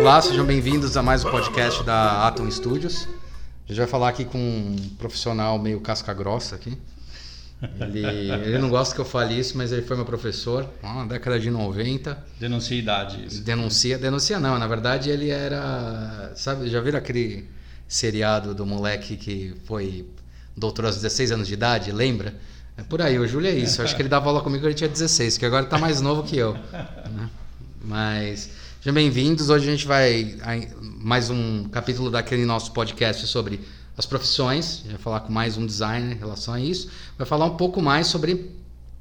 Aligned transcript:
Olá, 0.00 0.22
sejam 0.22 0.46
bem-vindos 0.46 0.96
a 0.96 1.02
mais 1.02 1.26
um 1.26 1.30
podcast 1.30 1.84
da 1.84 2.26
Atom 2.26 2.50
Studios. 2.50 3.06
A 3.66 3.68
gente 3.68 3.76
vai 3.76 3.86
falar 3.86 4.08
aqui 4.08 4.24
com 4.24 4.38
um 4.38 4.76
profissional 4.98 5.58
meio 5.58 5.78
casca 5.80 6.14
grossa 6.14 6.56
aqui. 6.56 6.78
Ele, 7.78 8.06
ele 8.06 8.58
não 8.58 8.70
gosta 8.70 8.94
que 8.94 9.00
eu 9.02 9.04
fale 9.04 9.38
isso, 9.38 9.58
mas 9.58 9.72
ele 9.72 9.82
foi 9.82 9.94
meu 9.94 10.06
professor 10.06 10.66
na 10.82 11.04
década 11.04 11.38
de 11.38 11.50
90. 11.50 12.16
Denuncia 12.38 12.78
idade. 12.78 13.26
Isso. 13.26 13.42
Denuncia, 13.42 13.98
denuncia 13.98 14.40
não, 14.40 14.58
na 14.58 14.66
verdade 14.66 15.10
ele 15.10 15.28
era. 15.28 16.32
Sabe, 16.34 16.70
já 16.70 16.80
viram 16.80 16.98
aquele 16.98 17.46
seriado 17.86 18.54
do 18.54 18.64
moleque 18.64 19.18
que 19.18 19.54
foi 19.66 20.08
doutor 20.56 20.86
aos 20.86 20.96
16 20.96 21.32
anos 21.32 21.46
de 21.46 21.52
idade? 21.52 21.92
Lembra? 21.92 22.34
É 22.80 22.82
por 22.82 23.02
aí, 23.02 23.18
o 23.18 23.28
Júlio 23.28 23.50
é 23.50 23.54
isso. 23.54 23.82
Acho 23.82 23.94
que 23.94 24.00
ele 24.00 24.08
dava 24.08 24.30
aula 24.30 24.40
comigo 24.40 24.62
quando 24.62 24.68
ele 24.68 24.74
tinha 24.74 24.88
16, 24.88 25.36
que 25.36 25.44
agora 25.44 25.64
está 25.64 25.76
mais 25.76 26.00
novo 26.00 26.22
que 26.22 26.34
eu. 26.34 26.54
Né? 26.54 27.28
Mas. 27.84 28.48
Sejam 28.78 28.94
bem-vindos. 28.94 29.50
Hoje 29.50 29.68
a 29.68 29.70
gente 29.70 29.86
vai 29.86 30.38
mais 30.80 31.28
um 31.28 31.68
capítulo 31.68 32.10
daquele 32.10 32.46
nosso 32.46 32.72
podcast 32.72 33.26
sobre 33.26 33.60
as 33.98 34.06
profissões. 34.06 34.78
Gente 34.78 34.92
vai 34.92 34.98
falar 34.98 35.20
com 35.20 35.30
mais 35.30 35.58
um 35.58 35.66
designer 35.66 36.16
em 36.16 36.18
relação 36.18 36.54
a 36.54 36.60
isso. 36.60 36.88
Vai 37.18 37.26
falar 37.26 37.44
um 37.44 37.56
pouco 37.58 37.82
mais 37.82 38.06
sobre 38.06 38.50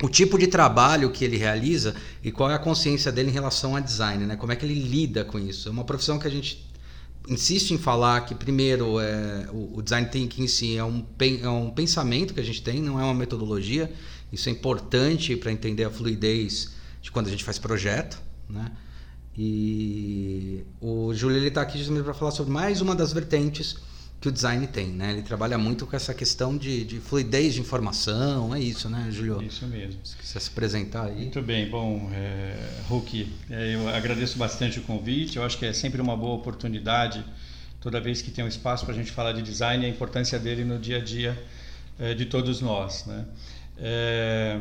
o 0.03 0.09
tipo 0.09 0.37
de 0.37 0.47
trabalho 0.47 1.09
que 1.09 1.23
ele 1.23 1.37
realiza 1.37 1.95
e 2.21 2.33
qual 2.33 2.51
é 2.51 2.55
a 2.55 2.59
consciência 2.59 3.13
dele 3.13 3.29
em 3.29 3.33
relação 3.33 3.77
a 3.77 3.79
design, 3.79 4.25
né? 4.25 4.35
Como 4.35 4.51
é 4.51 4.57
que 4.57 4.65
ele 4.65 4.77
lida 4.77 5.23
com 5.23 5.39
isso? 5.39 5.69
É 5.69 5.71
uma 5.71 5.85
profissão 5.85 6.19
que 6.19 6.27
a 6.27 6.31
gente 6.31 6.68
insiste 7.29 7.71
em 7.71 7.77
falar 7.77 8.21
que 8.21 8.33
primeiro 8.33 8.99
é, 8.99 9.47
o, 9.51 9.77
o 9.77 9.81
design 9.81 10.09
thinking 10.09 10.43
em 10.43 10.47
si 10.47 10.77
é 10.77 10.83
um, 10.83 11.05
é 11.41 11.49
um 11.49 11.69
pensamento 11.69 12.33
que 12.33 12.39
a 12.39 12.43
gente 12.43 12.61
tem, 12.61 12.81
não 12.81 12.99
é 12.99 13.03
uma 13.03 13.13
metodologia. 13.13 13.91
Isso 14.31 14.49
é 14.49 14.51
importante 14.51 15.35
para 15.35 15.51
entender 15.51 15.83
a 15.83 15.89
fluidez 15.89 16.71
de 17.01 17.11
quando 17.11 17.27
a 17.27 17.29
gente 17.29 17.43
faz 17.43 17.57
projeto, 17.57 18.21
né? 18.49 18.71
E 19.37 20.65
o 20.81 21.13
Júlio 21.13 21.41
está 21.47 21.61
aqui 21.61 21.77
justamente 21.77 22.03
para 22.03 22.13
falar 22.13 22.31
sobre 22.31 22.51
mais 22.51 22.81
uma 22.81 22.93
das 22.93 23.13
vertentes 23.13 23.77
que 24.19 24.27
o 24.27 24.31
design 24.31 24.67
tem, 24.67 24.87
né? 24.87 25.11
Ele 25.13 25.21
trabalha 25.21 25.57
muito 25.57 25.85
com 25.87 25.95
essa 25.95 26.13
questão 26.13 26.57
de, 26.57 26.83
de 26.83 26.99
fluidez 26.99 27.53
de 27.53 27.61
informação, 27.61 28.53
é 28.53 28.59
isso, 28.59 28.89
né, 28.89 29.07
Júlio? 29.09 29.41
Isso 29.41 29.65
mesmo. 29.65 29.99
Se 30.03 30.17
quiser 30.17 30.39
se 30.41 30.49
apresentar 30.49 31.05
aí. 31.05 31.21
Muito 31.21 31.41
bem, 31.41 31.69
bom, 31.69 32.09
é, 32.13 32.53
Hulk, 32.89 33.31
é, 33.49 33.75
eu 33.75 33.87
agradeço 33.87 34.37
bastante 34.37 34.79
o 34.79 34.81
convite, 34.81 35.37
eu 35.37 35.43
acho 35.43 35.57
que 35.57 35.65
é 35.65 35.71
sempre 35.71 36.01
uma 36.01 36.17
boa 36.17 36.35
oportunidade, 36.35 37.23
toda 37.79 38.01
vez 38.01 38.21
que 38.21 38.29
tem 38.29 38.43
um 38.43 38.47
espaço 38.47 38.83
para 38.83 38.93
a 38.93 38.97
gente 38.97 39.11
falar 39.11 39.31
de 39.31 39.41
design, 39.41 39.85
a 39.85 39.89
importância 39.89 40.37
dele 40.37 40.65
no 40.65 40.77
dia 40.77 40.97
a 40.97 41.01
dia 41.01 41.41
é, 41.97 42.13
de 42.13 42.25
todos 42.25 42.59
nós, 42.59 43.05
né? 43.05 43.25
É, 43.81 44.59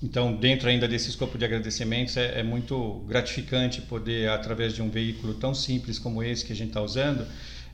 então, 0.00 0.34
dentro 0.34 0.68
ainda 0.68 0.86
desse 0.86 1.08
escopo 1.08 1.36
de 1.36 1.44
agradecimentos, 1.44 2.16
é, 2.16 2.40
é, 2.40 2.42
muito 2.42 3.04
gratificante 3.08 3.80
poder, 3.82 4.28
através 4.30 4.72
de 4.74 4.82
um 4.82 4.88
veículo 4.88 5.34
tão 5.34 5.52
simples 5.54 5.98
como 5.98 6.22
esse 6.22 6.44
que 6.44 6.52
a 6.52 6.56
gente 6.56 6.68
está 6.68 6.80
usando, 6.80 7.26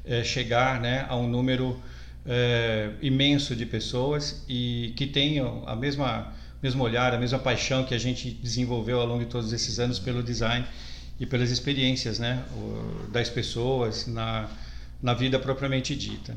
é, 0.09 0.25
chegar 0.25 0.81
né, 0.81 1.06
a 1.09 1.17
um 1.17 1.28
número 1.28 1.81
é, 2.27 2.91
imenso 3.01 3.55
de 3.55 3.67
pessoas 3.67 4.45
e 4.48 4.92
que 4.97 5.06
tenham 5.06 5.62
a 5.67 5.77
mesma 5.77 6.34
mesmo 6.61 6.83
olhar, 6.83 7.15
a 7.15 7.19
mesma 7.19 7.39
paixão 7.39 7.84
que 7.84 7.95
a 7.95 7.98
gente 7.98 8.31
desenvolveu 8.31 9.00
ao 9.00 9.06
longo 9.06 9.25
de 9.25 9.31
todos 9.31 9.53
esses 9.53 9.78
anos 9.78 10.00
pelo 10.00 10.23
design 10.23 10.67
e 11.20 11.25
pelas 11.25 11.50
experiências 11.50 12.19
né, 12.19 12.42
das 13.11 13.28
pessoas 13.31 14.09
na, 14.09 14.48
na 15.00 15.15
vida 15.15 15.39
propriamente 15.39 15.95
dita. 15.95 16.37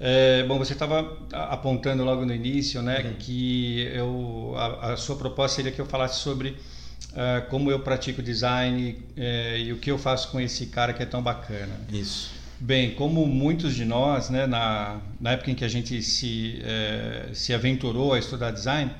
É, 0.00 0.44
bom, 0.44 0.58
você 0.58 0.74
estava 0.74 1.18
apontando 1.32 2.04
logo 2.04 2.24
no 2.24 2.32
início, 2.32 2.80
né, 2.82 3.00
uhum. 3.00 3.14
que 3.18 3.82
eu, 3.92 4.54
a, 4.56 4.92
a, 4.92 4.96
sua 4.96 5.16
proposta 5.16 5.56
seria 5.56 5.72
que 5.72 5.80
eu 5.80 5.86
falasse 5.86 6.20
sobre 6.20 6.56
uh, 7.12 7.48
como 7.48 7.70
eu 7.70 7.80
pratico 7.80 8.22
design 8.22 8.90
uh, 9.16 9.56
e 9.56 9.72
o 9.72 9.78
que 9.78 9.90
eu 9.90 9.98
faço 9.98 10.30
com 10.30 10.40
esse 10.40 10.66
cara 10.66 10.92
que 10.92 11.02
é 11.02 11.06
tão 11.06 11.22
bacana. 11.22 11.74
Isso. 11.92 12.30
Bem, 12.60 12.94
como 12.94 13.24
muitos 13.26 13.74
de 13.74 13.84
nós, 13.84 14.30
né, 14.30 14.46
na, 14.46 15.00
na 15.20 15.32
época 15.32 15.50
em 15.50 15.54
que 15.54 15.64
a 15.64 15.68
gente 15.68 16.02
se, 16.02 16.60
uh, 16.60 17.34
se 17.34 17.54
aventurou 17.54 18.12
a 18.12 18.18
estudar 18.18 18.50
design, 18.50 18.90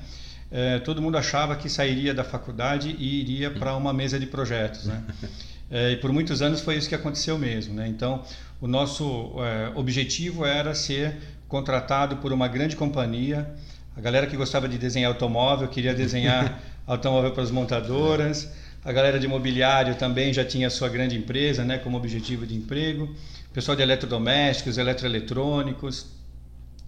todo 0.83 0.99
mundo 0.99 1.15
achava 1.15 1.55
que 1.55 1.69
sairia 1.69 2.11
da 2.11 2.23
faculdade 2.23 2.95
e 2.97 3.21
iria 3.21 3.51
para 3.51 3.75
uma 3.75 3.93
mesa 3.93 4.19
de 4.19 4.25
projetos, 4.25 4.85
né? 4.85 5.03
e 5.93 5.95
por 5.97 6.11
muitos 6.11 6.41
anos 6.41 6.59
foi 6.59 6.75
isso 6.75 6.89
que 6.89 6.95
aconteceu 6.95 7.37
mesmo, 7.37 7.75
né? 7.75 7.87
Então, 7.87 8.23
o 8.59 8.67
nosso 8.67 9.31
objetivo 9.75 10.43
era 10.43 10.73
ser 10.73 11.17
contratado 11.47 12.17
por 12.17 12.33
uma 12.33 12.47
grande 12.47 12.75
companhia. 12.75 13.47
A 13.95 14.01
galera 14.01 14.25
que 14.25 14.35
gostava 14.35 14.67
de 14.67 14.79
desenhar 14.79 15.11
automóvel 15.11 15.67
queria 15.67 15.93
desenhar 15.93 16.59
automóvel 16.89 17.31
para 17.31 17.43
as 17.43 17.51
montadoras. 17.51 18.49
A 18.83 18.91
galera 18.91 19.19
de 19.19 19.25
imobiliário 19.25 19.95
também 19.95 20.33
já 20.33 20.43
tinha 20.43 20.69
sua 20.69 20.89
grande 20.89 21.15
empresa 21.15 21.63
né, 21.63 21.77
como 21.77 21.97
objetivo 21.97 22.47
de 22.47 22.55
emprego. 22.55 23.13
Pessoal 23.53 23.77
de 23.77 23.83
eletrodomésticos, 23.83 24.77
eletroeletrônicos. 24.77 26.07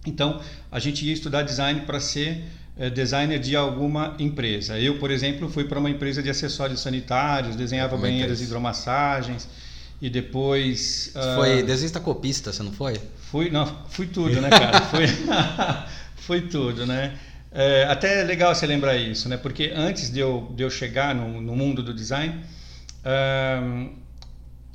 Então, 0.04 0.40
a 0.70 0.80
gente 0.80 1.06
ia 1.06 1.12
estudar 1.12 1.42
design 1.42 1.82
para 1.82 2.00
ser 2.00 2.42
é, 2.76 2.90
designer 2.90 3.38
de 3.38 3.54
alguma 3.54 4.16
empresa. 4.18 4.78
Eu, 4.78 4.98
por 4.98 5.10
exemplo, 5.10 5.48
fui 5.48 5.64
para 5.64 5.78
uma 5.78 5.90
empresa 5.90 6.22
de 6.22 6.28
acessórios 6.28 6.80
sanitários, 6.80 7.54
desenhava 7.54 7.96
banheiras 7.96 8.40
é 8.40 8.44
hidromassagens 8.44 9.48
e 10.00 10.10
depois. 10.10 11.12
Uh, 11.14 11.36
foi 11.36 11.62
desista 11.62 12.00
copista, 12.00 12.52
você 12.52 12.62
não 12.64 12.72
foi? 12.72 13.00
Fui, 13.30 13.50
não, 13.50 13.66
fui 13.88 14.06
tudo, 14.06 14.40
né, 14.40 14.50
cara? 14.50 14.80
fui, 14.86 15.06
fui 16.16 16.40
tudo, 16.40 16.84
né? 16.84 17.16
É, 17.54 17.84
até 17.84 18.20
é 18.20 18.24
legal 18.24 18.54
você 18.54 18.66
lembrar 18.66 18.96
isso, 18.96 19.28
né? 19.28 19.36
Porque 19.36 19.72
antes 19.74 20.10
de 20.10 20.20
eu, 20.20 20.52
de 20.54 20.62
eu 20.62 20.70
chegar 20.70 21.14
no, 21.14 21.40
no 21.40 21.54
mundo 21.54 21.82
do 21.82 21.92
design, 21.92 22.42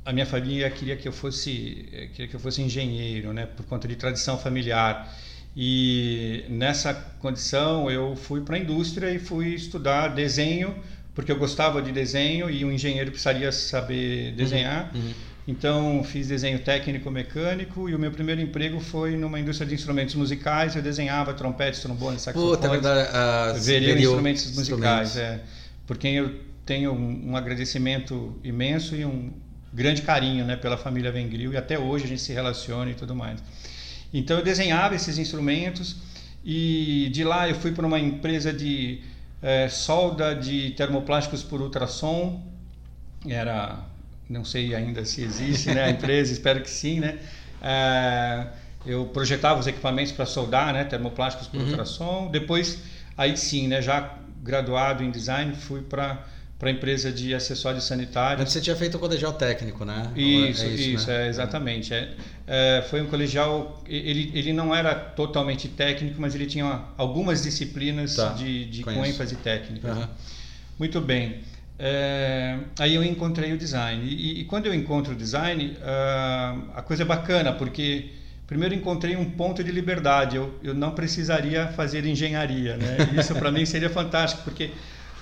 a 0.04 0.12
minha 0.12 0.26
família 0.26 0.70
queria 0.70 0.96
que 0.96 1.08
eu 1.08 1.12
fosse 1.12 1.88
queria 2.12 2.28
que 2.28 2.34
eu 2.36 2.40
fosse 2.40 2.62
engenheiro, 2.62 3.32
né? 3.32 3.46
Por 3.46 3.66
conta 3.66 3.88
de 3.88 3.96
tradição 3.96 4.38
familiar. 4.38 5.12
E 5.56 6.44
nessa 6.48 6.94
condição 7.18 7.90
eu 7.90 8.14
fui 8.14 8.42
para 8.42 8.56
a 8.56 8.58
indústria 8.58 9.10
e 9.10 9.18
fui 9.18 9.54
estudar 9.54 10.08
desenho 10.08 10.74
porque 11.18 11.32
eu 11.32 11.36
gostava 11.36 11.82
de 11.82 11.90
desenho 11.90 12.48
e 12.48 12.64
um 12.64 12.70
engenheiro 12.70 13.10
precisaria 13.10 13.50
saber 13.50 14.30
desenhar. 14.36 14.92
Uhum, 14.94 15.00
uhum. 15.00 15.14
Então 15.48 16.04
fiz 16.04 16.28
desenho 16.28 16.58
técnico 16.58 17.10
mecânico 17.10 17.88
e 17.88 17.94
o 17.94 17.98
meu 17.98 18.10
primeiro 18.10 18.38
emprego 18.38 18.78
foi 18.80 19.16
numa 19.16 19.40
indústria 19.40 19.66
de 19.66 19.74
instrumentos 19.74 20.14
musicais. 20.14 20.76
Eu 20.76 20.82
desenhava 20.82 21.32
trompetes, 21.32 21.80
trombones, 21.80 22.20
saxofones. 22.20 22.56
Puta, 22.56 22.68
verdade. 22.68 23.08
Uh, 23.08 23.98
instrumentos 23.98 24.54
musicais. 24.54 25.16
É, 25.16 25.40
por 25.86 25.96
quem 25.96 26.16
eu 26.16 26.38
tenho 26.66 26.92
um, 26.92 27.30
um, 27.30 27.34
agradecimento 27.34 28.38
imenso 28.44 28.94
e 28.94 29.06
um 29.06 29.32
grande 29.72 30.02
carinho, 30.02 30.44
né, 30.44 30.54
pela 30.54 30.76
família 30.76 31.10
Vengril 31.10 31.54
e 31.54 31.56
até 31.56 31.78
hoje 31.78 32.04
a 32.04 32.08
gente 32.08 32.20
se 32.20 32.34
relaciona 32.34 32.90
e 32.90 32.94
tudo 32.94 33.14
mais. 33.14 33.42
Então 34.12 34.36
eu 34.36 34.44
desenhava 34.44 34.94
esses 34.94 35.16
instrumentos 35.16 35.96
e 36.44 37.08
de 37.10 37.24
lá 37.24 37.48
eu 37.48 37.54
fui 37.54 37.72
para 37.72 37.86
uma 37.86 37.98
empresa 37.98 38.52
de 38.52 39.00
é, 39.40 39.66
solda 39.70 40.34
de 40.34 40.72
termoplásticos 40.72 41.42
por 41.42 41.62
ultrassom, 41.62 42.46
era, 43.26 43.78
não 44.28 44.44
sei 44.44 44.74
ainda 44.74 45.04
se 45.04 45.22
existe 45.22 45.72
né, 45.72 45.84
a 45.84 45.90
empresa, 45.90 46.32
espero 46.34 46.60
que 46.62 46.70
sim, 46.70 47.00
né? 47.00 47.18
É, 47.62 48.46
eu 48.86 49.06
projetava 49.06 49.58
os 49.58 49.66
equipamentos 49.66 50.12
para 50.12 50.26
soldar, 50.26 50.72
né, 50.72 50.84
termoplásticos 50.84 51.48
por 51.48 51.60
uhum. 51.60 51.66
ultrassom. 51.68 52.30
Depois, 52.30 52.82
aí 53.16 53.36
sim, 53.36 53.68
né, 53.68 53.82
já 53.82 54.18
graduado 54.42 55.02
em 55.02 55.10
design, 55.10 55.54
fui 55.54 55.82
para 55.82 56.24
para 56.58 56.70
a 56.70 56.72
empresa 56.72 57.12
de 57.12 57.32
acessórios 57.32 57.84
sanitários. 57.84 58.40
Antes 58.40 58.52
você 58.52 58.60
tinha 58.60 58.74
feito 58.74 58.96
o 58.96 58.98
colegial 58.98 59.32
técnico, 59.32 59.84
né? 59.84 60.10
Isso, 60.16 60.64
é 60.64 60.68
isso, 60.68 60.88
isso 60.90 61.06
né? 61.06 61.26
é, 61.26 61.28
exatamente. 61.28 61.94
É, 61.94 62.14
é, 62.46 62.84
foi 62.90 63.00
um 63.00 63.06
colegial, 63.06 63.80
ele, 63.86 64.32
ele 64.34 64.52
não 64.52 64.74
era 64.74 64.92
totalmente 64.92 65.68
técnico, 65.68 66.20
mas 66.20 66.34
ele 66.34 66.46
tinha 66.46 66.82
algumas 66.96 67.44
disciplinas 67.44 68.16
tá, 68.16 68.30
de, 68.30 68.64
de 68.64 68.82
com 68.82 69.04
ênfase 69.04 69.36
técnica. 69.36 69.92
Uhum. 69.92 70.08
Muito 70.80 71.00
bem. 71.00 71.42
É, 71.78 72.58
aí 72.78 72.94
eu 72.94 73.04
encontrei 73.04 73.52
o 73.52 73.58
design. 73.58 74.04
E, 74.04 74.40
e 74.40 74.44
quando 74.44 74.66
eu 74.66 74.74
encontro 74.74 75.12
o 75.12 75.16
design, 75.16 75.76
uh, 75.78 76.70
a 76.74 76.82
coisa 76.82 77.04
é 77.04 77.06
bacana, 77.06 77.52
porque 77.52 78.10
primeiro 78.46 78.74
encontrei 78.74 79.14
um 79.16 79.30
ponto 79.30 79.62
de 79.62 79.70
liberdade. 79.70 80.36
Eu, 80.36 80.58
eu 80.62 80.74
não 80.74 80.90
precisaria 80.90 81.68
fazer 81.68 82.04
engenharia. 82.04 82.76
Né? 82.76 82.96
Isso 83.18 83.34
para 83.34 83.52
mim 83.52 83.64
seria 83.64 83.90
fantástico, 83.90 84.42
porque 84.42 84.72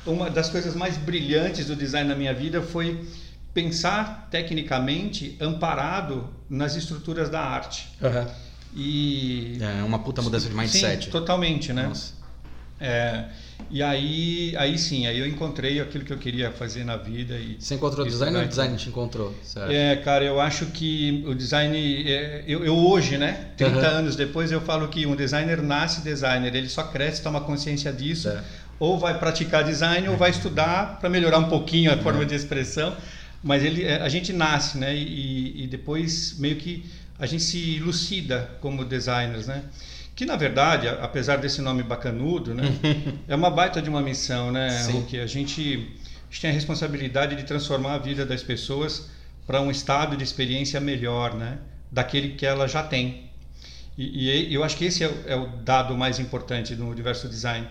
uma 0.07 0.31
das 0.31 0.49
coisas 0.49 0.75
mais 0.75 0.97
brilhantes 0.97 1.67
do 1.67 1.77
design 1.77 2.09
na 2.09 2.15
minha 2.15 2.33
vida 2.33 2.63
foi 2.63 3.07
pensar 3.53 4.29
tecnicamente 4.31 5.37
amparado 5.41 6.29
nas 6.49 6.77
estruturas 6.77 7.29
da 7.29 7.41
arte. 7.41 7.89
Uhum. 8.01 8.27
E 8.75 9.59
é 9.61 9.83
uma 9.83 9.99
puta 9.99 10.21
mudança 10.21 10.49
de 10.49 10.55
mindset. 10.55 11.07
Sim, 11.07 11.11
totalmente, 11.11 11.73
né? 11.73 11.85
Nossa. 11.85 12.13
É, 12.79 13.25
e 13.69 13.83
aí, 13.83 14.55
aí 14.57 14.79
sim, 14.79 15.07
aí 15.07 15.19
eu 15.19 15.27
encontrei 15.27 15.81
aquilo 15.81 16.05
que 16.05 16.13
eu 16.13 16.19
queria 16.19 16.53
fazer 16.53 16.85
na 16.85 16.97
vida. 16.97 17.35
E, 17.35 17.57
Você 17.59 17.75
encontrou 17.75 18.07
o 18.07 18.09
design 18.09 18.37
ou 18.37 18.45
o 18.45 18.47
design 18.47 18.77
te 18.77 18.89
encontrou? 18.89 19.35
É, 19.69 19.97
cara, 19.97 20.25
eu 20.25 20.41
acho 20.41 20.67
que 20.67 21.25
o 21.27 21.35
design. 21.35 21.77
É, 22.09 22.45
eu, 22.47 22.65
eu, 22.65 22.77
hoje, 22.77 23.19
né, 23.19 23.49
30 23.57 23.77
uhum. 23.77 23.85
anos 23.85 24.17
depois, 24.17 24.53
eu 24.53 24.61
falo 24.61 24.87
que 24.89 25.05
um 25.05 25.17
designer 25.17 25.61
nasce 25.63 26.01
designer, 26.03 26.55
ele 26.55 26.69
só 26.69 26.85
cresce, 26.85 27.23
toma 27.23 27.41
consciência 27.41 27.93
disso, 27.93 28.29
é. 28.29 28.43
ou 28.79 28.99
vai 28.99 29.19
praticar 29.19 29.65
design 29.65 30.09
ou 30.09 30.17
vai 30.17 30.31
estudar 30.31 30.99
para 31.01 31.09
melhorar 31.09 31.39
um 31.39 31.49
pouquinho 31.49 31.93
a 31.93 31.97
forma 31.97 32.21
uhum. 32.21 32.27
de 32.27 32.35
expressão. 32.35 32.97
Mas 33.43 33.65
ele, 33.65 33.85
é, 33.85 34.01
a 34.01 34.09
gente 34.09 34.33
nasce, 34.33 34.79
né, 34.79 34.95
e, 34.95 35.65
e 35.65 35.67
depois 35.67 36.37
meio 36.39 36.57
que 36.57 36.85
a 37.19 37.27
gente 37.27 37.43
se 37.43 37.79
lucida 37.81 38.51
como 38.61 38.85
designers, 38.85 39.47
né? 39.47 39.65
Que 40.17 40.25
na 40.25 40.35
verdade, 40.35 40.89
apesar 40.89 41.37
desse 41.37 41.61
nome 41.61 41.83
bacanudo, 41.83 42.55
né, 42.55 42.65
é 43.29 43.37
uma 43.37 43.51
baita 43.51 43.83
de 43.83 43.91
uma 43.91 44.01
missão, 44.01 44.51
né, 44.51 44.71
que 45.07 45.21
a 45.21 45.27
gente, 45.27 45.61
a 45.71 46.33
gente 46.33 46.41
tem 46.41 46.51
a 46.51 46.53
responsabilidade 46.55 47.37
de 47.37 47.43
transformar 47.43 47.95
a 47.95 47.99
vida 47.99 48.25
das 48.25 48.43
pessoas 48.43 49.11
para 49.47 49.61
um 49.61 49.71
estado 49.71 50.17
de 50.17 50.25
experiência 50.25 50.81
melhor, 50.81 51.35
né, 51.35 51.59
daquele 51.93 52.31
que 52.31 52.47
ela 52.47 52.67
já 52.67 52.83
tem. 52.83 53.31
E, 53.97 54.49
e 54.49 54.55
eu 54.55 54.65
acho 54.65 54.77
que 54.79 54.87
esse 54.87 55.05
é 55.05 55.09
o, 55.09 55.15
é 55.27 55.37
o, 55.37 55.49
dado 55.59 55.95
mais 55.95 56.19
importante 56.19 56.75
do 56.75 56.87
universo 56.87 57.29
design. 57.29 57.69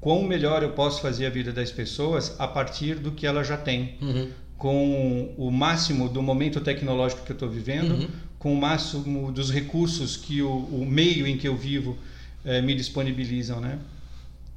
Quão 0.00 0.22
melhor 0.22 0.62
eu 0.62 0.70
posso 0.70 1.02
fazer 1.02 1.26
a 1.26 1.30
vida 1.30 1.52
das 1.52 1.72
pessoas 1.72 2.36
a 2.38 2.46
partir 2.46 2.94
do 2.94 3.12
que 3.12 3.26
ela 3.26 3.42
já 3.42 3.56
tem. 3.56 3.98
Uhum. 4.00 4.30
Com 4.56 5.34
o 5.36 5.50
máximo 5.50 6.08
do 6.08 6.22
momento 6.22 6.60
tecnológico 6.60 7.22
que 7.24 7.32
eu 7.32 7.34
estou 7.34 7.48
vivendo, 7.48 7.92
uhum 7.92 8.08
com 8.40 8.52
o 8.52 8.56
máximo 8.60 9.30
dos 9.30 9.52
recursos 9.52 10.16
que 10.16 10.42
o, 10.42 10.50
o 10.50 10.84
meio 10.84 11.26
em 11.26 11.36
que 11.36 11.46
eu 11.46 11.56
vivo 11.56 11.96
eh, 12.44 12.60
me 12.60 12.74
disponibilizam, 12.74 13.60
né? 13.60 13.78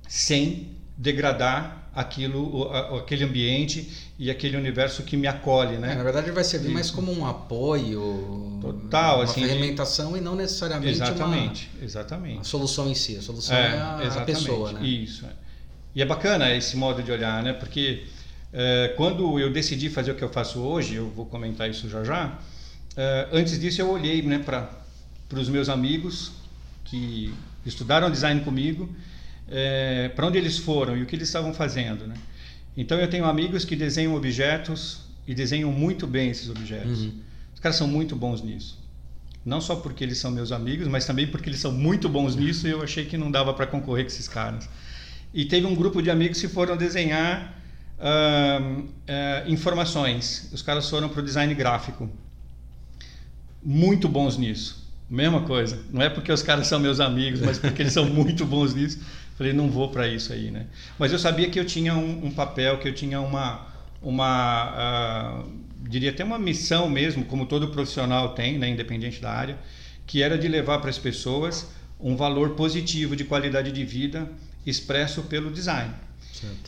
sem 0.07 0.69
degradar 0.97 1.89
aquilo, 1.95 2.71
aquele 2.97 3.23
ambiente 3.23 3.91
e 4.17 4.29
aquele 4.29 4.57
universo 4.57 5.03
que 5.03 5.17
me 5.17 5.27
acolhe, 5.27 5.77
né? 5.77 5.93
É, 5.93 5.95
na 5.95 6.03
verdade, 6.03 6.31
vai 6.31 6.43
servir 6.43 6.69
mais 6.69 6.89
como 6.89 7.11
um 7.11 7.25
apoio, 7.25 8.59
total, 8.61 9.17
uma 9.17 9.23
assim, 9.23 9.41
ferramentação 9.41 10.15
e 10.17 10.21
não 10.21 10.35
necessariamente 10.35 11.01
exatamente, 11.01 11.69
uma, 11.75 11.85
exatamente. 11.85 12.39
a 12.39 12.43
solução 12.43 12.89
em 12.89 12.95
si. 12.95 13.17
A 13.17 13.21
solução 13.21 13.55
é, 13.55 13.75
é 13.75 13.79
a, 13.79 14.21
a, 14.21 14.21
pessoa, 14.21 14.71
né? 14.71 14.85
Isso. 14.85 15.25
É. 15.25 15.29
E 15.95 16.01
é 16.01 16.05
bacana 16.05 16.55
esse 16.55 16.75
modo 16.77 17.03
de 17.03 17.11
olhar, 17.11 17.43
né? 17.43 17.53
Porque 17.53 18.03
é, 18.51 18.93
quando 18.95 19.39
eu 19.39 19.51
decidi 19.51 19.89
fazer 19.89 20.11
o 20.11 20.15
que 20.15 20.23
eu 20.23 20.29
faço 20.29 20.59
hoje, 20.59 20.95
eu 20.95 21.09
vou 21.09 21.25
comentar 21.25 21.69
isso 21.69 21.89
já 21.89 22.03
já. 22.03 22.39
Uh, 22.93 23.35
antes 23.35 23.59
disso, 23.59 23.81
eu 23.81 23.89
olhei 23.89 24.21
né, 24.21 24.39
para 24.39 24.69
os 25.33 25.49
meus 25.49 25.67
amigos 25.67 26.31
que 26.85 27.33
estudaram 27.65 28.11
design 28.11 28.41
comigo, 28.41 28.89
é, 29.49 30.09
para 30.09 30.27
onde 30.27 30.37
eles 30.37 30.57
foram 30.57 30.95
e 30.95 31.03
o 31.03 31.05
que 31.05 31.15
eles 31.15 31.27
estavam 31.27 31.53
fazendo. 31.53 32.05
Né? 32.05 32.15
Então, 32.77 32.99
eu 32.99 33.09
tenho 33.09 33.25
amigos 33.25 33.65
que 33.65 33.75
desenham 33.75 34.15
objetos 34.15 35.01
e 35.27 35.33
desenham 35.33 35.71
muito 35.71 36.05
bem 36.05 36.29
esses 36.29 36.49
objetos. 36.49 37.01
Uhum. 37.01 37.13
Os 37.53 37.59
caras 37.59 37.77
são 37.77 37.87
muito 37.87 38.15
bons 38.15 38.41
nisso. 38.41 38.77
Não 39.45 39.59
só 39.59 39.75
porque 39.75 40.03
eles 40.03 40.19
são 40.19 40.31
meus 40.31 40.51
amigos, 40.51 40.87
mas 40.87 41.05
também 41.05 41.27
porque 41.27 41.49
eles 41.49 41.59
são 41.59 41.71
muito 41.71 42.07
bons 42.07 42.35
nisso 42.35 42.67
e 42.67 42.71
eu 42.71 42.81
achei 42.81 43.05
que 43.05 43.17
não 43.17 43.29
dava 43.29 43.53
para 43.53 43.65
concorrer 43.67 44.05
com 44.05 44.11
esses 44.11 44.27
caras. 44.27 44.69
E 45.33 45.45
teve 45.45 45.65
um 45.65 45.75
grupo 45.75 46.01
de 46.01 46.09
amigos 46.09 46.39
que 46.39 46.47
foram 46.47 46.77
desenhar 46.77 47.59
uh, 47.99 48.79
uh, 48.81 49.51
informações. 49.51 50.49
Os 50.53 50.61
caras 50.61 50.89
foram 50.89 51.09
para 51.09 51.21
o 51.21 51.23
design 51.23 51.53
gráfico 51.55 52.09
muito 53.65 54.07
bons 54.07 54.37
nisso. 54.37 54.83
Mesma 55.09 55.41
coisa. 55.41 55.79
Não 55.91 56.01
é 56.01 56.09
porque 56.09 56.31
os 56.31 56.41
caras 56.41 56.67
são 56.67 56.79
meus 56.79 56.99
amigos, 56.99 57.39
mas 57.41 57.59
porque 57.59 57.81
eles 57.81 57.93
são 57.93 58.05
muito 58.09 58.45
bons 58.45 58.73
nisso. 58.73 58.99
Falei, 59.37 59.53
não 59.53 59.69
vou 59.69 59.89
para 59.89 60.07
isso 60.07 60.31
aí, 60.31 60.51
né? 60.51 60.67
Mas 60.97 61.11
eu 61.11 61.19
sabia 61.19 61.49
que 61.49 61.59
eu 61.59 61.65
tinha 61.65 61.93
um, 61.95 62.27
um 62.27 62.31
papel, 62.31 62.77
que 62.77 62.87
eu 62.87 62.93
tinha 62.93 63.19
uma, 63.19 63.67
uma 64.01 65.43
uh, 65.43 65.49
diria 65.87 66.11
até 66.11 66.23
uma 66.23 66.39
missão 66.39 66.89
mesmo, 66.89 67.25
como 67.25 67.45
todo 67.45 67.67
profissional 67.69 68.33
tem, 68.33 68.57
né, 68.57 68.69
independente 68.69 69.21
da 69.21 69.31
área, 69.31 69.57
que 70.05 70.21
era 70.21 70.37
de 70.37 70.47
levar 70.47 70.79
para 70.79 70.89
as 70.89 70.97
pessoas 70.97 71.69
um 71.99 72.15
valor 72.15 72.51
positivo 72.51 73.15
de 73.15 73.23
qualidade 73.23 73.71
de 73.71 73.85
vida 73.85 74.29
expresso 74.65 75.23
pelo 75.23 75.51
design. 75.51 75.93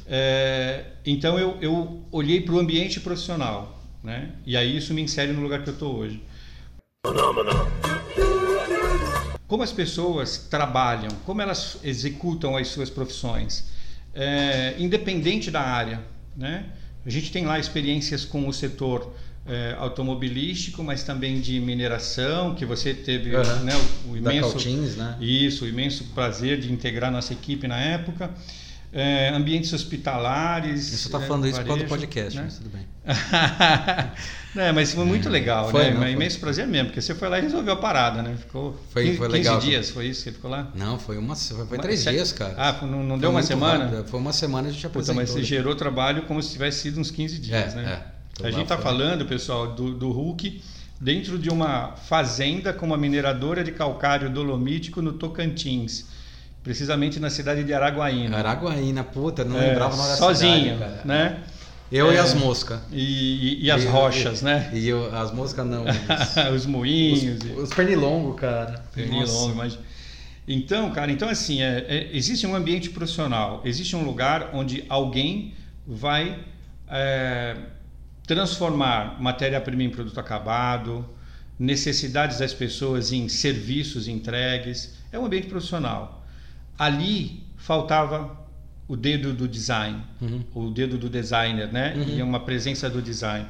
É, 0.07 0.85
então 1.05 1.37
eu, 1.37 1.57
eu 1.61 2.03
olhei 2.11 2.41
para 2.41 2.53
o 2.53 2.59
ambiente 2.59 2.99
profissional, 2.99 3.83
né? 4.03 4.31
E 4.45 4.55
aí 4.55 4.77
isso 4.77 4.93
me 4.93 5.01
insere 5.01 5.33
no 5.33 5.41
lugar 5.41 5.63
que 5.63 5.69
eu 5.69 5.73
estou 5.73 5.95
hoje. 5.95 6.21
Como 9.47 9.63
as 9.63 9.71
pessoas 9.71 10.37
trabalham, 10.49 11.11
como 11.25 11.41
elas 11.41 11.77
executam 11.83 12.57
as 12.57 12.67
suas 12.67 12.89
profissões, 12.89 13.65
é, 14.13 14.75
independente 14.79 15.51
da 15.51 15.61
área, 15.61 16.01
né? 16.35 16.65
A 17.05 17.09
gente 17.09 17.31
tem 17.31 17.45
lá 17.45 17.59
experiências 17.59 18.25
com 18.25 18.47
o 18.47 18.53
setor 18.53 19.13
é, 19.45 19.75
automobilístico, 19.77 20.83
mas 20.83 21.03
também 21.03 21.39
de 21.39 21.59
mineração, 21.59 22.55
que 22.55 22.65
você 22.65 22.93
teve 22.93 23.35
uhum. 23.35 23.63
né, 23.63 23.73
o, 24.07 24.11
o 24.11 24.17
imenso, 24.17 24.49
Caltins, 24.49 24.95
né? 24.95 25.15
isso, 25.21 25.65
o 25.65 25.67
imenso 25.67 26.05
prazer 26.15 26.59
de 26.59 26.71
integrar 26.71 27.11
nossa 27.11 27.33
equipe 27.33 27.67
na 27.67 27.79
época 27.79 28.31
é, 28.95 29.27
ambientes 29.27 29.73
hospitalares. 29.73 30.85
Só 30.85 31.07
estou 31.07 31.21
falando 31.21 31.45
é, 31.45 31.49
isso 31.49 31.59
por 31.59 31.67
causa 31.67 31.83
do 31.83 31.89
podcast, 31.89 32.37
né? 32.37 32.43
mas 32.45 32.57
tudo 32.57 32.69
bem. 32.69 32.85
é, 34.55 34.71
mas 34.71 34.93
foi 34.93 35.03
muito 35.03 35.27
legal, 35.27 35.69
foi, 35.69 35.83
né? 35.83 35.91
Não, 35.91 36.01
foi. 36.01 36.11
imenso 36.11 36.39
prazer 36.39 36.65
mesmo, 36.65 36.87
porque 36.87 37.01
você 37.01 37.13
foi 37.13 37.27
lá 37.27 37.37
e 37.37 37.41
resolveu 37.41 37.73
a 37.73 37.75
parada, 37.75 38.23
né? 38.23 38.37
Ficou 38.39 38.79
foi, 38.91 39.07
15, 39.07 39.17
foi 39.17 39.27
legal, 39.27 39.55
15 39.59 39.67
dias, 39.67 39.89
foi 39.89 40.07
isso 40.07 40.23
que 40.23 40.29
você 40.29 40.35
ficou 40.35 40.49
lá? 40.49 40.71
Não, 40.73 40.97
foi 40.97 41.17
uma 41.17 41.35
foi, 41.35 41.65
foi 41.65 41.77
três 41.77 42.05
dias, 42.05 42.31
cara. 42.31 42.55
Ah, 42.57 42.85
não, 42.85 43.03
não 43.03 43.19
deu 43.19 43.31
uma 43.31 43.43
semana? 43.43 43.83
Rápido. 43.83 44.07
Foi 44.07 44.19
uma 44.19 44.31
semana 44.31 44.69
a 44.69 44.71
gente 44.71 44.87
apresentou. 44.87 45.21
Puta, 45.21 45.27
mas 45.27 45.29
você 45.29 45.43
gerou 45.43 45.75
trabalho 45.75 46.21
como 46.21 46.41
se 46.41 46.53
tivesse 46.53 46.79
sido 46.83 47.01
uns 47.01 47.11
15 47.11 47.39
dias, 47.39 47.73
é, 47.73 47.75
né? 47.75 48.01
É, 48.41 48.47
a 48.47 48.51
gente 48.51 48.63
está 48.63 48.77
falando, 48.77 49.25
pessoal, 49.25 49.75
do, 49.75 49.93
do 49.93 50.09
Hulk 50.09 50.61
dentro 51.01 51.37
de 51.37 51.49
uma 51.49 51.97
fazenda 51.97 52.71
com 52.71 52.85
uma 52.85 52.97
mineradora 52.97 53.61
de 53.61 53.73
calcário 53.73 54.29
dolomítico 54.29 55.01
no 55.01 55.11
Tocantins 55.11 56.14
precisamente 56.65 57.19
na 57.19 57.29
cidade 57.29 57.63
de 57.63 57.71
Araguaína. 57.71 58.37
Araguaína, 58.37 59.03
puta, 59.03 59.45
não 59.45 59.61
é, 59.61 59.67
lembrava 59.67 59.93
o 59.93 59.97
nome 59.97 60.09
da 60.09 60.15
sozinho, 60.15 60.73
cidade, 60.73 61.07
né? 61.07 61.43
Eu 61.91 62.09
é, 62.09 62.15
e 62.15 62.17
as 62.17 62.33
moscas. 62.33 62.79
E, 62.91 63.61
e, 63.61 63.65
e, 63.65 63.71
as 63.71 63.85
rochas, 63.85 64.41
e, 64.41 64.45
né? 64.45 64.71
E 64.73 64.87
eu, 64.87 65.15
as 65.15 65.31
moscas 65.31 65.63
não. 65.63 65.85
Os, 66.51 66.55
os 66.55 66.65
moinhos. 66.65 67.43
Os, 67.43 67.63
os 67.65 67.69
pernilongos, 67.69 68.41
cara. 68.41 68.83
Pernilongo, 68.91 69.53
mas... 69.53 69.77
Então, 70.47 70.91
cara, 70.91 71.11
então 71.11 71.29
assim, 71.29 71.61
é, 71.61 71.85
é, 71.87 72.09
existe 72.11 72.47
um 72.47 72.55
ambiente 72.55 72.89
profissional, 72.89 73.61
existe 73.63 73.95
um 73.95 74.03
lugar 74.03 74.49
onde 74.53 74.83
alguém 74.89 75.53
vai 75.87 76.39
é, 76.87 77.55
transformar 78.25 79.21
matéria-prima 79.21 79.83
em 79.83 79.89
produto 79.89 80.19
acabado, 80.19 81.07
necessidades 81.59 82.39
das 82.39 82.53
pessoas 82.53 83.11
em 83.11 83.29
serviços 83.29 84.07
entregues. 84.07 84.95
É 85.11 85.19
um 85.19 85.25
ambiente 85.25 85.47
profissional 85.47 86.24
ali 86.77 87.43
faltava 87.57 88.45
o 88.87 88.95
dedo 88.95 89.33
do 89.33 89.47
design, 89.47 90.01
uhum. 90.21 90.43
o 90.53 90.69
dedo 90.69 90.97
do 90.97 91.09
designer, 91.09 91.71
né? 91.71 91.93
Uhum. 91.95 92.17
E 92.17 92.21
uma 92.21 92.39
presença 92.39 92.89
do 92.89 93.01
design. 93.01 93.47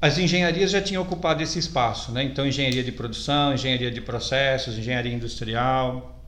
As 0.00 0.18
engenharias 0.18 0.70
já 0.70 0.80
tinham 0.80 1.02
ocupado 1.02 1.42
esse 1.42 1.58
espaço, 1.58 2.10
né? 2.10 2.22
Então, 2.24 2.46
engenharia 2.46 2.82
de 2.82 2.90
produção, 2.90 3.54
engenharia 3.54 3.90
de 3.90 4.00
processos, 4.00 4.76
engenharia 4.78 5.12
industrial. 5.12 6.18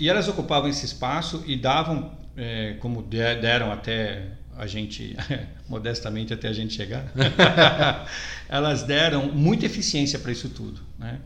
E 0.00 0.08
elas 0.08 0.26
ocupavam 0.28 0.68
esse 0.68 0.84
espaço 0.84 1.44
e 1.46 1.56
davam, 1.56 2.10
é, 2.36 2.74
como 2.80 3.02
deram 3.02 3.70
até 3.70 4.30
a 4.56 4.66
gente, 4.66 5.14
modestamente 5.68 6.32
até 6.32 6.48
a 6.48 6.52
gente 6.52 6.74
chegar, 6.74 7.04
elas 8.48 8.82
deram 8.82 9.30
muita 9.30 9.66
eficiência 9.66 10.18
para 10.18 10.32
isso 10.32 10.48
tudo, 10.48 10.80
né? 10.98 11.20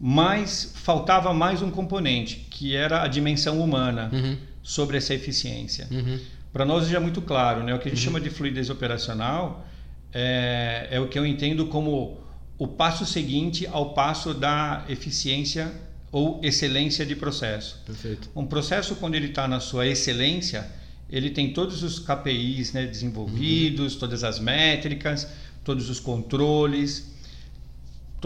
Mas 0.00 0.72
faltava 0.76 1.32
mais 1.32 1.62
um 1.62 1.70
componente, 1.70 2.46
que 2.50 2.76
era 2.76 3.02
a 3.02 3.08
dimensão 3.08 3.60
humana 3.60 4.10
uhum. 4.12 4.36
sobre 4.62 4.98
essa 4.98 5.14
eficiência. 5.14 5.88
Uhum. 5.90 6.18
Para 6.52 6.64
nós 6.64 6.88
já 6.88 6.96
é 6.96 7.00
muito 7.00 7.22
claro, 7.22 7.62
né? 7.62 7.74
o 7.74 7.78
que 7.78 7.88
a 7.88 7.90
gente 7.90 7.98
uhum. 8.00 8.04
chama 8.04 8.20
de 8.20 8.30
fluidez 8.30 8.70
operacional 8.70 9.66
é, 10.12 10.88
é 10.90 11.00
o 11.00 11.08
que 11.08 11.18
eu 11.18 11.26
entendo 11.26 11.66
como 11.66 12.18
o 12.58 12.66
passo 12.66 13.04
seguinte 13.04 13.66
ao 13.66 13.92
passo 13.92 14.32
da 14.32 14.84
eficiência 14.88 15.72
ou 16.10 16.40
excelência 16.42 17.04
de 17.04 17.14
processo. 17.14 17.82
Perfeito. 17.84 18.30
Um 18.34 18.46
processo, 18.46 18.96
quando 18.96 19.14
ele 19.14 19.26
está 19.26 19.46
na 19.46 19.60
sua 19.60 19.86
excelência, 19.86 20.66
ele 21.10 21.30
tem 21.30 21.52
todos 21.52 21.82
os 21.82 21.98
KPIs 21.98 22.72
né, 22.72 22.86
desenvolvidos, 22.86 23.94
uhum. 23.94 24.00
todas 24.00 24.24
as 24.24 24.38
métricas, 24.38 25.28
todos 25.62 25.90
os 25.90 26.00
controles, 26.00 27.12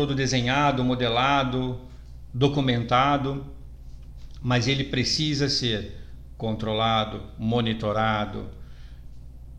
todo 0.00 0.14
desenhado, 0.14 0.82
modelado, 0.82 1.78
documentado, 2.32 3.44
mas 4.40 4.66
ele 4.66 4.84
precisa 4.84 5.46
ser 5.46 5.94
controlado, 6.38 7.22
monitorado. 7.38 8.48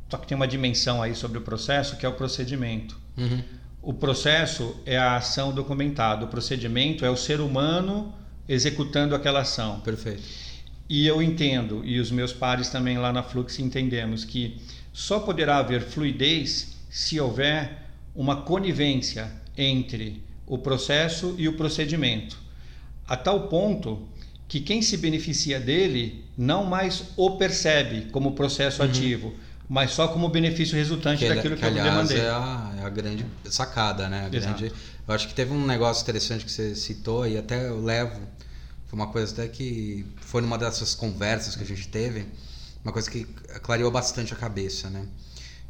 Só 0.09 0.17
que 0.17 0.25
tem 0.25 0.35
uma 0.35 0.47
dimensão 0.47 0.99
aí 0.99 1.13
sobre 1.13 1.37
o 1.37 1.41
processo 1.41 1.95
que 1.95 2.07
é 2.07 2.09
o 2.09 2.13
procedimento. 2.13 2.99
Uhum. 3.15 3.43
O 3.83 3.93
processo 3.93 4.75
é 4.83 4.97
a 4.97 5.15
ação 5.15 5.53
documentada, 5.53 6.25
o 6.25 6.27
procedimento 6.27 7.05
é 7.05 7.09
o 7.11 7.15
ser 7.15 7.39
humano 7.39 8.11
executando 8.49 9.13
aquela 9.13 9.41
ação. 9.41 9.79
Perfeito. 9.81 10.23
E 10.89 11.05
eu 11.05 11.21
entendo, 11.21 11.85
e 11.85 11.99
os 11.99 12.09
meus 12.09 12.33
pares 12.33 12.69
também 12.69 12.97
lá 12.97 13.13
na 13.13 13.21
Flux 13.21 13.59
entendemos 13.59 14.25
que 14.25 14.59
só 14.91 15.19
poderá 15.19 15.59
haver 15.59 15.81
fluidez 15.83 16.77
se 16.89 17.19
houver 17.19 17.91
uma 18.15 18.37
conivência 18.37 19.31
entre 19.55 20.30
o 20.51 20.57
processo 20.57 21.33
e 21.37 21.47
o 21.47 21.53
procedimento, 21.53 22.37
a 23.07 23.15
tal 23.15 23.47
ponto 23.47 24.05
que 24.49 24.59
quem 24.59 24.81
se 24.81 24.97
beneficia 24.97 25.61
dele 25.61 26.25
não 26.37 26.65
mais 26.65 27.05
o 27.15 27.37
percebe 27.37 28.11
como 28.11 28.33
processo 28.33 28.83
uhum. 28.83 28.89
ativo, 28.89 29.33
mas 29.69 29.91
só 29.91 30.09
como 30.09 30.27
benefício 30.27 30.75
resultante 30.75 31.19
que, 31.19 31.33
daquilo 31.33 31.55
que, 31.55 31.61
que 31.61 31.65
eu 31.65 31.69
aliás, 31.69 31.89
demandei. 31.89 32.19
É 32.19 32.29
a, 32.29 32.73
é 32.81 32.83
a 32.83 32.89
grande 32.89 33.25
sacada, 33.45 34.09
né? 34.09 34.27
Grande, 34.29 34.73
eu 35.07 35.13
acho 35.13 35.29
que 35.29 35.33
teve 35.33 35.53
um 35.53 35.65
negócio 35.65 36.03
interessante 36.03 36.43
que 36.43 36.51
você 36.51 36.75
citou 36.75 37.25
e 37.25 37.37
até 37.37 37.69
eu 37.69 37.81
levo, 37.81 38.19
foi 38.87 38.99
uma 38.99 39.07
coisa 39.07 39.31
até 39.31 39.47
que 39.47 40.05
foi 40.19 40.41
numa 40.41 40.57
dessas 40.57 40.93
conversas 40.93 41.55
que 41.55 41.63
a 41.63 41.67
gente 41.67 41.87
teve, 41.87 42.25
uma 42.83 42.91
coisa 42.91 43.09
que 43.09 43.23
clareou 43.63 43.89
bastante 43.89 44.33
a 44.33 44.35
cabeça, 44.35 44.89
né? 44.89 45.07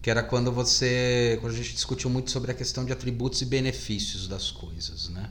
Que 0.01 0.09
era 0.09 0.23
quando 0.23 0.51
você, 0.51 1.37
quando 1.41 1.53
a 1.53 1.55
gente 1.55 1.73
discutiu 1.73 2.09
muito 2.09 2.31
sobre 2.31 2.51
a 2.51 2.53
questão 2.53 2.83
de 2.83 2.91
atributos 2.91 3.41
e 3.41 3.45
benefícios 3.45 4.27
das 4.27 4.49
coisas, 4.49 5.09
né? 5.09 5.29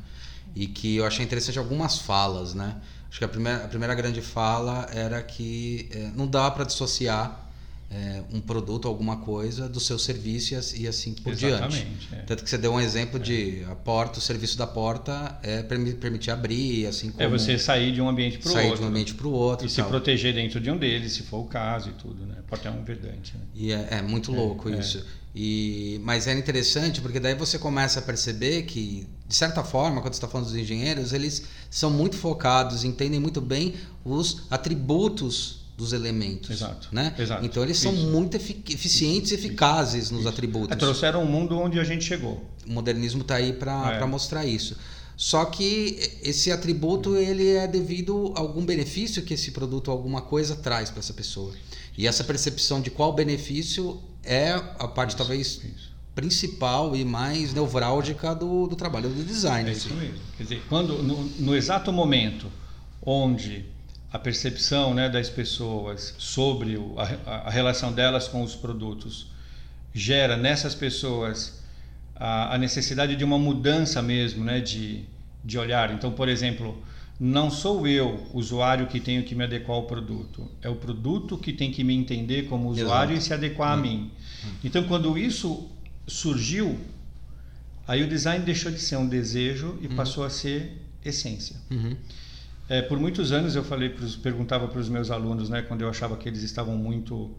E 0.55 0.67
que 0.67 0.97
eu 0.97 1.05
achei 1.05 1.25
interessante 1.25 1.59
algumas 1.59 1.99
falas, 1.99 2.55
né? 2.55 2.81
Acho 3.09 3.19
que 3.19 3.25
a 3.25 3.29
primeira, 3.29 3.65
a 3.65 3.69
primeira 3.69 3.95
grande 3.95 4.23
fala 4.23 4.87
era 4.93 5.21
que 5.23 5.89
é, 5.93 6.11
não 6.15 6.27
dá 6.29 6.49
para 6.51 6.65
dissociar 6.65 7.50
é, 7.91 8.23
um 8.33 8.41
produto, 8.41 8.87
alguma 8.87 9.17
coisa, 9.17 9.69
do 9.69 9.81
seu 9.81 9.99
serviço 9.99 10.55
e 10.77 10.87
assim 10.87 11.13
por 11.13 11.33
Exatamente, 11.33 11.85
diante. 11.85 12.09
É. 12.13 12.17
Tanto 12.19 12.45
que 12.45 12.49
você 12.49 12.57
deu 12.57 12.73
um 12.73 12.81
exemplo 12.81 13.19
é. 13.19 13.23
de 13.23 13.65
a 13.69 13.75
porta, 13.75 14.21
o 14.21 14.23
serviço 14.23 14.57
da 14.57 14.67
porta 14.67 15.39
é 15.43 15.63
permitir 15.63 16.31
abrir, 16.31 16.87
assim 16.87 17.09
é 17.09 17.11
como... 17.11 17.25
É 17.25 17.29
você 17.29 17.59
sair 17.59 17.93
de 17.93 18.01
um 18.01 18.09
ambiente 18.09 18.39
para 18.39 18.49
o 18.49 18.53
outro. 18.53 18.69
Sair 18.69 18.79
de 18.79 18.85
um 18.85 18.89
ambiente 18.89 19.15
para 19.15 19.27
o 19.27 19.33
outro. 19.33 19.67
E, 19.67 19.69
e 19.69 19.71
se 19.71 19.83
proteger 19.83 20.35
dentro 20.35 20.61
de 20.61 20.71
um 20.71 20.79
deles, 20.79 21.13
se 21.13 21.25
for 21.25 21.39
o 21.39 21.47
caso 21.47 21.89
e 21.89 21.93
tudo, 21.93 22.25
né? 22.25 22.37
Porta 22.47 22.69
é 22.69 22.71
um 22.71 22.85
verdante. 22.85 23.37
Né? 23.37 23.43
E 23.55 23.73
é, 23.73 23.89
é 23.91 24.03
muito 24.03 24.31
louco 24.31 24.69
é, 24.69 24.79
isso. 24.79 25.05
E, 25.35 26.01
mas 26.05 26.29
é 26.29 26.35
interessante 26.35 27.01
porque 27.01 27.19
daí 27.19 27.35
você 27.35 27.59
começa 27.59 27.99
a 27.99 28.03
perceber 28.03 28.63
que, 28.63 29.07
de 29.27 29.35
certa 29.35 29.65
forma, 29.65 30.01
quando 30.01 30.15
você 30.15 30.19
está 30.19 30.29
falando 30.29 30.47
dos 30.47 30.57
engenheiros, 30.57 31.13
eles 31.13 31.45
são 31.69 31.91
muito 31.91 32.17
focados, 32.17 32.85
entendem 32.85 33.19
muito 33.19 33.41
bem 33.41 33.75
os 34.05 34.43
atributos 34.49 35.60
dos 35.81 35.95
elementos. 35.95 36.51
Exato. 36.51 36.89
Né? 36.93 37.15
Exato. 37.19 37.45
Então 37.45 37.63
eles 37.63 37.79
são 37.79 37.93
Isso. 37.93 38.07
muito 38.07 38.37
eficientes 38.37 39.33
e 39.33 39.35
eficazes 39.35 40.05
Isso. 40.05 40.15
nos 40.15 40.27
atributos. 40.27 40.77
É, 40.77 40.77
trouxeram 40.77 41.23
um 41.23 41.27
mundo 41.27 41.59
onde 41.59 41.81
a 41.81 41.85
gente 41.85 42.05
chegou. 42.05 42.45
O 42.67 42.73
modernismo 42.73 43.23
está 43.23 43.37
aí 43.37 43.55
para 43.55 43.97
é. 43.97 44.05
mostrar 44.05 44.45
isso. 44.45 44.77
Só 45.17 45.45
que 45.47 45.99
esse 46.23 46.53
atributo 46.53 47.17
ele 47.17 47.49
é 47.49 47.67
devido 47.67 48.33
a 48.37 48.41
algum 48.41 48.65
benefício 48.65 49.23
que 49.23 49.35
esse 49.35 49.51
produto, 49.51 49.91
alguma 49.91 50.23
coisa 50.23 50.55
traz 50.55 50.91
para 50.91 51.01
essa 51.01 51.13
pessoa. 51.13 51.53
E 51.97 52.07
essa 52.07 52.25
percepção 52.25 52.81
de 52.81 52.91
qual 52.91 53.13
benefício 53.13 54.01
é 54.23 54.53
a 54.53 54.89
parte 54.89 55.11
isso, 55.11 55.19
talvez 55.19 55.47
isso. 55.63 55.93
principal 56.15 56.95
e 56.95 57.05
mais 57.05 57.53
nevrálgica 57.53 58.35
do, 58.35 58.67
do 58.67 58.77
trabalho 58.77 59.09
do 59.09 59.25
design. 59.25 59.69
É 59.69 59.73
isso 59.73 59.93
mesmo. 59.95 60.19
Quer 60.37 60.43
dizer, 60.43 60.63
quando 60.69 61.03
no, 61.03 61.25
no 61.25 61.57
exato 61.57 61.93
momento 61.93 62.47
onde 63.03 63.67
a 64.13 64.19
percepção 64.19 64.93
né, 64.93 65.09
das 65.09 65.29
pessoas 65.29 66.15
sobre 66.19 66.77
a, 67.27 67.47
a, 67.47 67.51
relação 67.51 67.93
delas 67.93 68.27
com 68.27 68.43
os 68.43 68.57
produtos 68.57 69.29
gera 69.95 70.37
nessas 70.37 70.75
pessoas 70.75 71.63
a, 72.17 72.55
a, 72.55 72.59
necessidade 72.59 73.15
de 73.15 73.25
uma 73.25 73.39
mudança 73.39 74.03
mesmo 74.03 74.45
né, 74.45 74.61
de, 74.61 75.05
de 75.45 75.59
olhar. 75.59 75.93
Então, 75.93 76.11
por 76.11 76.29
exemplo, 76.29 76.83
não 77.21 77.51
sou 77.51 77.87
eu, 77.87 78.27
usuário, 78.35 78.89
que 78.89 78.99
tenho 78.99 79.23
que 79.23 79.35
me 79.35 79.45
adequar 79.45 79.77
ao 79.77 79.85
produto. 79.85 80.51
É 80.61 80.69
o 80.69 80.75
produto 80.75 81.39
que 81.39 81.53
tem 81.53 81.71
que 81.71 81.85
me 81.85 81.95
entender 81.95 82.49
como 82.49 82.69
usuário 82.69 83.13
Exato. 83.13 83.25
e 83.25 83.29
se 83.29 83.35
adequar 83.35 83.77
hum. 83.77 83.79
a 83.79 83.83
mim. 83.83 84.11
Então, 84.65 84.85
quando 84.85 85.17
isso 85.17 85.69
surgiu, 86.07 86.79
aí 87.87 88.03
o 88.03 88.09
design 88.09 88.45
deixou 88.45 88.73
de 88.73 88.81
ser 88.81 88.97
um 88.97 89.07
desejo 89.07 89.79
e 89.81 89.87
hum. 89.87 89.95
passou 89.95 90.25
a 90.25 90.31
ser 90.31 90.79
essência. 91.05 91.57
Uhum. 91.71 91.97
É, 92.71 92.81
por 92.81 93.01
muitos 93.01 93.33
anos 93.33 93.57
eu 93.57 93.65
falei 93.65 93.89
pros, 93.89 94.15
perguntava 94.15 94.69
para 94.69 94.79
os 94.79 94.89
meus 94.89 95.11
alunos, 95.11 95.51
né, 95.51 95.61
quando 95.61 95.83
eu 95.83 95.91
achava 95.91 96.17
que 96.17 96.29
eles 96.29 96.45
estavam 96.45 96.77
muito 96.77 97.37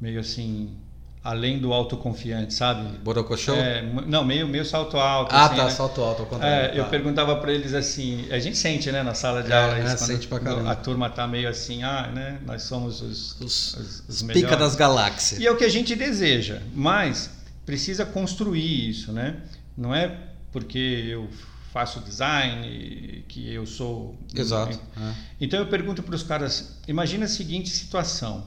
meio 0.00 0.18
assim 0.18 0.76
além 1.22 1.58
do 1.58 1.72
autoconfiante, 1.72 2.52
sabe? 2.52 2.98
Borocochô? 2.98 3.52
É, 3.54 3.82
não, 3.82 4.24
meio, 4.24 4.46
meio 4.46 4.64
salto 4.64 4.96
alto. 4.96 5.34
Ah, 5.34 5.46
assim, 5.46 5.56
tá, 5.56 5.64
né? 5.64 5.70
salto 5.70 6.00
alto, 6.00 6.22
ao 6.22 6.28
contrário. 6.28 6.66
É, 6.66 6.68
tá. 6.68 6.74
Eu 6.74 6.84
perguntava 6.86 7.36
para 7.36 7.52
eles 7.52 7.74
assim, 7.74 8.26
a 8.30 8.40
gente 8.40 8.56
sente, 8.56 8.90
né, 8.90 9.04
na 9.04 9.14
sala 9.14 9.42
de 9.42 9.52
é, 9.52 9.56
aula, 9.56 9.78
isso, 9.78 9.94
é, 9.94 9.96
sente 9.98 10.26
pra 10.26 10.40
caramba. 10.40 10.70
a 10.70 10.74
turma 10.74 11.10
tá 11.10 11.28
meio 11.28 11.48
assim, 11.48 11.84
ah, 11.84 12.10
né, 12.12 12.38
nós 12.44 12.62
somos 12.62 13.00
os, 13.00 13.40
os, 13.40 13.74
os, 13.74 14.04
os 14.08 14.22
pica 14.22 14.56
das 14.56 14.74
galáxias. 14.74 15.40
E 15.40 15.46
é 15.46 15.50
o 15.50 15.56
que 15.56 15.64
a 15.64 15.68
gente 15.68 15.94
deseja, 15.94 16.60
mas 16.74 17.30
precisa 17.64 18.04
construir 18.04 18.88
isso, 18.88 19.12
né? 19.12 19.36
Não 19.76 19.94
é 19.94 20.16
porque 20.52 21.06
eu 21.08 21.28
faço 21.76 22.00
design, 22.00 23.22
que 23.28 23.52
eu 23.52 23.66
sou. 23.66 24.18
Exato. 24.34 24.80
É. 24.98 25.14
Então 25.38 25.58
eu 25.58 25.66
pergunto 25.66 26.02
para 26.02 26.14
os 26.14 26.22
caras: 26.22 26.80
imagina 26.88 27.26
a 27.26 27.28
seguinte 27.28 27.68
situação. 27.68 28.46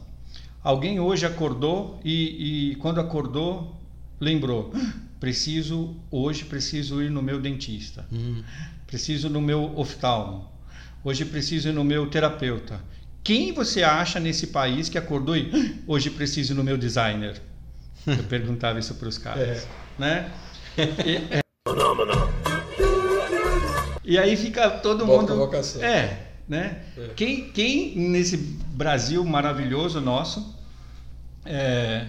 Alguém 0.64 1.00
hoje 1.00 1.28
acordou 1.28 2.00
e, 2.04 2.72
e 2.72 2.76
quando 2.78 3.00
acordou 3.00 3.80
lembrou: 4.20 4.74
preciso 5.20 5.96
hoje 6.10 6.44
preciso 6.46 7.04
ir 7.04 7.12
no 7.12 7.22
meu 7.22 7.40
dentista, 7.40 8.04
hum. 8.12 8.42
preciso 8.88 9.30
no 9.30 9.40
meu 9.40 9.78
oftalmo, 9.78 10.50
hoje 11.04 11.24
preciso 11.24 11.70
ir 11.70 11.74
no 11.74 11.84
meu 11.84 12.10
terapeuta. 12.10 12.82
Quem 13.24 13.54
você 13.54 13.84
acha 13.84 14.20
nesse 14.20 14.48
país 14.48 14.90
que 14.90 14.98
acordou 14.98 15.38
e 15.38 15.84
hoje 15.86 16.10
preciso 16.10 16.54
ir 16.54 16.56
no 16.56 16.64
meu 16.64 16.80
designer? 16.80 17.40
Eu 18.08 18.24
perguntava 18.24 18.80
isso 18.80 18.96
para 18.96 19.08
os 19.08 19.20
caras, 19.20 19.68
é. 19.68 19.68
né? 20.00 20.32
E, 21.06 21.36
é... 21.38 21.49
E 24.10 24.18
aí 24.18 24.36
fica 24.36 24.72
todo 24.72 25.06
Boa 25.06 25.20
mundo. 25.20 25.28
Provocação. 25.28 25.84
É, 25.84 26.30
né? 26.48 26.82
É. 26.98 27.10
Quem, 27.16 27.52
quem 27.52 27.96
nesse 27.96 28.38
Brasil 28.38 29.24
maravilhoso 29.24 30.02
nosso 30.02 30.58
é, 31.46 32.08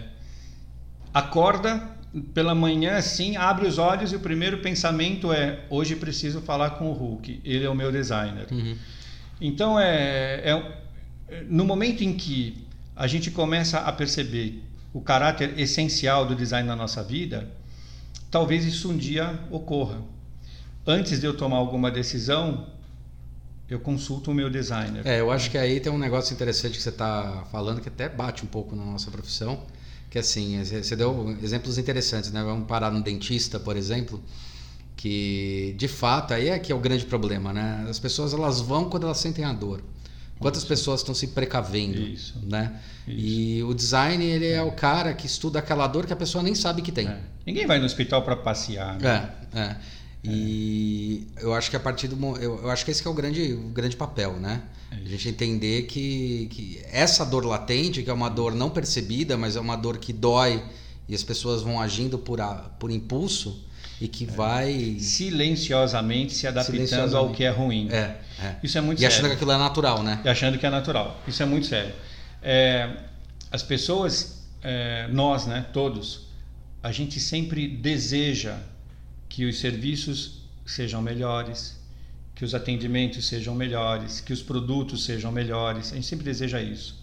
acorda 1.12 1.90
pela 2.32 2.54
manhã 2.54 2.96
assim, 2.96 3.36
abre 3.36 3.68
os 3.68 3.76
olhos 3.76 4.14
e 4.14 4.16
o 4.16 4.20
primeiro 4.20 4.60
pensamento 4.60 5.30
é: 5.30 5.66
hoje 5.68 5.94
preciso 5.94 6.40
falar 6.40 6.70
com 6.70 6.90
o 6.90 6.94
Hulk, 6.94 7.42
ele 7.44 7.66
é 7.66 7.68
o 7.68 7.74
meu 7.74 7.92
designer. 7.92 8.46
Uhum. 8.50 8.78
Então 9.38 9.78
é, 9.78 10.40
é 10.42 10.80
no 11.50 11.66
momento 11.66 12.02
em 12.02 12.14
que 12.14 12.66
a 12.96 13.06
gente 13.06 13.30
começa 13.30 13.78
a 13.78 13.92
perceber 13.92 14.64
o 14.94 15.02
caráter 15.02 15.60
essencial 15.60 16.24
do 16.24 16.34
design 16.34 16.66
na 16.66 16.74
nossa 16.74 17.04
vida, 17.04 17.46
talvez 18.30 18.64
isso 18.64 18.90
um 18.90 18.96
dia 18.96 19.38
ocorra 19.50 19.98
antes 20.90 21.20
de 21.20 21.26
eu 21.26 21.36
tomar 21.36 21.56
alguma 21.56 21.90
decisão, 21.90 22.66
eu 23.68 23.78
consulto 23.78 24.30
o 24.30 24.34
meu 24.34 24.50
designer. 24.50 25.06
É, 25.06 25.20
eu 25.20 25.30
acho 25.30 25.50
que 25.50 25.56
aí 25.56 25.78
tem 25.78 25.92
um 25.92 25.98
negócio 25.98 26.34
interessante 26.34 26.76
que 26.76 26.82
você 26.82 26.88
está 26.88 27.44
falando 27.52 27.80
que 27.80 27.88
até 27.88 28.08
bate 28.08 28.44
um 28.44 28.48
pouco 28.48 28.74
na 28.74 28.84
nossa 28.84 29.10
profissão, 29.10 29.62
que 30.10 30.18
assim, 30.18 30.62
você 30.64 30.96
deu 30.96 31.36
exemplos 31.40 31.78
interessantes, 31.78 32.32
né? 32.32 32.42
Vamos 32.42 32.66
parar 32.66 32.90
no 32.90 33.00
dentista, 33.00 33.60
por 33.60 33.76
exemplo, 33.76 34.20
que 34.96 35.74
de 35.78 35.86
fato 35.86 36.34
aí 36.34 36.48
é 36.48 36.58
que 36.58 36.72
é 36.72 36.74
o 36.74 36.80
grande 36.80 37.06
problema, 37.06 37.52
né? 37.52 37.86
As 37.88 38.00
pessoas 38.00 38.34
elas 38.34 38.60
vão 38.60 38.90
quando 38.90 39.04
elas 39.04 39.18
sentem 39.18 39.44
a 39.44 39.52
dor. 39.52 39.82
Quantas 40.40 40.64
pessoas 40.64 41.00
estão 41.00 41.14
se 41.14 41.28
precavendo, 41.28 42.00
Isso. 42.00 42.34
né? 42.42 42.80
Isso. 43.06 43.18
E 43.18 43.62
o 43.62 43.74
design 43.74 44.24
ele 44.24 44.46
é. 44.46 44.54
é. 44.54 44.62
o 44.62 44.72
cara 44.72 45.12
que 45.12 45.26
estuda 45.26 45.58
aquela 45.58 45.86
dor 45.86 46.06
que 46.06 46.14
a 46.14 46.16
pessoa 46.16 46.42
nem 46.42 46.54
sabe 46.54 46.80
que 46.80 46.90
tem. 46.90 47.06
É. 47.06 47.20
Ninguém 47.46 47.66
vai 47.66 47.78
no 47.78 47.84
hospital 47.84 48.22
para 48.22 48.34
passear. 48.36 48.98
Né? 48.98 49.30
É, 49.54 49.58
é. 49.58 49.76
E 50.22 51.28
eu 51.40 51.54
acho 51.54 51.70
que 51.70 51.76
a 51.76 51.80
partir 51.80 52.08
do 52.08 52.36
eu, 52.36 52.62
eu 52.62 52.70
acho 52.70 52.84
que 52.84 52.90
esse 52.90 53.00
que 53.00 53.08
é 53.08 53.10
o 53.10 53.14
grande, 53.14 53.54
o 53.54 53.68
grande 53.68 53.96
papel, 53.96 54.34
né? 54.34 54.62
É 54.90 54.96
a 54.96 55.08
gente 55.08 55.28
entender 55.28 55.82
que, 55.82 56.48
que 56.50 56.82
essa 56.90 57.24
dor 57.24 57.44
latente, 57.46 58.02
que 58.02 58.10
é 58.10 58.12
uma 58.12 58.28
dor 58.28 58.54
não 58.54 58.68
percebida, 58.68 59.36
mas 59.36 59.56
é 59.56 59.60
uma 59.60 59.76
dor 59.76 59.98
que 59.98 60.12
dói 60.12 60.62
e 61.08 61.14
as 61.14 61.22
pessoas 61.22 61.62
vão 61.62 61.80
agindo 61.80 62.18
por, 62.18 62.40
a, 62.40 62.54
por 62.78 62.90
impulso 62.90 63.64
e 64.00 64.08
que 64.08 64.24
é. 64.24 64.26
vai 64.26 64.96
silenciosamente 64.98 66.34
se 66.34 66.46
adaptando 66.46 66.74
silenciosamente. 66.74 67.16
ao 67.16 67.32
que 67.32 67.44
é 67.44 67.50
ruim. 67.50 67.88
É, 67.90 68.16
é. 68.42 68.56
Isso 68.62 68.76
é 68.76 68.80
muito 68.80 68.98
e 68.98 69.00
sério. 69.00 69.14
E 69.14 69.16
achando 69.16 69.28
que 69.28 69.34
aquilo 69.36 69.52
é 69.52 69.58
natural, 69.58 70.02
né? 70.02 70.20
E 70.24 70.28
achando 70.28 70.58
que 70.58 70.66
é 70.66 70.70
natural. 70.70 71.20
Isso 71.26 71.42
é 71.42 71.46
muito 71.46 71.66
sério. 71.66 71.94
É, 72.42 72.90
as 73.50 73.62
pessoas, 73.62 74.42
é, 74.62 75.08
nós, 75.08 75.46
né, 75.46 75.66
todos, 75.72 76.28
a 76.82 76.92
gente 76.92 77.20
sempre 77.20 77.68
deseja 77.68 78.56
que 79.30 79.46
os 79.46 79.58
serviços 79.60 80.42
sejam 80.66 81.00
melhores, 81.00 81.80
que 82.34 82.44
os 82.44 82.54
atendimentos 82.54 83.26
sejam 83.26 83.54
melhores, 83.54 84.20
que 84.20 84.32
os 84.32 84.42
produtos 84.42 85.04
sejam 85.04 85.30
melhores. 85.32 85.92
A 85.92 85.94
gente 85.94 86.06
sempre 86.06 86.24
deseja 86.24 86.60
isso. 86.60 87.00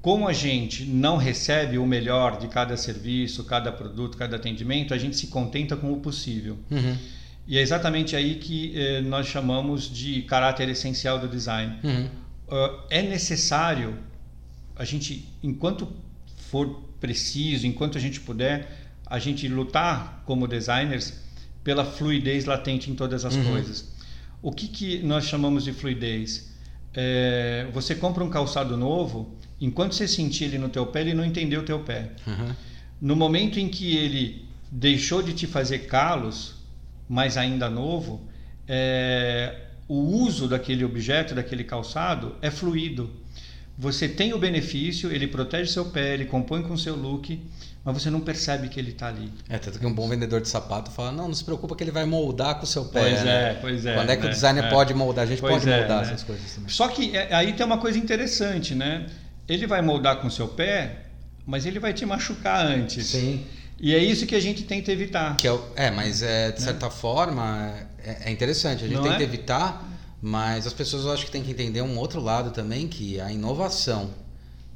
Como 0.00 0.26
a 0.26 0.32
gente 0.32 0.86
não 0.86 1.18
recebe 1.18 1.76
o 1.76 1.84
melhor 1.84 2.38
de 2.38 2.48
cada 2.48 2.76
serviço, 2.76 3.44
cada 3.44 3.70
produto, 3.70 4.16
cada 4.16 4.36
atendimento, 4.36 4.94
a 4.94 4.98
gente 4.98 5.16
se 5.16 5.26
contenta 5.26 5.76
com 5.76 5.92
o 5.92 6.00
possível. 6.00 6.56
Uhum. 6.70 6.96
E 7.46 7.58
é 7.58 7.60
exatamente 7.60 8.14
aí 8.14 8.36
que 8.36 8.72
eh, 8.74 9.00
nós 9.02 9.26
chamamos 9.26 9.90
de 9.90 10.22
caráter 10.22 10.68
essencial 10.68 11.18
do 11.18 11.28
design. 11.28 11.78
Uhum. 11.82 12.06
Uh, 12.48 12.82
é 12.88 13.02
necessário 13.02 13.98
a 14.76 14.84
gente, 14.84 15.28
enquanto 15.42 15.88
for 16.36 16.82
preciso, 17.00 17.66
enquanto 17.66 17.98
a 17.98 18.00
gente 18.00 18.20
puder, 18.20 18.70
a 19.04 19.18
gente 19.18 19.48
lutar 19.48 20.22
como 20.24 20.46
designers 20.46 21.12
pela 21.62 21.84
fluidez 21.84 22.44
latente 22.44 22.90
em 22.90 22.94
todas 22.94 23.24
as 23.24 23.34
Uhum. 23.34 23.44
coisas. 23.50 23.90
O 24.42 24.50
que, 24.52 24.68
que 24.68 24.98
nós 25.02 25.24
chamamos 25.24 25.64
de 25.64 25.72
fluidez? 25.72 26.50
É, 26.94 27.68
você 27.72 27.94
compra 27.94 28.24
um 28.24 28.30
calçado 28.30 28.76
novo, 28.76 29.36
enquanto 29.60 29.94
você 29.94 30.08
sentir 30.08 30.44
ele 30.44 30.58
no 30.58 30.68
teu 30.68 30.86
pé, 30.86 31.02
ele 31.02 31.14
não 31.14 31.24
entendeu 31.24 31.60
o 31.60 31.64
teu 31.64 31.80
pé. 31.80 32.12
Uhum. 32.26 32.54
No 33.00 33.14
momento 33.16 33.58
em 33.60 33.68
que 33.68 33.96
ele 33.96 34.44
deixou 34.70 35.22
de 35.22 35.32
te 35.34 35.46
fazer 35.46 35.80
calos, 35.80 36.54
mas 37.08 37.36
ainda 37.36 37.68
novo, 37.68 38.26
é, 38.66 39.66
o 39.88 39.94
uso 40.24 40.48
daquele 40.48 40.84
objeto, 40.84 41.34
daquele 41.34 41.64
calçado, 41.64 42.36
é 42.40 42.50
fluido. 42.50 43.10
Você 43.80 44.06
tem 44.06 44.34
o 44.34 44.38
benefício, 44.38 45.10
ele 45.10 45.26
protege 45.26 45.72
seu 45.72 45.86
pé, 45.86 46.12
ele 46.12 46.26
compõe 46.26 46.62
com 46.62 46.76
seu 46.76 46.94
look, 46.94 47.40
mas 47.82 47.94
você 48.02 48.10
não 48.10 48.20
percebe 48.20 48.68
que 48.68 48.78
ele 48.78 48.90
está 48.90 49.08
ali. 49.08 49.32
É, 49.48 49.56
tanto 49.56 49.78
que 49.78 49.86
um 49.86 49.92
bom 49.94 50.06
vendedor 50.06 50.42
de 50.42 50.48
sapato 50.50 50.90
fala, 50.90 51.10
não, 51.10 51.28
não 51.28 51.34
se 51.34 51.42
preocupa 51.42 51.74
que 51.74 51.82
ele 51.82 51.90
vai 51.90 52.04
moldar 52.04 52.56
com 52.56 52.64
o 52.64 52.66
seu 52.66 52.84
pé. 52.84 53.00
Pois 53.00 53.24
né? 53.24 53.50
é, 53.52 53.54
pois 53.54 53.86
é, 53.86 53.94
Quando 53.94 54.10
é 54.10 54.16
que 54.16 54.22
né? 54.24 54.28
o 54.28 54.30
designer 54.32 54.64
É. 54.64 54.68
pode 54.68 54.92
moldar? 54.92 55.24
A 55.24 55.26
gente 55.26 55.40
Pois 55.40 55.54
pode 55.54 55.70
é, 55.70 55.78
moldar 55.78 56.02
né? 56.02 56.08
essas 56.08 56.22
coisas 56.22 56.52
também. 56.54 56.68
Só 56.68 56.88
que 56.88 57.16
é, 57.16 57.34
aí 57.34 57.54
tem 57.54 57.64
uma 57.64 57.78
coisa 57.78 57.96
interessante, 57.98 58.74
né? 58.74 59.06
Ele 59.48 59.66
vai 59.66 59.80
moldar 59.80 60.16
com 60.20 60.28
seu 60.28 60.46
pé, 60.46 61.06
mas 61.46 61.64
ele 61.64 61.78
vai 61.80 61.94
te 61.94 62.04
machucar 62.04 62.66
antes. 62.66 63.06
Sim. 63.06 63.46
E 63.80 63.94
é 63.94 63.98
isso 63.98 64.26
que 64.26 64.34
a 64.34 64.40
gente 64.40 64.64
tenta 64.64 64.92
evitar. 64.92 65.38
Que 65.38 65.48
é, 65.48 65.52
o- 65.52 65.64
é, 65.74 65.90
mas 65.90 66.20
é, 66.22 66.52
de 66.52 66.60
certa 66.60 66.90
forma 66.90 67.72
é, 68.04 68.28
é 68.28 68.30
interessante. 68.30 68.84
A 68.84 68.86
gente 68.86 68.96
Não 68.98 69.04
tenta 69.04 69.22
é? 69.22 69.22
evitar, 69.22 69.89
mas 70.22 70.66
as 70.66 70.72
pessoas 70.72 71.04
eu 71.04 71.12
acho 71.12 71.24
que 71.26 71.30
têm 71.32 71.42
que 71.42 71.50
entender 71.50 71.82
um 71.82 71.98
outro 71.98 72.20
lado 72.20 72.50
também, 72.50 72.86
que 72.88 73.20
a 73.20 73.30
inovação 73.32 74.10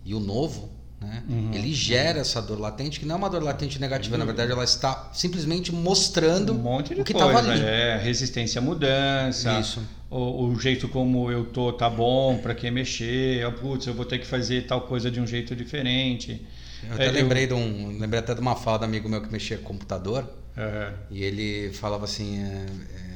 e 0.04 0.14
o 0.14 0.20
novo, 0.20 0.70
né, 1.00 1.22
Uhum. 1.28 1.50
ele 1.52 1.72
gera 1.74 2.20
essa 2.20 2.40
dor 2.40 2.58
latente, 2.58 2.98
que 3.00 3.06
não 3.06 3.16
é 3.16 3.18
uma 3.18 3.28
dor 3.30 3.42
latente 3.42 3.78
negativa, 3.80 4.16
na 4.16 4.24
verdade 4.24 4.52
ela 4.52 4.64
está 4.64 5.10
simplesmente 5.12 5.72
mostrando 5.72 6.52
um 6.52 6.58
monte 6.58 6.94
de 6.94 7.00
o 7.00 7.04
que 7.04 7.12
estava 7.12 7.38
ali. 7.38 7.60
É, 7.60 7.98
resistência 8.02 8.58
à 8.60 8.62
mudança. 8.64 9.58
Isso. 9.60 9.82
O, 10.10 10.46
o 10.46 10.60
jeito 10.60 10.88
como 10.88 11.30
eu 11.30 11.44
tô 11.46 11.72
tá 11.72 11.90
bom, 11.90 12.38
para 12.38 12.54
quem 12.54 12.70
mexer. 12.70 13.50
Putz, 13.54 13.86
eu 13.86 13.94
vou 13.94 14.04
ter 14.04 14.18
que 14.18 14.26
fazer 14.26 14.66
tal 14.66 14.82
coisa 14.82 15.10
de 15.10 15.20
um 15.20 15.26
jeito 15.26 15.56
diferente. 15.56 16.46
Eu 16.88 16.94
até 16.94 17.06
É, 17.06 17.08
eu- 17.08 17.12
lembrei, 17.12 17.46
de 17.48 17.54
um, 17.54 17.98
lembrei 17.98 18.20
até 18.20 18.32
de 18.34 18.40
uma 18.40 18.54
fala 18.54 18.78
do 18.78 18.84
amigo 18.84 19.08
meu 19.08 19.20
que 19.20 19.30
mexia 19.32 19.58
com 19.58 19.64
computador, 19.64 20.28
É, 20.56 20.92
E 21.10 21.24
ele 21.24 21.72
falava 21.72 22.04
assim, 22.04 22.38
é, 22.40 22.66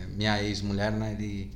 é, 0.03 0.07
minha 0.09 0.43
ex-mulher, 0.43 0.91
né? 0.91 1.15
Ele, 1.17 1.53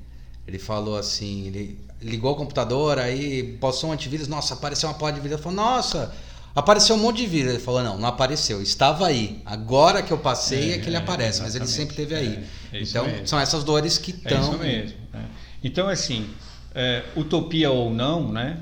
ele 0.47 0.59
falou 0.59 0.97
assim, 0.97 1.47
ele 1.47 1.79
ligou 2.01 2.33
o 2.33 2.37
computador, 2.37 2.99
aí 2.99 3.57
passou 3.61 3.91
um 3.91 3.93
antivírus, 3.93 4.27
nossa, 4.29 4.55
apareceu 4.55 4.89
uma 4.89 4.95
porra 4.95 5.13
de 5.13 5.21
vírus. 5.21 5.35
Ele 5.35 5.43
falou, 5.43 5.57
nossa, 5.57 6.13
apareceu 6.55 6.97
um 6.97 6.99
monte 6.99 7.19
de 7.19 7.27
vírus. 7.27 7.53
Ele 7.53 7.63
falou, 7.63 7.83
não, 7.83 7.99
não 7.99 8.09
apareceu, 8.09 8.61
estava 8.61 9.07
aí. 9.07 9.41
Agora 9.47 10.03
que 10.03 10.13
eu 10.13 10.19
passei 10.19 10.73
é, 10.73 10.79
que 10.79 10.89
ele 10.89 10.97
É, 10.97 10.99
aparece, 10.99 11.43
mas 11.43 11.55
ele 11.55 11.67
sempre 11.67 11.91
esteve 11.93 12.15
aí. 12.15 12.45
É, 12.73 12.79
é 12.79 12.83
então, 12.83 13.07
mesmo. 13.07 13.27
são 13.27 13.39
essas 13.39 13.63
dores 13.63 13.99
que 13.99 14.13
é 14.13 14.15
estão... 14.17 14.41
isso 14.41 14.59
mesmo. 14.59 14.99
né? 15.13 15.29
Então, 15.63 15.89
assim, 15.89 16.29
é, 16.75 17.05
utopia 17.17 17.71
ou 17.71 17.93
não, 17.93 18.33
né? 18.33 18.59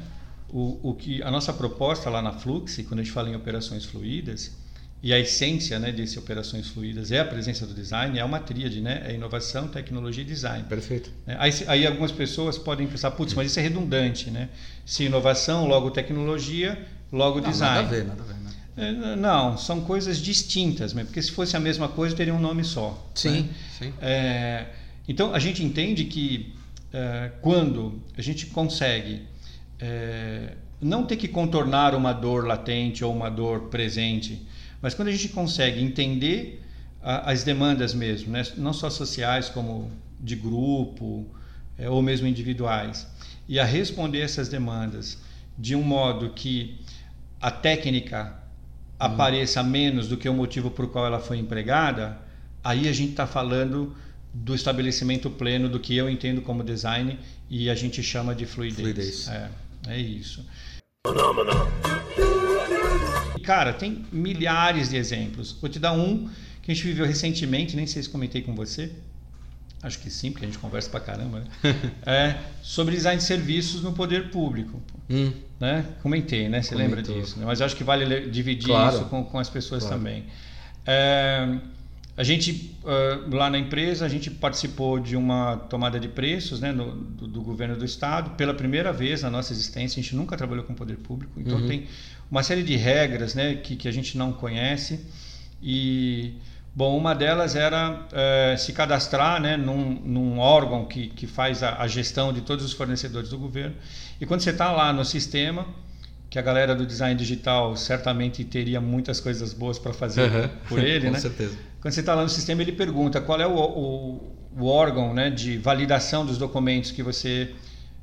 O, 0.53 0.91
o 0.91 0.95
que 0.95 1.23
a 1.23 1.31
nossa 1.31 1.53
proposta 1.53 2.11
lá 2.11 2.21
na 2.21 2.33
Flux, 2.33 2.77
quando 2.89 3.01
a 3.01 3.03
gente 3.03 3.13
fala 3.13 3.29
em 3.31 3.37
operações 3.37 3.85
fluídas, 3.85 4.51
e 5.02 5.14
a 5.14 5.19
essência 5.19 5.78
né, 5.78 5.90
desse 5.90 6.19
operações 6.19 6.69
fluídas 6.69 7.11
é 7.11 7.21
a 7.21 7.25
presença 7.25 7.66
do 7.66 7.73
design, 7.73 8.19
é 8.19 8.25
uma 8.25 8.38
tríade, 8.38 8.83
né? 8.83 9.02
É 9.07 9.14
inovação, 9.14 9.66
tecnologia 9.66 10.23
e 10.23 10.26
design. 10.26 10.64
Perfeito. 10.64 11.11
É, 11.26 11.37
Aí, 11.38 11.52
aí 11.69 11.87
algumas 11.87 12.12
pessoas 12.12 12.59
podem 12.59 12.87
pensar, 12.87 13.11
putz, 13.12 13.33
mas 13.33 13.50
isso 13.50 13.59
é 13.59 13.62
redundante, 13.62 14.30
né? 14.30 14.50
Se 14.85 15.04
inovação, 15.04 15.66
logo 15.66 15.90
tecnologia, 15.90 16.87
logo 17.11 17.40
Não, 17.40 17.50
design. 17.50 17.83
nada 17.83 17.88
a 17.88 17.90
ver, 17.90 18.04
nada 18.07 18.23
a 18.23 18.26
ver. 18.26 18.35
Né? 18.35 18.50
É, 18.76 19.16
Não, 19.16 19.57
são 19.57 19.80
coisas 19.80 20.19
distintas, 20.19 20.92
mesmo, 20.92 21.09
porque 21.09 21.23
se 21.23 21.33
fosse 21.33 21.57
a 21.57 21.61
mesma 21.61 21.88
coisa 21.88 22.14
teria 22.14 22.35
um 22.35 22.40
nome 22.40 22.62
só. 22.62 23.11
Sim, 23.14 23.42
né? 23.42 23.49
sim. 23.78 23.95
É, 24.02 24.66
então 25.09 25.35
a 25.35 25.38
gente 25.38 25.64
entende 25.64 26.04
que 26.04 26.54
é, 26.92 27.30
quando 27.40 28.02
a 28.19 28.23
gente 28.23 28.47
consegue 28.47 29.23
é, 29.78 30.54
não 30.80 31.07
ter 31.07 31.16
que 31.16 31.26
contornar 31.26 31.95
uma 31.95 32.12
dor 32.12 32.47
latente 32.47 33.02
ou 33.04 33.14
uma 33.14 33.30
dor 33.30 33.69
presente, 33.71 34.47
mas 34.81 34.95
quando 34.95 35.09
a 35.09 35.12
gente 35.12 35.29
consegue 35.29 35.83
entender 35.83 36.62
a- 37.03 37.31
as 37.31 37.43
demandas 37.43 37.95
mesmo, 37.95 38.33
né? 38.33 38.43
não 38.57 38.73
só 38.73 38.88
sociais 38.90 39.49
como 39.49 39.90
de 40.19 40.37
grupo 40.37 41.27
é, 41.79 41.88
ou 41.88 42.03
mesmo 42.03 42.27
individuais, 42.27 43.07
e 43.49 43.59
a 43.59 43.64
responder 43.64 44.21
essas 44.21 44.49
demandas 44.49 45.19
de 45.59 45.75
um 45.75 45.83
modo 45.83 46.31
que 46.31 46.79
a 47.40 47.51
técnica 47.51 48.38
apareça 48.99 49.62
menos 49.62 50.09
do 50.09 50.16
que 50.16 50.29
o 50.29 50.35
motivo 50.35 50.71
por 50.71 50.88
qual 50.90 51.07
ela 51.07 51.19
foi 51.19 51.38
empregada, 51.38 52.19
aí 52.62 52.87
a 52.87 52.93
gente 52.93 53.12
está 53.12 53.27
falando 53.27 53.97
do 54.33 54.55
estabelecimento 54.55 55.31
pleno 55.31 55.69
do 55.69 55.81
que 55.81 55.97
eu 55.97 56.09
entendo 56.09 56.43
como 56.43 56.62
design 56.62 57.19
e 57.49 57.71
a 57.71 57.75
gente 57.75 58.03
chama 58.03 58.35
de 58.35 58.45
fluidez. 58.47 58.79
Fluidez. 59.25 59.29
É, 59.29 59.51
é 59.88 59.99
isso. 59.99 60.47
E, 61.07 62.30
Cara, 63.40 63.72
tem 63.72 64.05
milhares 64.12 64.90
de 64.90 64.96
exemplos. 64.96 65.57
Vou 65.61 65.68
te 65.70 65.79
dar 65.79 65.92
um 65.92 66.29
que 66.62 66.70
a 66.70 66.74
gente 66.74 66.87
viveu 66.87 67.07
recentemente, 67.07 67.74
nem 67.76 67.87
sei 67.87 68.03
se 68.03 68.09
comentei 68.09 68.42
com 68.42 68.55
você. 68.55 68.92
Acho 69.83 69.98
que 69.98 70.11
sim, 70.11 70.31
porque 70.31 70.44
a 70.44 70.48
gente 70.48 70.59
conversa 70.59 70.90
pra 70.90 71.00
caramba, 71.00 71.40
né? 71.40 71.46
é, 72.05 72.37
sobre 72.62 72.94
design 72.94 73.18
de 73.18 73.24
serviços 73.24 73.83
no 73.83 73.92
poder 73.94 74.31
público. 74.31 74.81
Hum, 75.09 75.33
Né? 75.59 75.85
Comentei, 76.03 76.48
né? 76.48 76.61
Você 76.62 76.74
Comentou. 76.74 76.96
lembra 76.98 77.03
disso? 77.22 77.38
né? 77.38 77.46
Mas 77.46 77.61
acho 77.62 77.74
que 77.76 77.83
vale 77.85 78.05
le- 78.05 78.29
dividir 78.31 78.66
Claro. 78.66 78.96
isso 78.96 79.05
com, 79.07 79.24
com 79.24 79.38
as 79.38 79.48
pessoas 79.48 79.83
Claro. 79.83 79.96
também. 79.96 80.24
É, 80.87 81.59
a 82.20 82.24
gente, 82.24 82.76
ah, 82.85 83.24
lá 83.33 83.48
na 83.48 83.59
empresa, 83.59 84.04
a 84.04 84.09
gente 84.09 84.30
participou 84.30 84.98
de 85.00 85.16
uma 85.16 85.56
tomada 85.56 85.98
de 85.98 86.09
preços 86.09 86.61
né, 86.61 86.70
no- 86.72 86.94
do, 86.94 87.26
do 87.26 87.40
governo 87.42 87.76
do 87.76 87.85
estado. 87.85 88.30
Pela 88.37 88.52
primeira 88.52 88.92
vez 88.92 89.22
na 89.22 89.30
nossa 89.30 89.52
existência, 89.52 89.98
a 89.98 90.02
gente 90.02 90.14
nunca 90.14 90.37
trabalhou 90.37 90.64
com 90.64 90.74
poder 90.74 90.96
público. 90.98 91.40
Então, 91.40 91.59
Uhum. 91.59 91.66
tem 91.66 91.87
uma 92.30 92.42
série 92.42 92.62
de 92.62 92.76
regras 92.76 93.35
né, 93.35 93.54
que, 93.54 93.74
que 93.76 93.88
a 93.88 93.92
gente 93.92 94.18
não 94.18 94.33
conhece. 94.33 95.00
E, 95.62 96.35
bom, 96.74 96.96
uma 96.96 97.14
delas 97.14 97.56
era 97.56 98.06
eh, 98.12 98.56
se 98.59 98.72
cadastrar 98.72 99.40
né, 99.40 99.56
num, 99.56 99.94
num 100.04 100.38
órgão 100.38 100.85
que, 100.87 101.09
que 101.09 101.26
faz 101.26 101.62
a, 101.62 101.80
a 101.83 101.87
gestão 101.88 102.33
de 102.33 102.40
todos 102.42 102.64
os 102.64 102.72
fornecedores 102.72 103.30
do 103.30 103.38
governo. 103.38 103.74
E 104.20 104.26
quando 104.26 104.40
você 104.40 104.50
está 104.50 104.70
lá 104.72 104.92
no 104.92 105.04
sistema, 105.04 105.66
que 106.28 106.38
a 106.38 106.42
galera 106.42 106.74
do 106.74 106.87
design 106.87 107.14
digital 107.18 107.76
certamente 107.76 108.44
teria 108.44 108.80
muitas 108.80 109.20
coisas 109.20 109.52
boas 109.52 109.78
para 109.78 109.92
fazer 109.92 110.30
Uhum. 110.30 110.48
por 110.68 110.78
ele, 110.78 111.06
com 111.09 111.12
né? 111.12 111.18
certeza. 111.18 111.56
Quando 111.81 111.95
você 111.95 112.01
está 112.01 112.14
lá 112.14 112.23
no 112.23 112.29
sistema, 112.29 112.62
ele 112.62 112.73
pergunta 112.73 113.21
qual 113.21 113.40
é 113.40 113.47
o, 113.47 113.57
o, 113.57 114.37
o 114.59 114.66
órgão 114.66 115.14
né, 115.14 115.31
de 115.31 115.57
validação 115.59 116.27
dos 116.27 116.37
documentos 116.37 116.90
que 116.90 117.03
você 117.03 117.55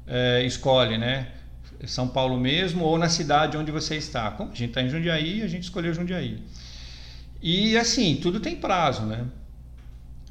eh, 0.08 0.44
escolhe, 0.46 0.98
né? 0.98 1.28
São 1.86 2.08
Paulo 2.08 2.40
mesmo 2.40 2.84
ou 2.84 2.98
na 2.98 3.08
cidade 3.08 3.56
onde 3.56 3.72
você 3.72 3.96
está. 3.96 4.32
Como 4.32 4.52
a 4.52 4.56
gente 4.56 4.70
está 4.70 4.82
em 4.82 4.90
Jundiaí, 4.90 5.44
a 5.44 5.48
gente 5.48 5.64
escolheu 5.64 5.94
Jundiaí. 5.94 6.40
E 7.42 7.78
assim, 7.78 8.16
tudo 8.16 8.40
tem 8.40 8.56
prazo, 8.56 9.04
né? 9.06 9.26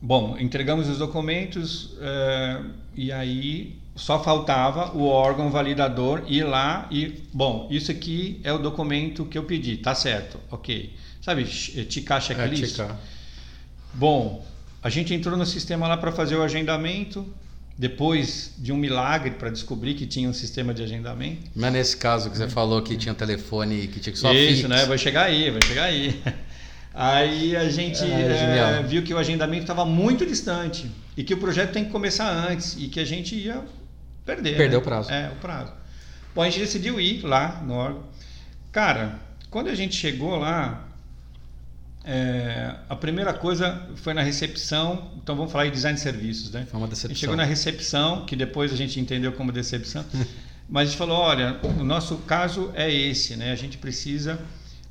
Bom, 0.03 0.37
entregamos 0.39 0.89
os 0.89 0.99
documentos 0.99 1.97
eh, 2.01 2.63
e 2.97 3.13
aí 3.13 3.79
só 3.95 4.23
faltava 4.23 4.95
o 4.97 5.07
órgão 5.07 5.51
validador 5.51 6.23
ir 6.27 6.45
lá 6.45 6.87
e, 6.91 7.23
bom, 7.33 7.67
isso 7.71 7.91
aqui 7.91 8.41
é 8.45 8.53
o 8.53 8.59
documento 8.59 9.25
que 9.25 9.39
eu 9.39 9.45
pedi, 9.45 9.79
tá 9.79 9.95
certo, 9.95 10.39
ok. 10.51 10.95
Sabe, 11.23 11.45
ticar 11.45 12.19
É, 12.19 12.21
checklist? 12.21 12.81
Bom, 13.97 14.47
a 14.83 14.91
gente 14.91 15.15
entrou 15.15 15.39
no 15.39 15.47
sistema 15.47 15.89
lá 15.89 15.97
para 15.97 16.13
fazer 16.13 16.37
o 16.37 16.43
agendamento, 16.43 17.27
depois 17.79 18.53
de 18.59 18.71
um 18.71 18.77
milagre 18.77 19.31
para 19.31 19.49
descobrir 19.49 19.95
que 19.95 20.07
tinha 20.07 20.29
um 20.29 20.35
sistema 20.35 20.75
de 20.75 20.83
agendamento. 20.83 21.51
Mas 21.55 21.73
nesse 21.73 21.97
caso 21.97 22.31
que 22.31 22.37
você 22.37 22.47
falou 22.47 22.83
que 22.83 22.95
tinha 22.95 23.13
um 23.13 23.17
telefone 23.17 23.89
que 23.89 23.99
tinha 23.99 24.13
que 24.13 24.19
só 24.19 24.35
Isso, 24.35 24.69
né? 24.69 24.85
Vai 24.85 24.99
chegar 24.99 25.25
aí, 25.25 25.51
vai 25.51 25.63
chegar 25.63 25.85
aí. 25.85 26.23
Aí 26.99 27.55
a 27.55 27.69
gente 27.69 28.03
É, 28.03 28.07
eh, 28.07 28.39
genial. 28.39 28.85
viu 28.85 29.03
que 29.03 29.13
o 29.13 29.19
agendamento 29.19 29.65
estava 29.65 29.85
muito 29.85 30.25
distante 30.25 30.91
e 31.15 31.23
que 31.23 31.35
o 31.35 31.37
projeto 31.37 31.73
tem 31.73 31.85
que 31.85 31.91
começar 31.91 32.31
antes 32.31 32.75
e 32.79 32.89
que 32.89 32.99
a 32.99 33.05
gente 33.05 33.35
ia 33.35 33.63
perder. 34.25 34.57
Perdeu 34.57 34.79
né? 34.79 34.83
o 34.83 34.89
prazo. 34.89 35.11
É, 35.11 35.29
o 35.31 35.37
prazo. 35.37 35.75
Bom, 36.35 36.41
a 36.41 36.47
gente 36.47 36.59
decidiu 36.59 36.99
ir 36.99 37.21
lá 37.23 37.63
no 37.67 37.75
órgão. 37.75 38.05
Cara, 38.73 39.21
quando 39.51 39.69
a 39.69 39.75
gente 39.75 39.95
chegou 39.95 40.39
lá, 40.39 40.86
é, 42.09 42.73
a 42.89 42.95
primeira 42.95 43.35
coisa 43.35 43.85
foi 43.97 44.15
na 44.15 44.23
recepção. 44.23 45.11
Então 45.17 45.35
vamos 45.35 45.51
falar 45.51 45.67
em 45.67 45.73
design 45.73 45.97
de 45.97 46.03
serviços, 46.03 46.53
né? 46.53 46.65
Foi 46.71 46.79
uma 46.79 46.87
A 46.87 46.89
gente 46.89 46.95
decepção. 46.97 47.17
chegou 47.17 47.37
na 47.37 47.45
recepção, 47.45 48.25
que 48.25 48.37
depois 48.37 48.73
a 48.73 48.77
gente 48.77 49.01
entendeu 49.01 49.33
como 49.33 49.51
decepção, 49.51 50.05
mas 50.69 50.83
a 50.83 50.91
gente 50.93 50.99
falou, 50.99 51.19
olha, 51.19 51.59
o 51.65 51.83
nosso 51.83 52.19
caso 52.19 52.71
é 52.75 52.93
esse, 52.93 53.35
né? 53.35 53.51
A 53.51 53.57
gente 53.57 53.77
precisa 53.77 54.39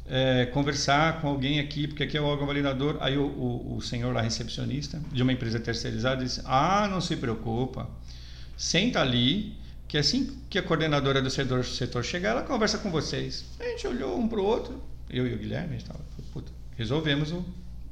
é, 0.06 0.46
conversar 0.48 1.22
com 1.22 1.30
alguém 1.30 1.60
aqui, 1.62 1.88
porque 1.88 2.04
aqui 2.04 2.18
é 2.18 2.22
o 2.22 2.26
órgão 2.26 2.46
validador. 2.46 2.98
Aí 3.00 3.18
o, 3.18 3.26
o, 3.26 3.78
o 3.78 3.82
senhor 3.82 4.14
lá, 4.14 4.22
recepcionista, 4.22 5.02
de 5.10 5.24
uma 5.24 5.32
empresa 5.32 5.58
terceirizada, 5.58 6.22
disse: 6.22 6.42
Ah, 6.44 6.86
não 6.92 7.00
se 7.00 7.16
preocupa, 7.16 7.90
senta 8.58 9.00
ali, 9.00 9.56
que 9.88 9.98
assim 9.98 10.38
que 10.50 10.60
a 10.60 10.64
coordenadora 10.64 11.22
do 11.22 11.30
setor, 11.30 11.64
setor 11.64 12.04
chegar, 12.04 12.32
ela 12.32 12.42
conversa 12.42 12.78
com 12.78 12.92
vocês. 12.92 13.46
A 13.58 13.64
gente 13.64 13.88
olhou 13.88 14.20
um 14.20 14.28
para 14.28 14.40
o 14.42 14.44
outro, 14.44 14.84
eu 15.10 15.26
e 15.26 15.34
o 15.34 15.38
Guilherme, 15.38 15.76
a 15.76 15.78
gente 15.78 15.86
tava, 15.86 16.02
puta, 16.34 16.52
resolvemos 16.78 17.32
o 17.32 17.46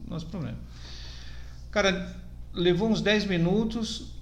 nosso 0.08 0.26
problema. 0.28 0.58
Cara, 1.72 2.16
levou 2.54 2.90
uns 2.90 3.02
10 3.02 3.26
minutos, 3.26 4.14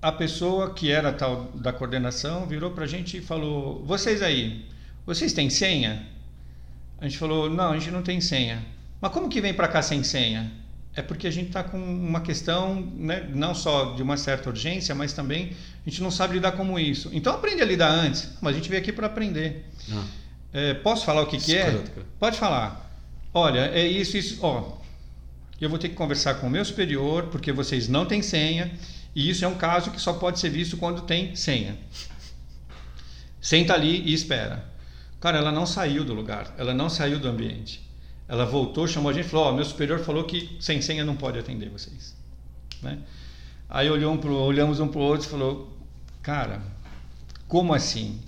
a 0.00 0.10
pessoa 0.10 0.74
que 0.74 0.90
era 0.90 1.12
tal 1.12 1.44
da 1.54 1.72
coordenação 1.72 2.46
virou 2.46 2.72
para 2.72 2.84
a 2.84 2.88
gente 2.88 3.18
e 3.18 3.20
falou: 3.20 3.84
Vocês 3.84 4.20
aí, 4.20 4.66
vocês 5.06 5.32
têm 5.32 5.48
senha? 5.48 6.06
A 6.98 7.04
gente 7.04 7.18
falou: 7.18 7.48
Não, 7.48 7.70
a 7.70 7.78
gente 7.78 7.90
não 7.90 8.02
tem 8.02 8.20
senha. 8.20 8.64
Mas 9.00 9.12
como 9.12 9.28
que 9.28 9.40
vem 9.40 9.54
para 9.54 9.68
cá 9.68 9.82
sem 9.82 10.02
senha? 10.02 10.50
É 10.94 11.00
porque 11.00 11.26
a 11.26 11.30
gente 11.30 11.48
está 11.48 11.64
com 11.64 11.78
uma 11.78 12.20
questão, 12.20 12.82
né, 12.94 13.26
não 13.32 13.54
só 13.54 13.94
de 13.94 14.02
uma 14.02 14.16
certa 14.16 14.50
urgência, 14.50 14.94
mas 14.94 15.12
também 15.14 15.56
a 15.86 15.88
gente 15.88 16.02
não 16.02 16.10
sabe 16.10 16.34
lidar 16.34 16.52
com 16.52 16.78
isso. 16.78 17.08
Então 17.12 17.32
aprende 17.32 17.62
a 17.62 17.64
lidar 17.64 17.90
antes. 17.90 18.28
Mas 18.42 18.54
a 18.54 18.58
gente 18.58 18.68
veio 18.68 18.82
aqui 18.82 18.92
para 18.92 19.06
aprender. 19.06 19.64
Ah. 19.90 20.04
É, 20.52 20.74
posso 20.74 21.06
falar 21.06 21.22
o 21.22 21.26
que, 21.26 21.38
que 21.38 21.56
é? 21.56 21.82
Pode 22.18 22.38
falar. 22.38 22.91
Olha, 23.34 23.70
é 23.72 23.86
isso, 23.86 24.16
isso. 24.16 24.38
Ó, 24.42 24.78
eu 25.60 25.70
vou 25.70 25.78
ter 25.78 25.88
que 25.88 25.94
conversar 25.94 26.34
com 26.34 26.46
o 26.46 26.50
meu 26.50 26.64
superior, 26.64 27.28
porque 27.28 27.52
vocês 27.52 27.88
não 27.88 28.04
têm 28.04 28.20
senha, 28.20 28.70
e 29.14 29.30
isso 29.30 29.44
é 29.44 29.48
um 29.48 29.54
caso 29.54 29.90
que 29.90 30.00
só 30.00 30.12
pode 30.14 30.38
ser 30.38 30.50
visto 30.50 30.76
quando 30.76 31.02
tem 31.02 31.34
senha. 31.36 31.78
Senta 33.40 33.74
ali 33.74 34.02
e 34.02 34.12
espera. 34.12 34.70
Cara, 35.20 35.38
ela 35.38 35.52
não 35.52 35.66
saiu 35.66 36.04
do 36.04 36.12
lugar, 36.12 36.54
ela 36.58 36.74
não 36.74 36.90
saiu 36.90 37.18
do 37.18 37.28
ambiente. 37.28 37.80
Ela 38.28 38.44
voltou, 38.44 38.88
chamou 38.88 39.10
a 39.10 39.12
gente 39.12 39.26
e 39.26 39.28
falou: 39.28 39.50
oh, 39.50 39.52
meu 39.52 39.64
superior 39.64 40.00
falou 40.00 40.24
que 40.24 40.56
sem 40.60 40.80
senha 40.80 41.04
não 41.04 41.16
pode 41.16 41.38
atender 41.38 41.68
vocês. 41.68 42.16
Né? 42.82 42.98
Aí 43.68 43.88
olhou 43.88 44.12
um 44.12 44.18
pro, 44.18 44.34
olhamos 44.34 44.80
um 44.80 44.88
para 44.88 45.00
o 45.00 45.02
outro 45.02 45.26
e 45.26 45.30
falou: 45.30 45.76
Cara, 46.22 46.62
como 47.46 47.74
assim? 47.74 48.20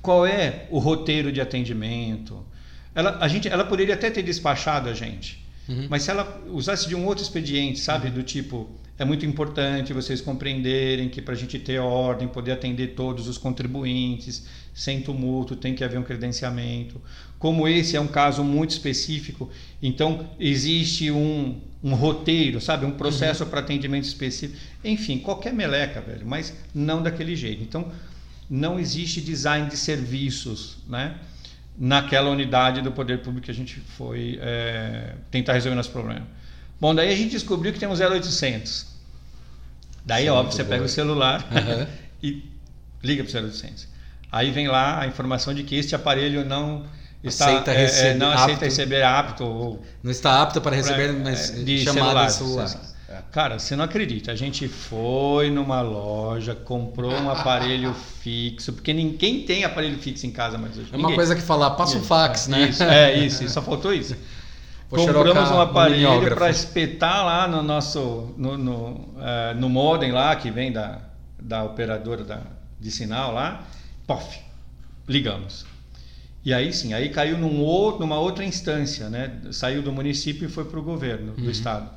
Qual 0.00 0.26
é 0.26 0.66
o 0.70 0.78
roteiro 0.78 1.30
de 1.30 1.40
atendimento? 1.40 2.44
Ela, 2.94 3.18
a 3.20 3.28
gente, 3.28 3.48
ela 3.48 3.64
poderia 3.64 3.94
até 3.94 4.10
ter 4.10 4.22
despachado 4.22 4.88
a 4.88 4.94
gente, 4.94 5.44
uhum. 5.68 5.86
mas 5.88 6.02
se 6.02 6.10
ela 6.10 6.42
usasse 6.48 6.88
de 6.88 6.94
um 6.94 7.06
outro 7.06 7.22
expediente, 7.22 7.80
sabe, 7.80 8.08
uhum. 8.08 8.14
do 8.14 8.22
tipo 8.22 8.70
é 8.98 9.04
muito 9.04 9.24
importante 9.26 9.92
vocês 9.92 10.20
compreenderem 10.20 11.08
que 11.08 11.20
para 11.20 11.34
a 11.34 11.36
gente 11.36 11.58
ter 11.58 11.78
ordem, 11.78 12.28
poder 12.28 12.52
atender 12.52 12.88
todos 12.88 13.26
os 13.26 13.38
contribuintes, 13.38 14.46
sem 14.74 15.00
tumulto, 15.00 15.56
tem 15.56 15.74
que 15.74 15.82
haver 15.82 15.98
um 15.98 16.02
credenciamento. 16.02 17.00
Como 17.38 17.66
esse 17.66 17.96
é 17.96 18.00
um 18.00 18.06
caso 18.06 18.44
muito 18.44 18.70
específico, 18.70 19.50
então 19.82 20.30
existe 20.38 21.10
um, 21.10 21.60
um 21.82 21.94
roteiro, 21.94 22.60
sabe? 22.60 22.86
Um 22.86 22.92
processo 22.92 23.42
uhum. 23.42 23.50
para 23.50 23.60
atendimento 23.60 24.04
específico. 24.04 24.60
Enfim, 24.84 25.18
qualquer 25.18 25.52
meleca, 25.52 26.00
velho, 26.00 26.26
mas 26.26 26.54
não 26.74 27.02
daquele 27.02 27.34
jeito. 27.34 27.62
Então, 27.62 27.90
não 28.48 28.78
existe 28.78 29.20
design 29.20 29.68
de 29.68 29.76
serviços, 29.76 30.76
né? 30.86 31.18
Naquela 31.78 32.30
unidade 32.30 32.82
do 32.82 32.92
poder 32.92 33.22
público 33.22 33.46
que 33.46 33.50
a 33.50 33.54
gente 33.54 33.80
foi 33.80 34.38
é, 34.42 35.14
tentar 35.30 35.54
resolver 35.54 35.74
nosso 35.74 35.90
problema. 35.90 36.26
Bom, 36.80 36.94
daí 36.94 37.12
a 37.12 37.16
gente 37.16 37.30
descobriu 37.30 37.72
que 37.72 37.78
tem 37.78 37.88
um 37.88 37.92
0800. 37.92 38.86
Daí, 40.04 40.24
Sim, 40.24 40.30
óbvio, 40.30 40.52
você 40.52 40.64
pega 40.64 40.84
o 40.84 40.88
celular 40.88 41.46
uhum. 41.50 41.86
e 42.22 42.44
liga 43.02 43.24
para 43.24 43.40
o 43.40 43.44
0800. 43.44 43.88
Aí 44.30 44.50
vem 44.50 44.68
lá 44.68 45.00
a 45.00 45.06
informação 45.06 45.54
de 45.54 45.62
que 45.62 45.76
este 45.76 45.94
aparelho 45.94 46.44
não 46.44 46.84
está 47.22 47.46
aceita 47.46 47.70
é, 47.70 47.74
é 47.74 47.78
receber, 47.78 48.08
é, 48.08 48.14
não 48.14 48.30
apto, 48.30 48.42
aceita 48.42 48.64
receber 48.64 49.02
apto 49.02 49.44
ou 49.44 49.82
não 50.02 50.10
está 50.10 50.42
apto 50.42 50.60
para 50.60 50.74
receber 50.74 51.12
pra, 51.12 51.22
mas 51.22 51.50
é, 51.50 51.62
de 51.62 51.84
chamada 51.84 52.28
celular. 52.30 52.68
celular. 52.68 52.91
Cara, 53.32 53.58
você 53.58 53.74
não 53.74 53.84
acredita. 53.84 54.30
A 54.30 54.34
gente 54.34 54.68
foi 54.68 55.50
numa 55.50 55.80
loja, 55.80 56.54
comprou 56.54 57.10
um 57.10 57.30
aparelho 57.30 57.94
fixo, 58.20 58.74
porque 58.74 58.92
ninguém 58.92 59.42
tem 59.44 59.64
aparelho 59.64 59.98
fixo 59.98 60.26
em 60.26 60.30
casa 60.30 60.58
mais 60.58 60.76
hoje. 60.76 60.90
É 60.92 60.96
uma 60.96 61.14
coisa 61.14 61.34
que 61.34 61.40
falar, 61.40 61.70
passa 61.70 61.96
um 61.96 62.02
fax, 62.02 62.46
né? 62.46 62.68
Isso, 62.68 62.82
é 62.82 63.18
isso, 63.18 63.48
só 63.48 63.62
faltou 63.62 63.92
isso. 63.94 64.14
Compramos 64.90 65.50
um 65.50 65.58
aparelho 65.58 66.34
para 66.34 66.50
espetar 66.50 67.24
lá 67.24 67.48
no 67.48 67.62
nosso 67.62 68.34
no, 68.36 68.58
no, 68.58 68.74
uh, 68.90 69.54
no 69.56 69.70
modem 69.70 70.12
lá 70.12 70.36
que 70.36 70.50
vem 70.50 70.70
da, 70.70 71.00
da 71.40 71.64
operadora 71.64 72.22
da, 72.22 72.42
de 72.78 72.90
sinal 72.90 73.32
lá, 73.32 73.66
pof, 74.06 74.38
ligamos. 75.08 75.64
E 76.44 76.52
aí 76.52 76.70
sim, 76.74 76.92
aí 76.92 77.08
caiu 77.08 77.38
num 77.38 77.62
outro, 77.62 78.00
numa 78.00 78.18
outra 78.18 78.44
instância, 78.44 79.08
né? 79.08 79.40
Saiu 79.50 79.80
do 79.80 79.90
município 79.90 80.46
e 80.46 80.50
foi 80.50 80.66
para 80.66 80.78
o 80.78 80.82
governo 80.82 81.32
do 81.32 81.44
uhum. 81.44 81.50
estado. 81.50 81.88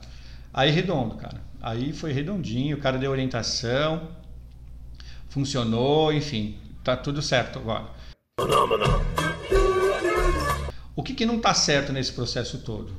Aí 0.55 0.71
redondo, 0.71 1.15
cara. 1.15 1.41
Aí 1.61 1.91
foi 1.91 2.13
redondinho, 2.13 2.77
o 2.77 2.79
cara 2.79 2.97
deu 2.97 3.11
orientação, 3.11 4.07
funcionou, 5.27 6.13
enfim, 6.13 6.57
tá 6.81 6.95
tudo 6.95 7.21
certo 7.21 7.59
agora. 7.59 7.87
O 10.95 11.03
que, 11.03 11.13
que 11.13 11.25
não 11.25 11.35
está 11.35 11.53
certo 11.53 11.91
nesse 11.91 12.13
processo 12.13 12.59
todo? 12.59 12.93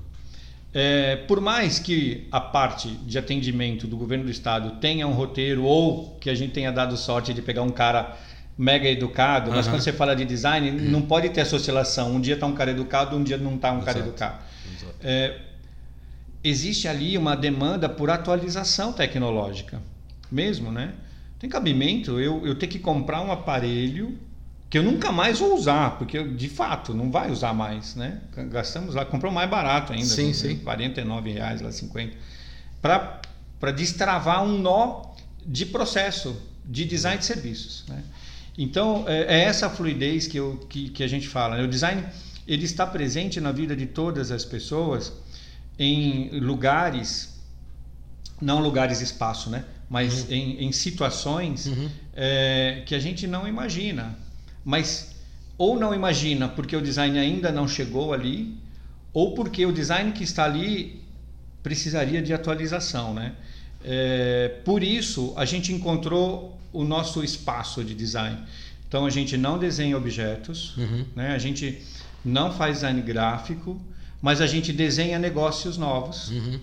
É, 0.75 1.17
por 1.17 1.41
mais 1.41 1.79
que 1.79 2.29
a 2.31 2.43
parte 2.43 2.89
de 2.89 3.17
atendimento 3.17 3.87
do 3.87 3.97
governo 3.97 4.25
do 4.25 4.31
estado 4.31 4.79
tenha 4.79 5.09
um 5.09 5.13
roteiro 5.13 5.65
ou 5.65 6.15
que 6.21 6.29
a 6.29 6.35
gente 6.35 6.53
tenha 6.53 6.71
dado 6.71 6.95
sorte 6.95 7.33
de 7.33 7.41
pegar 7.41 7.63
um 7.63 7.71
cara 7.71 8.19
mega 8.59 8.87
educado, 8.87 9.51
mas 9.51 9.65
uhum. 9.65 9.73
quando 9.73 9.83
você 9.83 9.95
fala 9.95 10.15
de 10.15 10.27
design, 10.27 10.71
não 10.71 11.01
pode 11.01 11.31
ter 11.31 11.41
essa 11.41 11.57
oscilação. 11.57 12.15
Um 12.15 12.21
dia 12.21 12.35
está 12.35 12.47
um 12.47 12.55
cara 12.55 12.73
educado, 12.73 13.17
um 13.17 13.25
dia 13.25 13.39
não 13.39 13.55
está 13.55 13.73
um 13.73 13.77
Exato. 13.77 13.87
cara 13.87 13.99
educado. 14.01 14.39
É, 15.01 15.41
existe 16.49 16.87
ali 16.87 17.17
uma 17.19 17.37
demanda 17.37 17.89
por 17.89 18.11
atualização 18.11 18.93
tecnológica, 18.93 19.81
mesmo, 20.31 20.71
né? 20.71 20.95
Tem 21.39 21.51
cabimento 21.51 22.19
eu, 22.19 22.47
eu 22.47 22.55
ter 22.55 22.67
que 22.67 22.79
comprar 22.79 23.21
um 23.21 23.31
aparelho 23.31 24.19
que 24.69 24.79
eu 24.79 24.83
nunca 24.83 25.13
mais 25.13 25.39
vou 25.39 25.55
usar, 25.55 25.99
porque 25.99 26.19
eu, 26.19 26.35
de 26.35 26.49
fato 26.49 26.93
não 26.95 27.11
vai 27.11 27.31
usar 27.31 27.53
mais, 27.53 27.95
né? 27.95 28.21
Gastamos 28.51 28.95
lá, 28.95 29.05
comprou 29.05 29.33
mais 29.33 29.49
barato 29.49 29.93
ainda, 29.93 30.07
sim, 30.07 30.33
sim. 30.33 30.59
49 30.59 31.31
reais 31.31 31.61
lá 31.61 31.71
50, 31.71 32.17
para 32.81 33.21
para 33.59 33.71
destravar 33.71 34.45
um 34.45 34.59
nó 34.59 35.03
de 35.45 35.65
processo 35.65 36.37
de 36.63 36.85
design 36.85 37.19
de 37.19 37.25
serviços, 37.25 37.85
né? 37.89 38.03
Então 38.59 39.05
é, 39.07 39.41
é 39.41 39.45
essa 39.45 39.69
fluidez 39.69 40.27
que, 40.27 40.39
eu, 40.39 40.67
que, 40.69 40.91
que 40.91 41.03
a 41.03 41.09
gente 41.09 41.29
fala. 41.29 41.57
Né? 41.57 41.65
O 41.65 41.69
design 41.69 42.05
ele 42.47 42.65
está 42.65 42.87
presente 42.87 43.41
na 43.41 43.53
vida 43.53 43.75
de 43.75 43.87
todas 43.87 44.31
as 44.31 44.45
pessoas 44.45 45.13
em 45.79 46.39
lugares, 46.41 47.41
não 48.41 48.61
lugares 48.61 49.01
espaço, 49.01 49.51
né? 49.51 49.65
Mas 49.89 50.25
uhum. 50.25 50.35
em, 50.35 50.65
em, 50.67 50.73
situações 50.73 51.67
uhum. 51.67 51.89
é, 52.15 52.83
que 52.87 52.95
a 52.95 52.99
gente 52.99 53.27
não 53.27 53.47
imagina 53.47 54.19
mas 54.67 55.15
ou 55.57 55.79
não 55.79 55.95
imagina 55.95 56.49
porque 56.49 56.75
o 56.77 56.83
design 56.83 57.17
ainda 57.17 57.53
não 57.53 57.69
chegou 57.69 58.13
ali, 58.13 58.59
ou 59.13 59.33
porque 59.33 59.65
o 59.65 59.73
design 59.73 60.11
que 60.11 60.25
está 60.25 60.45
ali 60.45 61.01
precisaria 61.63 62.21
de 62.21 62.35
atualização, 62.35 63.15
né? 63.15 63.33
É, 63.85 64.49
por 64.65 64.83
isso 64.83 65.33
a 65.37 65.45
gente 65.45 65.73
encontrou 65.73 66.59
o 66.73 66.83
nosso 66.83 67.23
espaço 67.23 67.85
de 67.85 67.95
design. 67.95 68.39
Então 68.89 69.07
a 69.07 69.11
gente 69.11 69.37
não 69.37 69.57
desenha 69.57 69.97
objetos, 69.97 70.77
uhum. 70.77 71.05
né? 71.15 71.33
A 71.33 71.39
gente 71.39 71.81
não 72.25 72.53
faz 72.53 72.79
design 72.79 73.01
gráfico, 73.03 73.81
mas 74.21 74.41
a 74.41 74.47
gente 74.47 74.73
desenha 74.73 75.19
negócios 75.19 75.77
novos. 75.77 76.31
Uhum. 76.31 76.61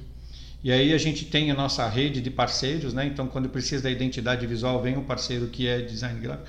E 0.63 0.71
aí 0.71 0.93
a 0.93 0.97
gente 0.97 1.25
tem 1.25 1.51
a 1.51 1.53
nossa 1.53 1.87
rede 1.87 2.21
de 2.21 2.29
parceiros, 2.29 2.93
né? 2.93 3.05
Então 3.05 3.27
quando 3.27 3.49
precisa 3.49 3.83
da 3.83 3.91
identidade 3.91 4.47
visual 4.47 4.81
vem 4.81 4.97
um 4.97 5.03
parceiro 5.03 5.47
que 5.47 5.67
é 5.67 5.81
design 5.81 6.19
gráfico. 6.19 6.47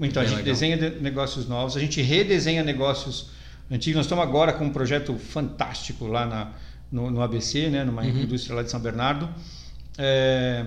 Então, 0.00 0.22
a 0.22 0.26
gente 0.26 0.38
legal. 0.38 0.54
desenha 0.54 0.76
negócios 0.98 1.46
novos, 1.46 1.76
a 1.76 1.80
gente 1.80 2.00
redesenha 2.00 2.62
negócios 2.62 3.26
antigos. 3.70 3.96
Nós 3.96 4.06
estamos 4.06 4.24
agora 4.24 4.52
com 4.52 4.64
um 4.64 4.72
projeto 4.72 5.14
fantástico 5.18 6.06
lá 6.06 6.24
na, 6.24 6.52
no, 6.90 7.10
no 7.10 7.22
ABC, 7.22 7.68
né, 7.68 7.84
numa 7.84 8.02
uhum. 8.02 8.22
indústria 8.22 8.56
lá 8.56 8.62
de 8.62 8.70
São 8.70 8.80
Bernardo, 8.80 9.28
é, 9.98 10.64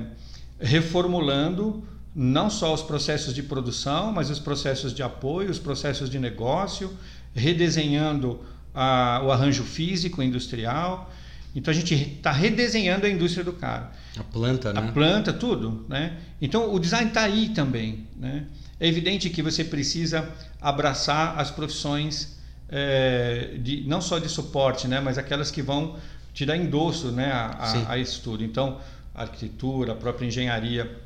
reformulando 0.59 1.83
não 2.15 2.47
só 2.47 2.71
os 2.71 2.83
processos 2.83 3.33
de 3.33 3.41
produção, 3.41 4.11
mas 4.11 4.29
os 4.29 4.39
processos 4.39 4.93
de 4.93 5.01
apoio, 5.01 5.49
os 5.49 5.57
processos 5.57 6.11
de 6.11 6.19
negócio, 6.19 6.93
redesenhando 7.33 8.39
a, 8.73 9.21
o 9.23 9.31
arranjo 9.31 9.63
físico 9.63 10.21
industrial. 10.21 11.11
Então 11.55 11.71
a 11.71 11.75
gente 11.75 11.93
está 11.93 12.31
redesenhando 12.31 13.05
a 13.05 13.09
indústria 13.09 13.43
do 13.43 13.53
carro. 13.53 13.87
A 14.17 14.23
planta, 14.23 14.73
né? 14.73 14.79
A 14.79 14.91
planta, 14.91 15.31
tudo, 15.31 15.85
né? 15.87 16.17
Então 16.41 16.73
o 16.73 16.79
design 16.79 17.09
está 17.09 17.21
aí 17.21 17.49
também, 17.49 18.07
né? 18.15 18.45
É 18.79 18.87
evidente 18.87 19.29
que 19.29 19.41
você 19.41 19.63
precisa 19.63 20.27
abraçar 20.59 21.39
as 21.39 21.51
profissões 21.51 22.37
é, 22.69 23.55
de, 23.59 23.83
não 23.87 24.01
só 24.01 24.17
de 24.17 24.27
suporte, 24.27 24.87
né, 24.87 24.99
mas 24.99 25.17
aquelas 25.17 25.51
que 25.51 25.61
vão 25.61 25.95
te 26.33 26.45
dar 26.45 26.57
endosso 26.57 27.11
né, 27.11 27.31
a, 27.31 27.45
a, 27.47 27.91
a 27.93 27.97
isso 27.97 28.21
tudo. 28.23 28.43
Então, 28.43 28.79
a 29.13 29.21
arquitetura, 29.21 29.93
a 29.93 29.95
própria 29.95 30.25
engenharia. 30.25 30.99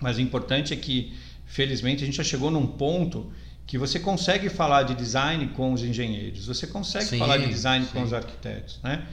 Mas 0.00 0.16
o 0.16 0.20
importante 0.22 0.72
é 0.72 0.76
que, 0.76 1.14
felizmente, 1.44 2.02
a 2.02 2.06
gente 2.06 2.16
já 2.16 2.24
chegou 2.24 2.50
num 2.50 2.66
ponto 2.66 3.30
que 3.66 3.76
você 3.76 3.98
consegue 3.98 4.48
falar 4.48 4.84
de 4.84 4.94
design 4.94 5.48
com 5.48 5.72
os 5.72 5.82
engenheiros, 5.82 6.46
você 6.46 6.66
consegue 6.66 7.06
sim, 7.06 7.18
falar 7.18 7.38
de 7.38 7.48
design 7.48 7.84
sim. 7.84 7.92
com 7.92 8.02
os 8.02 8.12
arquitetos, 8.12 8.78
né? 8.82 9.06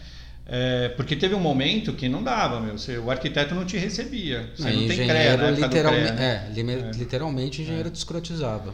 É, 0.46 0.90
porque 0.90 1.16
teve 1.16 1.34
um 1.34 1.40
momento 1.40 1.94
que 1.94 2.10
não 2.10 2.22
dava, 2.22 2.60
meu. 2.60 2.78
Você, 2.78 2.98
o 2.98 3.10
arquiteto 3.10 3.56
não 3.56 3.66
te 3.66 3.78
recebia. 3.78 4.52
Você 4.54 4.70
não, 4.70 4.82
não 4.82 4.88
tem 4.88 5.08
CREA 5.08 5.38
na 5.38 5.52
literalmente, 5.52 6.12
né? 6.12 6.48
é, 6.56 6.60
é, 6.60 6.92
literalmente 6.92 7.62
engenheiro 7.62 7.88
é. 7.88 7.92
descrotizava. 7.92 8.74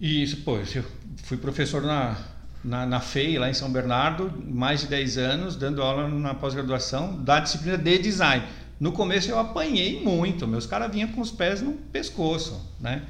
E 0.00 0.22
isso, 0.22 0.38
pô, 0.38 0.56
eu 0.56 0.84
fui 1.24 1.36
professor 1.36 1.82
na, 1.82 2.16
na, 2.64 2.86
na 2.86 3.00
FEI, 3.00 3.38
lá 3.38 3.50
em 3.50 3.54
São 3.54 3.70
Bernardo, 3.70 4.32
mais 4.46 4.80
de 4.80 4.86
10 4.86 5.18
anos, 5.18 5.56
dando 5.56 5.82
aula 5.82 6.08
na 6.08 6.34
pós-graduação 6.34 7.22
da 7.22 7.38
disciplina 7.38 7.76
de 7.76 7.98
design. 7.98 8.42
No 8.80 8.92
começo 8.92 9.30
eu 9.30 9.38
apanhei 9.38 10.02
muito, 10.02 10.48
meus 10.48 10.64
caras 10.64 10.90
vinham 10.90 11.08
com 11.08 11.20
os 11.20 11.30
pés 11.30 11.60
no 11.60 11.72
pescoço, 11.72 12.74
né? 12.80 13.02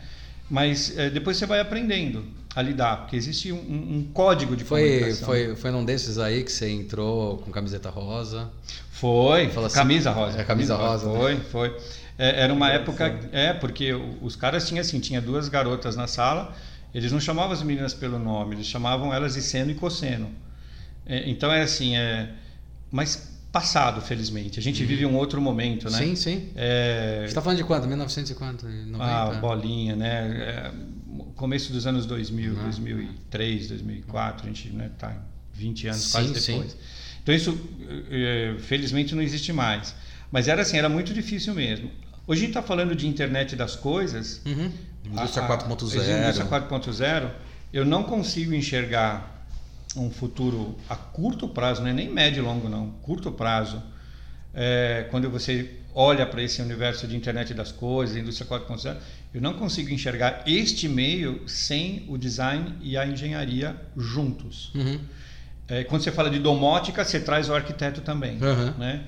Mas 0.50 0.98
é, 0.98 1.08
depois 1.08 1.36
você 1.36 1.46
vai 1.46 1.60
aprendendo 1.60 2.24
a 2.54 2.60
lidar, 2.60 3.02
porque 3.02 3.14
existe 3.14 3.52
um, 3.52 3.56
um 3.56 4.10
código 4.12 4.56
de 4.56 4.64
foi, 4.64 4.82
comunicação. 4.82 5.26
Foi, 5.26 5.54
foi 5.54 5.70
num 5.70 5.84
desses 5.84 6.18
aí 6.18 6.42
que 6.42 6.50
você 6.50 6.68
entrou 6.68 7.38
com 7.38 7.52
camiseta 7.52 7.88
rosa? 7.88 8.50
Foi, 8.90 9.46
assim, 9.46 9.74
camisa 9.74 10.10
rosa. 10.10 10.40
É, 10.40 10.44
camisa, 10.44 10.74
rosa. 10.74 11.10
Né? 11.10 11.18
Foi, 11.18 11.34
né? 11.34 11.40
foi. 11.50 11.76
É, 12.18 12.42
era 12.42 12.52
uma 12.52 12.68
época, 12.68 13.20
é, 13.32 13.52
porque 13.52 13.92
os 14.20 14.34
caras 14.34 14.66
tinham 14.66 14.80
assim, 14.80 14.98
tinha 14.98 15.20
duas 15.20 15.48
garotas 15.48 15.94
na 15.94 16.08
sala, 16.08 16.54
eles 16.92 17.12
não 17.12 17.20
chamavam 17.20 17.52
as 17.52 17.62
meninas 17.62 17.94
pelo 17.94 18.18
nome, 18.18 18.56
eles 18.56 18.66
chamavam 18.66 19.14
elas 19.14 19.34
de 19.34 19.42
seno 19.42 19.70
e 19.70 19.74
cosseno. 19.74 20.28
É, 21.06 21.30
então 21.30 21.52
é 21.52 21.62
assim, 21.62 21.96
é, 21.96 22.30
mas 22.90 23.29
passado, 23.52 24.00
felizmente. 24.00 24.58
A 24.58 24.62
gente 24.62 24.82
uhum. 24.82 24.88
vive 24.88 25.06
um 25.06 25.16
outro 25.16 25.40
momento, 25.40 25.90
né? 25.90 25.98
Sim, 25.98 26.14
sim. 26.14 26.50
É... 26.54 27.20
Você 27.22 27.26
está 27.26 27.42
falando 27.42 27.58
de 27.58 27.64
quanto? 27.64 27.86
1950? 27.86 28.66
90? 28.66 29.04
Ah, 29.04 29.34
bolinha, 29.40 29.96
né? 29.96 30.36
É, 30.40 30.72
começo 31.34 31.72
dos 31.72 31.86
anos 31.86 32.06
2000, 32.06 32.52
uhum. 32.52 32.62
2003, 32.64 33.68
2004, 33.68 34.44
a 34.44 34.48
gente 34.48 34.68
está 34.68 34.78
né, 34.78 34.90
tá 34.96 35.16
20 35.54 35.88
anos 35.88 36.00
sim, 36.02 36.10
quase 36.12 36.28
depois. 36.28 36.72
Sim. 36.72 36.78
Então 37.22 37.34
isso, 37.34 37.58
é, 38.10 38.56
felizmente, 38.60 39.14
não 39.14 39.22
existe 39.22 39.52
mais. 39.52 39.94
Mas 40.30 40.48
era 40.48 40.62
assim, 40.62 40.78
era 40.78 40.88
muito 40.88 41.12
difícil 41.12 41.54
mesmo. 41.54 41.90
Hoje 42.26 42.42
a 42.42 42.44
gente 42.46 42.50
está 42.50 42.62
falando 42.62 42.94
de 42.94 43.08
internet 43.08 43.56
das 43.56 43.74
coisas. 43.74 44.40
Uhum. 44.46 44.70
Indústria 45.04 45.48
4.0. 45.48 46.22
Indústria 46.22 46.46
4.0. 46.46 47.30
Eu 47.72 47.84
não 47.84 48.04
consigo 48.04 48.54
enxergar 48.54 49.39
um 49.96 50.11
futuro 50.11 50.76
a 50.88 50.96
curto 50.96 51.48
prazo, 51.48 51.83
não 51.83 51.88
é 51.88 51.92
nem 51.92 52.09
médio 52.09 52.42
e 52.42 52.46
longo 52.46 52.68
não, 52.68 52.90
curto 53.03 53.31
prazo, 53.33 53.83
é, 54.55 55.07
quando 55.11 55.31
você 55.31 55.70
olha 55.94 56.24
para 56.26 56.42
esse 56.42 56.62
universo 56.62 57.07
de 57.07 57.16
internet 57.16 57.53
das 57.53 57.72
coisas, 57.72 58.16
indústria 58.16 58.48
4.0, 58.48 58.96
eu 59.35 59.40
não 59.40 59.55
consigo 59.55 59.90
enxergar 59.90 60.42
este 60.46 60.88
meio 60.88 61.48
sem 61.48 62.05
o 62.09 62.16
design 62.16 62.74
e 62.81 62.96
a 62.96 63.07
engenharia 63.07 63.76
juntos. 63.96 64.72
Uhum. 64.74 65.00
É, 65.68 65.85
quando 65.85 66.03
você 66.03 66.11
fala 66.11 66.31
de 66.31 66.38
domótica, 66.38 67.05
você 67.05 67.20
traz 67.20 67.48
o 67.48 67.55
arquiteto 67.55 68.00
também, 68.00 68.38
uhum. 68.42 68.72
né? 68.79 69.05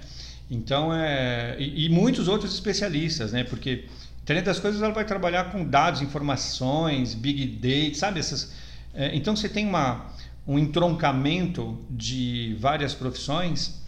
Então 0.51 0.95
é 0.95 1.57
e, 1.59 1.87
e, 1.87 1.89
muitos 1.89 2.29
outros 2.29 2.53
especialistas, 2.55 3.33
né? 3.33 3.43
Porque 3.43 3.87
internet 4.23 4.45
das 4.45 4.61
coisas 4.61 4.81
ela 4.81 4.93
vai 4.93 5.05
trabalhar 5.05 5.51
com 5.51 5.65
dados, 5.65 6.03
informações, 6.03 7.15
big 7.15 7.47
data, 7.47 7.99
sabe 7.99 8.21
essas. 8.21 8.53
É, 8.95 9.15
então 9.17 9.35
você 9.35 9.49
tem 9.49 9.67
uma 9.67 10.07
um 10.47 10.59
entroncamento 10.59 11.79
de 11.89 12.57
várias 12.59 12.95
profissões 12.95 13.81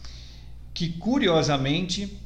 que, 0.72 0.88
curiosamente, 0.90 2.18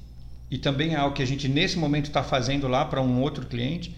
e 0.50 0.58
também 0.58 0.94
é 0.94 0.96
algo 0.96 1.14
que 1.14 1.22
a 1.22 1.26
gente 1.26 1.48
nesse 1.48 1.78
momento 1.78 2.06
está 2.06 2.22
fazendo 2.22 2.66
lá 2.68 2.84
para 2.84 3.00
um 3.02 3.20
outro 3.20 3.46
cliente, 3.46 3.94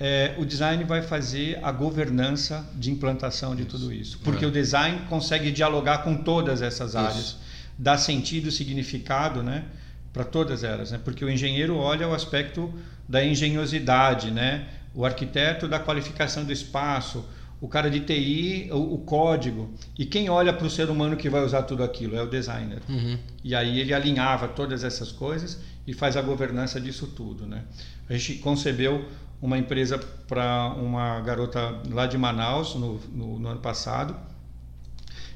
é, 0.00 0.34
o 0.38 0.44
design 0.44 0.84
vai 0.84 1.02
fazer 1.02 1.58
a 1.62 1.72
governança 1.72 2.64
de 2.74 2.90
implantação 2.90 3.56
de 3.56 3.62
isso. 3.62 3.70
tudo 3.70 3.92
isso. 3.92 4.18
Porque 4.22 4.44
é. 4.44 4.48
o 4.48 4.50
design 4.50 5.00
consegue 5.08 5.50
dialogar 5.50 5.98
com 5.98 6.16
todas 6.16 6.62
essas 6.62 6.94
áreas, 6.94 7.16
isso. 7.16 7.40
dá 7.76 7.98
sentido, 7.98 8.50
significado 8.50 9.42
né, 9.42 9.64
para 10.12 10.24
todas 10.24 10.62
elas. 10.62 10.92
Né? 10.92 11.00
Porque 11.02 11.24
o 11.24 11.30
engenheiro 11.30 11.76
olha 11.76 12.06
o 12.08 12.14
aspecto 12.14 12.72
da 13.08 13.24
engenhosidade, 13.24 14.30
né? 14.30 14.68
o 14.94 15.04
arquiteto 15.04 15.66
da 15.66 15.80
qualificação 15.80 16.44
do 16.44 16.52
espaço, 16.52 17.24
o 17.60 17.68
cara 17.68 17.90
de 17.90 18.00
TI, 18.00 18.68
o, 18.70 18.94
o 18.94 18.98
código. 18.98 19.70
E 19.98 20.06
quem 20.06 20.28
olha 20.28 20.52
para 20.52 20.66
o 20.66 20.70
ser 20.70 20.88
humano 20.90 21.16
que 21.16 21.28
vai 21.28 21.44
usar 21.44 21.62
tudo 21.62 21.82
aquilo? 21.82 22.16
É 22.16 22.22
o 22.22 22.26
designer. 22.26 22.80
Uhum. 22.88 23.18
E 23.42 23.54
aí 23.54 23.80
ele 23.80 23.92
alinhava 23.92 24.48
todas 24.48 24.84
essas 24.84 25.10
coisas 25.10 25.58
e 25.86 25.92
faz 25.92 26.16
a 26.16 26.22
governança 26.22 26.80
disso 26.80 27.06
tudo. 27.08 27.46
Né? 27.46 27.64
A 28.08 28.12
gente 28.12 28.34
concebeu 28.36 29.04
uma 29.40 29.58
empresa 29.58 29.98
para 30.26 30.74
uma 30.76 31.20
garota 31.20 31.80
lá 31.90 32.06
de 32.06 32.18
Manaus 32.18 32.74
no, 32.74 33.00
no, 33.12 33.38
no 33.38 33.48
ano 33.48 33.60
passado. 33.60 34.14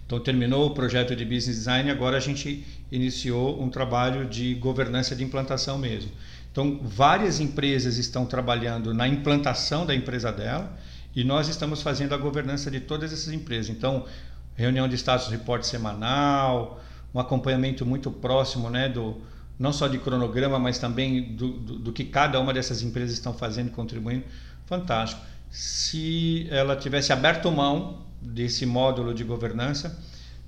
Então 0.06 0.20
terminou 0.20 0.66
o 0.66 0.70
projeto 0.74 1.16
de 1.16 1.24
business 1.24 1.56
design, 1.56 1.90
agora 1.90 2.18
a 2.18 2.20
gente 2.20 2.66
iniciou 2.90 3.62
um 3.62 3.70
trabalho 3.70 4.26
de 4.26 4.54
governança 4.54 5.16
de 5.16 5.24
implantação 5.24 5.78
mesmo. 5.78 6.10
Então 6.50 6.78
várias 6.82 7.40
empresas 7.40 7.96
estão 7.96 8.26
trabalhando 8.26 8.92
na 8.92 9.08
implantação 9.08 9.86
da 9.86 9.94
empresa 9.94 10.30
dela 10.30 10.76
e 11.14 11.24
nós 11.24 11.48
estamos 11.48 11.82
fazendo 11.82 12.14
a 12.14 12.18
governança 12.18 12.70
de 12.70 12.80
todas 12.80 13.12
essas 13.12 13.32
empresas. 13.32 13.68
Então, 13.68 14.06
reunião 14.54 14.88
de 14.88 14.96
status 14.96 15.28
report 15.28 15.62
semanal, 15.62 16.82
um 17.14 17.20
acompanhamento 17.20 17.84
muito 17.84 18.10
próximo, 18.10 18.70
né, 18.70 18.88
do 18.88 19.20
não 19.58 19.72
só 19.72 19.86
de 19.86 19.98
cronograma, 19.98 20.58
mas 20.58 20.78
também 20.78 21.34
do, 21.34 21.52
do, 21.52 21.78
do 21.78 21.92
que 21.92 22.04
cada 22.04 22.40
uma 22.40 22.52
dessas 22.52 22.82
empresas 22.82 23.12
estão 23.12 23.32
fazendo, 23.32 23.70
contribuindo. 23.70 24.24
Fantástico. 24.66 25.20
Se 25.50 26.48
ela 26.50 26.74
tivesse 26.74 27.12
aberto 27.12 27.50
mão 27.52 28.06
desse 28.20 28.64
módulo 28.64 29.12
de 29.12 29.22
governança, 29.22 29.98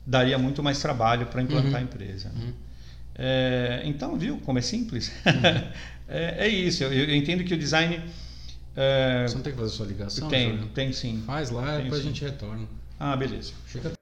daria 0.07 0.38
muito 0.38 0.62
mais 0.62 0.81
trabalho 0.81 1.27
para 1.27 1.42
implantar 1.42 1.72
uhum. 1.72 1.77
a 1.77 1.83
empresa. 1.83 2.33
Uhum. 2.35 2.53
É, 3.14 3.83
então, 3.85 4.16
viu 4.16 4.38
como 4.38 4.59
é 4.59 4.62
simples? 4.62 5.12
Uhum. 5.27 5.68
é, 6.09 6.46
é, 6.46 6.48
isso. 6.48 6.83
Eu, 6.83 6.92
eu 6.92 7.14
entendo 7.14 7.44
que 7.44 7.55
o 7.55 7.59
design 7.59 8.03
é... 8.76 9.26
Você 9.26 9.37
não 9.37 9.42
tem 9.42 9.52
que 9.52 9.58
fazer 9.58 9.70
sua 9.70 9.87
ligação? 9.87 10.28
Tem, 10.28 10.50
Júlio? 10.50 10.66
tem 10.68 10.92
sim. 10.92 11.22
Faz 11.26 11.50
lá 11.50 11.80
e 11.80 11.84
depois 11.84 12.02
sim. 12.02 12.08
a 12.08 12.10
gente 12.10 12.24
retorna. 12.24 12.66
Ah, 12.98 13.16
beleza. 13.16 13.52
Chega. 13.66 13.92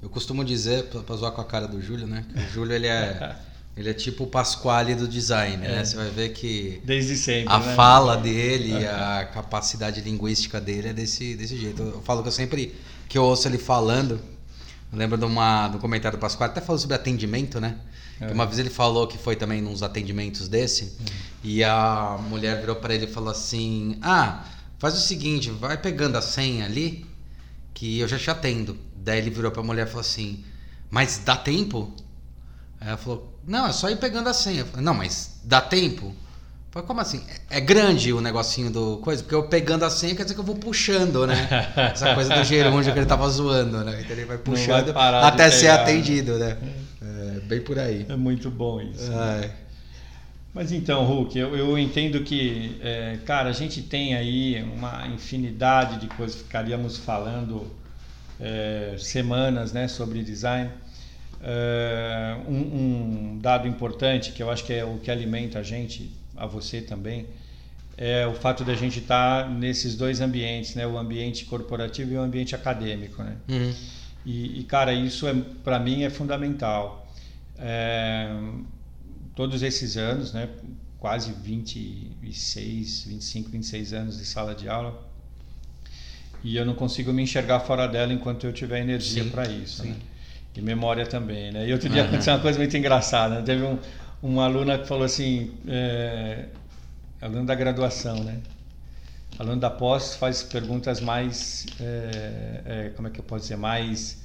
Eu 0.00 0.08
costumo 0.08 0.44
dizer, 0.44 0.84
pra 0.84 1.16
zoar 1.16 1.32
com 1.32 1.40
a 1.40 1.44
cara 1.44 1.66
do 1.66 1.80
Júlio, 1.82 2.06
né? 2.06 2.24
Que 2.32 2.38
o 2.38 2.48
Júlio 2.48 2.74
ele 2.74 2.86
é, 2.86 3.36
ele 3.76 3.90
é 3.90 3.94
tipo 3.94 4.24
o 4.24 4.26
Pasquale 4.26 4.94
do 4.94 5.08
design, 5.08 5.56
né? 5.56 5.66
é. 5.66 5.76
né? 5.76 5.84
Você 5.84 5.96
vai 5.96 6.08
ver 6.10 6.28
que. 6.30 6.80
Desde 6.84 7.16
sempre. 7.16 7.52
A 7.52 7.58
né? 7.58 7.74
fala 7.74 8.16
dele, 8.16 8.74
a 8.86 9.24
capacidade 9.32 10.00
linguística 10.00 10.60
dele 10.60 10.88
é 10.88 10.92
desse, 10.92 11.34
desse 11.34 11.56
jeito. 11.56 11.82
Eu 11.82 12.02
falo 12.02 12.22
que 12.22 12.28
eu 12.28 12.32
sempre 12.32 12.74
que 13.08 13.18
eu 13.18 13.24
ouço 13.24 13.48
ele 13.48 13.58
falando. 13.58 14.20
Eu 14.92 14.98
lembro 14.98 15.18
de, 15.18 15.24
uma, 15.24 15.68
de 15.68 15.76
um 15.76 15.80
comentário 15.80 16.16
do 16.16 16.20
Pasquale, 16.20 16.52
até 16.52 16.60
falou 16.60 16.78
sobre 16.78 16.94
atendimento, 16.94 17.60
né? 17.60 17.76
É. 18.20 18.32
Uma 18.32 18.46
vez 18.46 18.58
ele 18.58 18.70
falou 18.70 19.06
que 19.06 19.16
foi 19.16 19.36
também 19.36 19.62
nos 19.62 19.82
atendimentos 19.82 20.48
desse, 20.48 20.84
uhum. 20.84 21.06
e 21.44 21.62
a 21.62 22.18
mulher 22.28 22.60
virou 22.60 22.76
para 22.76 22.94
ele 22.94 23.04
e 23.04 23.08
falou 23.08 23.30
assim: 23.30 23.98
Ah, 24.02 24.44
faz 24.78 24.94
o 24.94 25.00
seguinte, 25.00 25.50
vai 25.50 25.76
pegando 25.76 26.16
a 26.16 26.22
senha 26.22 26.64
ali, 26.64 27.06
que 27.72 27.98
eu 28.00 28.08
já 28.08 28.18
te 28.18 28.30
atendo. 28.30 28.76
Daí 28.96 29.18
ele 29.18 29.30
virou 29.30 29.50
para 29.50 29.60
a 29.60 29.64
mulher 29.64 29.86
e 29.86 29.90
falou 29.90 30.00
assim: 30.00 30.44
Mas 30.90 31.18
dá 31.24 31.36
tempo? 31.36 31.92
Aí 32.80 32.88
ela 32.88 32.96
falou: 32.96 33.38
Não, 33.46 33.66
é 33.66 33.72
só 33.72 33.88
ir 33.88 33.98
pegando 33.98 34.28
a 34.28 34.34
senha. 34.34 34.64
Falei, 34.64 34.84
Não, 34.84 34.94
mas 34.94 35.40
dá 35.44 35.60
tempo? 35.60 36.14
Falei, 36.78 36.86
como 36.86 37.00
assim? 37.00 37.20
É 37.50 37.60
grande 37.60 38.12
o 38.12 38.20
negocinho 38.20 38.70
do 38.70 38.98
coisa, 38.98 39.22
porque 39.22 39.34
eu 39.34 39.48
pegando 39.48 39.84
a 39.84 39.90
senha 39.90 40.14
quer 40.14 40.22
dizer 40.22 40.34
que 40.34 40.40
eu 40.40 40.44
vou 40.44 40.54
puxando, 40.54 41.26
né? 41.26 41.34
Essa 41.92 42.14
coisa 42.14 42.34
do 42.34 42.44
gerúndio 42.44 42.92
que 42.92 42.98
ele 42.98 43.06
tava 43.06 43.28
zoando, 43.28 43.82
né? 43.84 44.00
Então 44.00 44.16
ele 44.16 44.24
vai 44.24 44.38
puxando 44.38 44.92
vai 44.92 45.24
até 45.24 45.50
ser 45.50 45.68
atendido, 45.68 46.38
né? 46.38 46.56
É, 47.02 47.40
bem 47.40 47.60
por 47.60 47.78
aí. 47.78 48.06
É 48.08 48.16
muito 48.16 48.48
bom 48.50 48.80
isso. 48.80 49.10
Né? 49.10 49.50
Mas 50.54 50.70
então, 50.70 51.04
Hulk, 51.04 51.36
eu, 51.36 51.56
eu 51.56 51.78
entendo 51.78 52.22
que, 52.22 52.78
é, 52.80 53.18
cara, 53.24 53.48
a 53.50 53.52
gente 53.52 53.82
tem 53.82 54.14
aí 54.14 54.62
uma 54.62 55.06
infinidade 55.08 55.98
de 55.98 56.06
coisas, 56.06 56.36
ficaríamos 56.36 56.96
falando 56.96 57.66
é, 58.40 58.94
semanas 58.98 59.72
né, 59.72 59.88
sobre 59.88 60.22
design. 60.22 60.70
É, 61.42 62.36
um, 62.48 62.56
um 62.56 63.38
dado 63.40 63.66
importante 63.66 64.32
que 64.32 64.42
eu 64.42 64.50
acho 64.50 64.64
que 64.64 64.72
é 64.72 64.84
o 64.84 64.98
que 64.98 65.10
alimenta 65.10 65.60
a 65.60 65.62
gente 65.62 66.18
a 66.38 66.46
você 66.46 66.80
também, 66.80 67.26
é 67.96 68.24
o 68.26 68.32
fato 68.32 68.64
de 68.64 68.70
a 68.70 68.74
gente 68.74 69.00
estar 69.00 69.44
tá 69.44 69.50
nesses 69.50 69.96
dois 69.96 70.20
ambientes, 70.20 70.76
né? 70.76 70.86
O 70.86 70.96
ambiente 70.96 71.44
corporativo 71.44 72.12
e 72.12 72.16
o 72.16 72.20
ambiente 72.20 72.54
acadêmico, 72.54 73.22
né? 73.22 73.36
Uhum. 73.48 73.74
E, 74.24 74.60
e, 74.60 74.64
cara, 74.64 74.92
isso 74.92 75.26
é 75.26 75.34
para 75.64 75.80
mim 75.80 76.04
é 76.04 76.10
fundamental. 76.10 77.10
É, 77.58 78.30
todos 79.34 79.62
esses 79.62 79.96
anos, 79.96 80.32
né? 80.32 80.48
Quase 81.00 81.32
26, 81.32 83.04
25, 83.04 83.50
26 83.50 83.92
anos 83.92 84.18
de 84.18 84.24
sala 84.24 84.54
de 84.54 84.68
aula. 84.68 85.08
E 86.44 86.56
eu 86.56 86.64
não 86.64 86.74
consigo 86.74 87.12
me 87.12 87.22
enxergar 87.22 87.60
fora 87.60 87.88
dela 87.88 88.12
enquanto 88.12 88.44
eu 88.46 88.52
tiver 88.52 88.80
energia 88.80 89.24
para 89.24 89.48
isso, 89.48 89.82
sim. 89.82 89.90
Né? 89.90 89.96
E 90.54 90.60
memória 90.60 91.06
também, 91.06 91.52
né? 91.52 91.68
E 91.68 91.72
outro 91.72 91.88
dia 91.88 92.02
uhum. 92.02 92.08
aconteceu 92.08 92.34
uma 92.34 92.40
coisa 92.40 92.58
muito 92.58 92.76
engraçada. 92.76 93.36
Né? 93.36 93.42
Teve 93.42 93.62
um, 93.62 93.78
uma 94.22 94.44
aluna 94.44 94.78
que 94.78 94.86
falou 94.86 95.04
assim, 95.04 95.52
é, 95.66 96.46
aluna 97.20 97.44
da 97.44 97.54
graduação, 97.54 98.16
né? 98.24 98.38
Aluno 99.38 99.60
da 99.60 99.70
pós 99.70 100.16
faz 100.16 100.42
perguntas 100.42 101.00
mais, 101.00 101.64
é, 101.80 102.60
é, 102.86 102.90
como 102.96 103.06
é 103.06 103.10
que 103.10 103.20
eu 103.20 103.24
posso 103.24 103.42
dizer, 103.42 103.56
mais, 103.56 104.18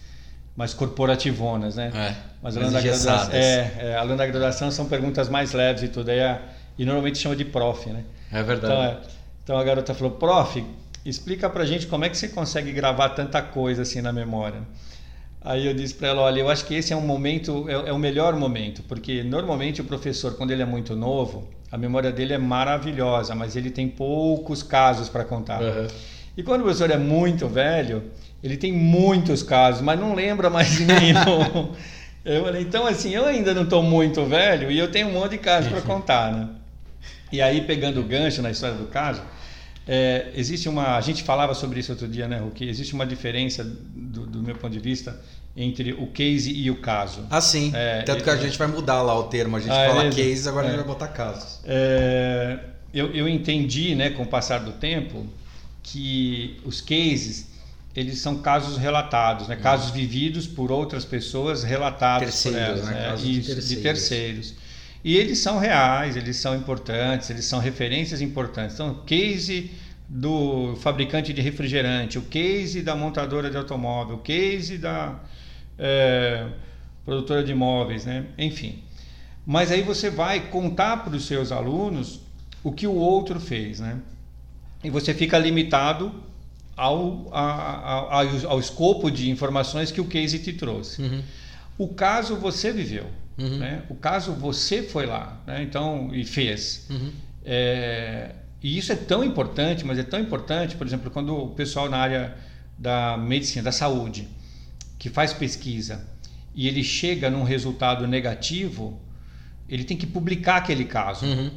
mais 0.56 0.73
corporativonas, 0.73 1.75
né? 1.75 1.91
É, 1.93 2.15
Mas 2.41 2.56
mais 2.56 2.58
aluno 2.58 2.71
da, 2.71 2.82
graduação, 2.82 3.34
é, 3.34 3.73
é, 3.91 3.95
aluno 3.97 4.17
da 4.17 4.25
graduação 4.25 4.71
são 4.71 4.88
perguntas 4.88 5.29
mais 5.29 5.51
leves 5.53 5.84
e 5.84 5.88
tudo. 5.88 6.10
Aí 6.10 6.19
a- 6.21 6.41
e 6.79 6.86
normalmente 6.86 7.19
chama 7.19 7.36
de 7.36 7.45
prof, 7.45 7.88
né? 7.91 8.03
É 8.32 8.41
verdade. 8.41 8.73
Então, 8.73 8.84
é, 8.84 8.97
então 9.43 9.58
a 9.60 9.63
garota 9.63 9.93
falou, 9.93 10.13
prof, 10.13 10.65
explica 11.06 11.47
pra 11.47 11.63
gente 11.65 11.86
como 11.86 12.06
é 12.06 12.10
que 12.10 12.17
você 12.17 12.29
consegue 12.29 12.71
gravar 12.71 13.10
tanta 13.10 13.39
coisa 13.41 13.84
assim 13.84 14.01
na 14.01 14.12
memória. 14.12 14.62
Aí 15.43 15.67
eu 15.67 15.73
disse 15.73 15.93
para 15.93 16.08
ela, 16.08 16.21
olha, 16.21 16.39
eu 16.39 16.49
acho 16.49 16.65
que 16.65 16.73
esse 16.73 16.93
é 16.93 16.95
um 16.95 17.01
momento, 17.01 17.65
é, 17.67 17.89
é 17.89 17.93
o 17.93 17.99
melhor 17.99 18.36
momento, 18.36 18.82
porque 18.84 19.23
normalmente 19.23 19.82
o 19.82 19.84
professor, 19.84 20.36
quando 20.36 20.51
ele 20.51 20.62
é 20.62 20.65
muito 20.65 20.95
novo, 20.95 21.49
a 21.69 21.77
memória 21.77 22.12
dele 22.12 22.34
é 22.34 22.38
maravilhosa, 22.38 23.36
mas 23.36 23.56
ele 23.56 23.69
tem 23.69 23.89
poucos 23.89 24.63
casos 24.63 25.10
para 25.10 25.25
contar. 25.25 25.62
Uhum. 25.62 25.88
E 26.38 26.43
quando 26.43 26.62
o 26.62 26.63
professor 26.63 26.89
é 26.91 26.97
muito 26.97 27.47
velho, 27.47 28.03
ele 28.41 28.56
tem 28.56 28.71
muitos 28.71 29.43
casos, 29.43 29.82
mas 29.82 29.99
não 29.99 30.15
lembra 30.15 30.49
mais 30.49 30.71
de 30.71 30.86
nenhum. 30.86 31.73
eu 32.23 32.45
falei, 32.45 32.62
então 32.62 32.88
assim, 32.88 33.13
eu 33.13 33.25
ainda 33.25 33.53
não 33.53 33.63
estou 33.63 33.84
muito 33.84 34.25
velho 34.25 34.71
e 34.71 34.79
eu 34.79 34.89
tenho 34.89 35.10
um 35.10 35.13
monte 35.13 35.32
de 35.32 35.39
casos 35.39 35.69
para 35.69 35.82
contar, 35.82 36.32
né? 36.32 36.49
E 37.34 37.41
aí, 37.41 37.62
pegando 37.62 37.99
o 37.99 38.03
gancho 38.03 38.41
na 38.43 38.51
história 38.51 38.75
do 38.75 38.86
caso, 38.86 39.21
é, 39.88 40.32
existe 40.36 40.69
uma. 40.69 40.95
A 40.95 41.01
gente 41.01 41.23
falava 41.23 41.53
sobre 41.53 41.79
isso 41.79 41.91
outro 41.91 42.08
dia, 42.08 42.27
né, 42.27 42.38
Hulk? 42.38 42.67
Existe 42.67 42.93
uma 42.93 43.06
diferença, 43.06 43.63
do, 43.63 44.22
do 44.43 44.47
meu 44.47 44.56
ponto 44.56 44.73
de 44.73 44.79
vista, 44.79 45.19
entre 45.56 45.93
o 45.93 46.08
case 46.08 46.51
e 46.51 46.69
o 46.69 46.75
caso. 46.82 47.25
Ah, 47.29 47.39
sim. 47.41 47.71
É, 47.73 48.01
Tanto 48.01 48.23
que 48.23 48.29
a 48.29 48.36
gente 48.36 48.58
vai 48.58 48.67
mudar 48.67 49.01
lá 49.01 49.17
o 49.17 49.23
termo. 49.23 49.56
A 49.56 49.60
gente 49.60 49.71
Ah, 49.71 49.82
é 49.84 49.88
fala 49.89 50.03
mesmo? 50.03 50.21
case, 50.21 50.49
agora 50.49 50.67
a 50.67 50.69
gente 50.69 50.79
É. 50.79 50.84
vai 50.84 50.88
botar 50.93 51.08
casos. 51.10 51.60
É, 51.63 52.60
eu, 52.93 53.12
eu 53.13 53.27
entendi, 53.29 53.95
né, 53.95 54.10
com 54.10 54.23
o 54.23 54.27
passar 54.27 54.60
do 54.60 54.71
tempo, 54.73 55.25
que 55.82 56.58
os 56.65 56.82
cases 56.82 57.51
eles 57.95 58.17
são 58.17 58.39
casos 58.39 58.77
relatados, 58.77 59.47
né, 59.47 59.56
casos 59.56 59.91
vividos 59.91 60.47
por 60.47 60.71
outras 60.71 61.06
pessoas 61.06 61.62
relatados 61.62 62.25
Terceiros, 62.25 62.60
por 62.60 62.67
elas, 62.79 62.86
né, 62.86 62.91
né, 62.93 63.06
casos 63.10 63.25
de 63.27 63.39
isso, 63.39 63.49
de 63.49 63.56
terceiros. 63.56 63.82
terceiros. 63.84 64.53
E 65.03 65.15
eles 65.17 65.38
são 65.38 65.60
reais, 65.60 66.15
eles 66.15 66.38
são 66.38 66.56
importantes, 66.56 67.29
eles 67.29 67.45
são 67.45 67.60
referências 67.60 68.19
importantes. 68.21 68.73
Então, 68.73 68.95
case 69.06 69.69
do 70.15 70.76
fabricante 70.76 71.34
de 71.34 71.41
refrigerante, 71.41 72.19
o 72.19 72.21
case 72.21 72.84
da 72.84 72.95
montadora 72.95 73.49
de 73.49 73.58
automóvel, 73.58 74.17
o 74.17 74.19
case 74.19 74.78
da 74.78 75.19
é, 75.78 76.45
produtora 77.04 77.43
de 77.43 77.52
imóveis, 77.52 78.06
né? 78.06 78.28
enfim. 78.38 78.84
Mas 79.43 79.71
aí 79.71 79.82
você 79.82 80.12
vai 80.12 80.49
contar 80.49 80.97
para 81.04 81.15
os 81.15 81.26
seus 81.26 81.52
alunos 81.52 82.21
o 82.63 82.71
que 82.71 82.86
o 82.86 82.93
outro 82.93 83.39
fez, 83.39 83.80
né? 83.80 83.97
E 84.84 84.89
você 84.91 85.13
fica 85.15 85.38
limitado 85.39 86.13
ao, 86.78 87.28
a- 87.34 87.41
a- 87.41 88.19
ao, 88.19 88.49
ao 88.52 88.60
escopo 88.60 89.10
de 89.10 89.32
informações 89.32 89.91
que 89.91 89.99
o 89.99 90.06
case 90.06 90.38
te 90.39 90.54
trouxe. 90.54 91.02
Uhum. 91.02 91.23
O 91.78 91.88
caso 91.88 92.36
você 92.36 92.71
viveu, 92.71 93.08
Uhum. 93.38 93.58
né? 93.58 93.82
O 93.89 93.95
caso 93.95 94.32
você 94.34 94.84
foi 94.84 95.08
lá, 95.08 95.41
né? 95.47 95.63
Então 95.63 96.12
e 96.13 96.23
fez. 96.23 96.86
Uhum. 96.89 97.12
É, 97.43 98.36
e 98.63 98.78
isso 98.78 98.91
é 98.91 98.95
tão 98.95 99.23
importante, 99.23 99.86
mas 99.86 99.99
é 99.99 100.04
tão 100.04 100.19
importante, 100.19 100.76
por 100.76 100.88
exemplo, 100.88 101.12
quando 101.12 101.36
o 101.36 101.49
pessoal 101.49 101.89
na 101.89 101.97
área 101.97 102.36
da 102.78 103.17
medicina, 103.17 103.63
da 103.63 103.71
saúde, 103.71 104.28
que 104.97 105.10
faz 105.10 105.34
pesquisa 105.34 106.06
e 106.56 106.67
ele 106.67 106.84
chega 106.84 107.30
num 107.30 107.43
resultado 107.43 108.08
negativo, 108.08 108.99
ele 109.67 109.84
tem 109.84 109.97
que 109.97 110.06
publicar 110.08 110.58
aquele 110.58 110.86
caso, 110.86 111.26
Uhum. 111.26 111.52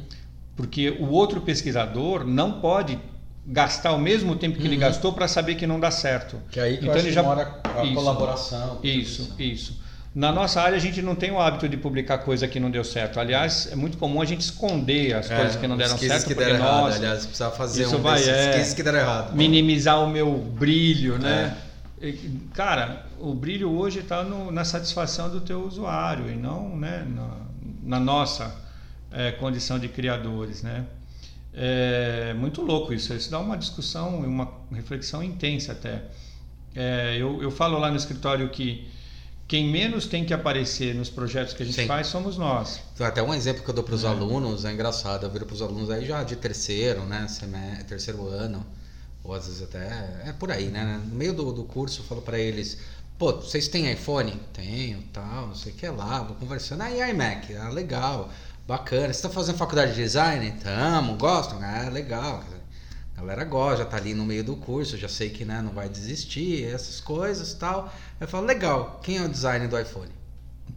porque 0.55 0.89
o 0.91 1.07
outro 1.09 1.41
pesquisador 1.41 2.25
não 2.25 2.59
pode 2.59 2.99
gastar 3.45 3.93
o 3.93 3.99
mesmo 3.99 4.35
tempo 4.35 4.57
que 4.57 4.65
ele 4.65 4.75
Uhum. 4.75 4.81
gastou 4.81 5.13
para 5.13 5.27
saber 5.27 5.55
que 5.55 5.65
não 5.65 5.79
dá 5.79 5.89
certo. 5.89 6.37
Que 6.51 6.59
aí 6.59 6.77
que 6.77 6.83
Então 6.83 6.97
ele 6.97 7.11
já- 7.11 7.23
mora 7.23 7.61
a 7.63 7.83
Isso. 7.85 7.93
colaboração. 7.93 8.79
Isso, 8.83 9.35
isso. 9.39 9.81
Na 10.17 10.31
nossa 10.31 10.59
área 10.59 10.75
a 10.75 10.79
gente 10.79 10.99
não 10.99 11.13
tem 11.13 11.29
o 11.29 11.39
hábito 11.39 11.69
de 11.69 11.77
publicar 11.77 12.17
coisa 12.17 12.47
que 12.47 12.59
não 12.59 12.71
deu 12.71 12.83
certo. 12.83 13.19
Aliás, 13.19 13.71
é 13.71 13.75
muito 13.75 13.99
comum 13.99 14.19
a 14.19 14.25
gente 14.25 14.41
esconder 14.41 15.13
as 15.13 15.27
coisas 15.27 15.55
que 15.55 15.67
não 15.67 15.75
É, 15.75 15.77
deram 15.77 15.95
certo, 15.95 16.25
que 16.25 16.33
deram 16.33 16.55
errado, 16.55 16.81
nós 16.85 16.95
aliás, 16.95 17.25
precisava 17.27 17.55
fazer 17.55 17.83
isso 17.83 17.97
um 17.97 18.01
vai, 18.01 18.17
desses 18.17 18.73
é. 18.73 18.75
que 18.75 18.81
deram 18.81 18.97
errado. 18.97 19.35
minimizar 19.35 20.03
o 20.03 20.09
meu 20.09 20.35
brilho, 20.35 21.19
né? 21.19 21.55
É. 22.01 22.15
Cara, 22.55 23.05
o 23.19 23.31
brilho 23.35 23.69
hoje 23.69 23.99
está 23.99 24.23
na 24.23 24.65
satisfação 24.65 25.29
do 25.29 25.39
teu 25.39 25.63
usuário 25.63 26.31
e 26.31 26.35
não 26.35 26.75
né, 26.75 27.05
na, 27.07 27.37
na 27.83 27.99
nossa 27.99 28.55
é, 29.11 29.33
condição 29.33 29.77
de 29.77 29.87
criadores, 29.87 30.63
né? 30.63 30.85
É 31.53 32.33
muito 32.33 32.63
louco 32.63 32.91
isso. 32.91 33.13
Isso 33.13 33.29
dá 33.29 33.37
uma 33.37 33.55
discussão 33.55 34.23
e 34.23 34.25
uma 34.25 34.51
reflexão 34.71 35.21
intensa 35.21 35.73
até. 35.73 36.05
É, 36.75 37.15
eu, 37.19 37.39
eu 37.39 37.51
falo 37.51 37.77
lá 37.77 37.91
no 37.91 37.97
escritório 37.97 38.49
que 38.49 38.96
quem 39.47 39.69
menos 39.69 40.05
tem 40.07 40.25
que 40.25 40.33
aparecer 40.33 40.93
nos 40.93 41.09
projetos 41.09 41.53
que 41.53 41.63
a 41.63 41.65
gente 41.65 41.75
Sim. 41.75 41.87
faz 41.87 42.07
somos 42.07 42.37
nós. 42.37 42.81
Até 42.99 43.23
um 43.23 43.33
exemplo 43.33 43.63
que 43.63 43.69
eu 43.69 43.73
dou 43.73 43.83
para 43.83 43.95
os 43.95 44.03
alunos, 44.03 44.65
é 44.65 44.71
engraçado, 44.73 45.25
eu 45.25 45.29
viro 45.29 45.45
para 45.45 45.53
os 45.55 45.61
alunos 45.61 45.89
aí 45.89 46.05
já 46.05 46.21
de 46.23 46.35
terceiro, 46.35 47.03
né, 47.05 47.27
seme- 47.29 47.83
terceiro 47.87 48.27
ano, 48.27 48.65
ou 49.23 49.33
às 49.33 49.45
vezes 49.47 49.61
até, 49.61 49.87
é 50.25 50.33
por 50.37 50.51
aí, 50.51 50.67
né, 50.67 51.01
no 51.05 51.15
meio 51.15 51.33
do, 51.33 51.51
do 51.53 51.63
curso 51.63 52.01
eu 52.01 52.05
falo 52.05 52.21
para 52.21 52.37
eles, 52.37 52.77
pô, 53.17 53.31
vocês 53.33 53.67
têm 53.69 53.89
iPhone? 53.91 54.37
Tenho, 54.53 55.01
tal, 55.13 55.47
não 55.47 55.55
sei 55.55 55.71
o 55.71 55.75
que 55.75 55.87
lá, 55.87 56.23
vou 56.23 56.35
conversando, 56.35 56.81
ah, 56.81 56.91
e 56.91 57.09
iMac? 57.11 57.55
Ah, 57.55 57.69
legal, 57.69 58.29
bacana, 58.67 59.03
vocês 59.05 59.15
estão 59.17 59.31
fazendo 59.31 59.57
faculdade 59.57 59.93
de 59.93 60.01
design? 60.03 60.51
Tamo, 60.61 61.15
gostam? 61.15 61.59
Ah, 61.61 61.87
legal, 61.89 62.43
a 63.17 63.21
galera 63.21 63.43
gosta, 63.43 63.77
já 63.83 63.85
tá 63.85 63.97
ali 63.97 64.13
no 64.13 64.23
meio 64.25 64.43
do 64.43 64.55
curso, 64.55 64.95
já 64.95 65.09
sei 65.09 65.29
que 65.31 65.43
né, 65.43 65.59
não 65.61 65.71
vai 65.71 65.89
desistir, 65.89 66.63
essas 66.65 66.99
coisas 67.01 67.53
tal. 67.55 67.91
Eu 68.21 68.27
falo, 68.27 68.45
legal, 68.45 68.99
quem 69.03 69.17
é 69.17 69.23
o 69.23 69.27
designer 69.27 69.67
do 69.67 69.79
iPhone? 69.79 70.11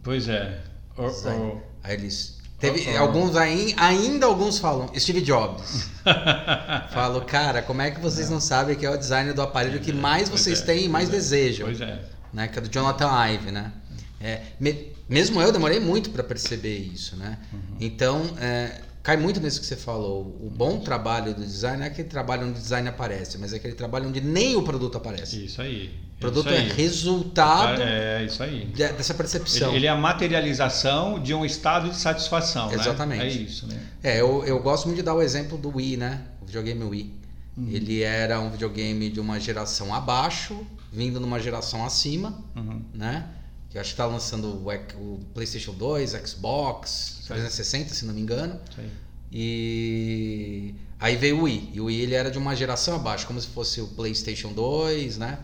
Pois 0.01 0.27
é. 0.27 0.59
O- 0.97 1.03
o- 1.07 1.61
Aí 1.83 1.93
eles. 1.93 2.39
Teve, 2.59 2.87
oh. 2.95 2.97
alguns 2.99 3.35
aí, 3.35 3.73
ainda 3.77 4.25
alguns 4.27 4.59
falam, 4.59 4.89
Steve 4.97 5.21
Jobs. 5.21 5.89
Falo, 6.93 7.21
cara, 7.21 7.61
como 7.61 7.81
é 7.81 7.89
que 7.89 7.99
vocês 7.99 8.29
não 8.29 8.39
sabem 8.39 8.75
que 8.75 8.85
é 8.85 8.89
o 8.89 8.97
designer 8.97 9.33
do 9.33 9.41
aparelho 9.41 9.79
que 9.79 9.91
mais 9.91 10.29
Pois 10.29 10.41
vocês 10.41 10.61
é, 10.61 10.65
têm 10.65 10.85
e 10.85 10.89
mais 10.89 11.09
é, 11.09 11.11
desejam? 11.11 11.65
Pois 11.67 11.81
é. 11.81 12.03
Né? 12.31 12.47
Que 12.47 12.59
é 12.59 12.61
do 12.61 12.69
Jonathan 12.69 13.09
Ive, 13.29 13.51
né? 13.51 13.71
É, 14.19 14.41
me- 14.59 14.91
mesmo 15.09 15.41
eu 15.41 15.51
demorei 15.51 15.79
muito 15.79 16.11
para 16.11 16.23
perceber 16.23 16.77
isso, 16.77 17.15
né? 17.15 17.39
Uhum. 17.51 17.59
Então, 17.79 18.21
é, 18.39 18.81
cai 19.03 19.17
muito 19.17 19.39
nisso 19.39 19.59
que 19.59 19.65
você 19.65 19.75
falou. 19.75 20.21
O 20.41 20.49
bom 20.49 20.79
trabalho 20.79 21.33
do 21.33 21.41
design 21.43 21.77
não 21.77 21.85
é 21.85 21.87
aquele 21.87 22.07
trabalho 22.07 22.43
onde 22.47 22.59
o 22.59 22.61
design 22.61 22.87
aparece, 22.87 23.37
mas 23.37 23.53
é 23.53 23.57
aquele 23.57 23.73
trabalho 23.75 24.07
onde 24.09 24.21
nem 24.21 24.55
o 24.55 24.63
produto 24.63 24.97
aparece. 24.97 25.45
Isso 25.45 25.61
aí. 25.61 25.91
O 26.17 26.19
produto 26.21 26.47
isso 26.49 26.55
é 26.55 26.59
resultado 26.73 27.81
É, 27.81 28.23
isso 28.25 28.43
aí. 28.43 28.65
de- 28.65 28.87
dessa 28.93 29.13
percepção. 29.13 29.69
Ele, 29.69 29.77
ele 29.79 29.85
é 29.87 29.89
a 29.89 29.95
materialização 29.95 31.19
de 31.19 31.33
um 31.33 31.43
estado 31.45 31.89
de 31.89 31.95
satisfação, 31.97 32.67
né? 32.69 32.75
Exatamente. 32.75 33.23
É 33.23 33.27
isso, 33.27 33.67
né? 33.67 33.79
É, 34.03 34.21
eu, 34.21 34.43
eu 34.45 34.59
gosto 34.61 34.85
muito 34.85 34.97
de 34.97 35.03
dar 35.03 35.15
o 35.15 35.21
exemplo 35.21 35.57
do 35.57 35.75
Wii, 35.75 35.97
né? 35.97 36.21
O 36.41 36.45
videogame 36.45 36.83
Wii. 36.83 37.21
Ele 37.69 38.01
era 38.01 38.39
um 38.39 38.49
videogame 38.49 39.09
de 39.09 39.19
uma 39.19 39.39
geração 39.39 39.93
abaixo, 39.93 40.65
vindo 40.91 41.19
numa 41.19 41.39
geração 41.39 41.85
acima, 41.85 42.39
Uhum. 42.55 42.81
né? 42.93 43.25
Que 43.71 43.77
eu 43.77 43.81
acho 43.81 43.91
que 43.91 43.97
tá 43.97 44.05
lançando 44.05 44.47
o, 44.47 44.69
o 44.99 45.19
PlayStation 45.33 45.73
2, 45.73 46.11
Xbox, 46.11 47.21
360, 47.25 47.93
se 47.93 48.05
não 48.05 48.13
me 48.13 48.21
engano. 48.21 48.59
Aí. 48.77 48.89
E 49.31 50.75
aí 50.99 51.15
veio 51.15 51.39
o 51.39 51.43
Wii. 51.43 51.71
E 51.73 51.81
o 51.81 51.85
Wii 51.85 52.01
ele 52.01 52.13
era 52.13 52.29
de 52.29 52.37
uma 52.37 52.55
geração 52.55 52.95
abaixo, 52.95 53.25
como 53.25 53.39
se 53.39 53.47
fosse 53.47 53.79
o 53.81 53.87
PlayStation 53.87 54.51
2, 54.51 55.17
né? 55.17 55.39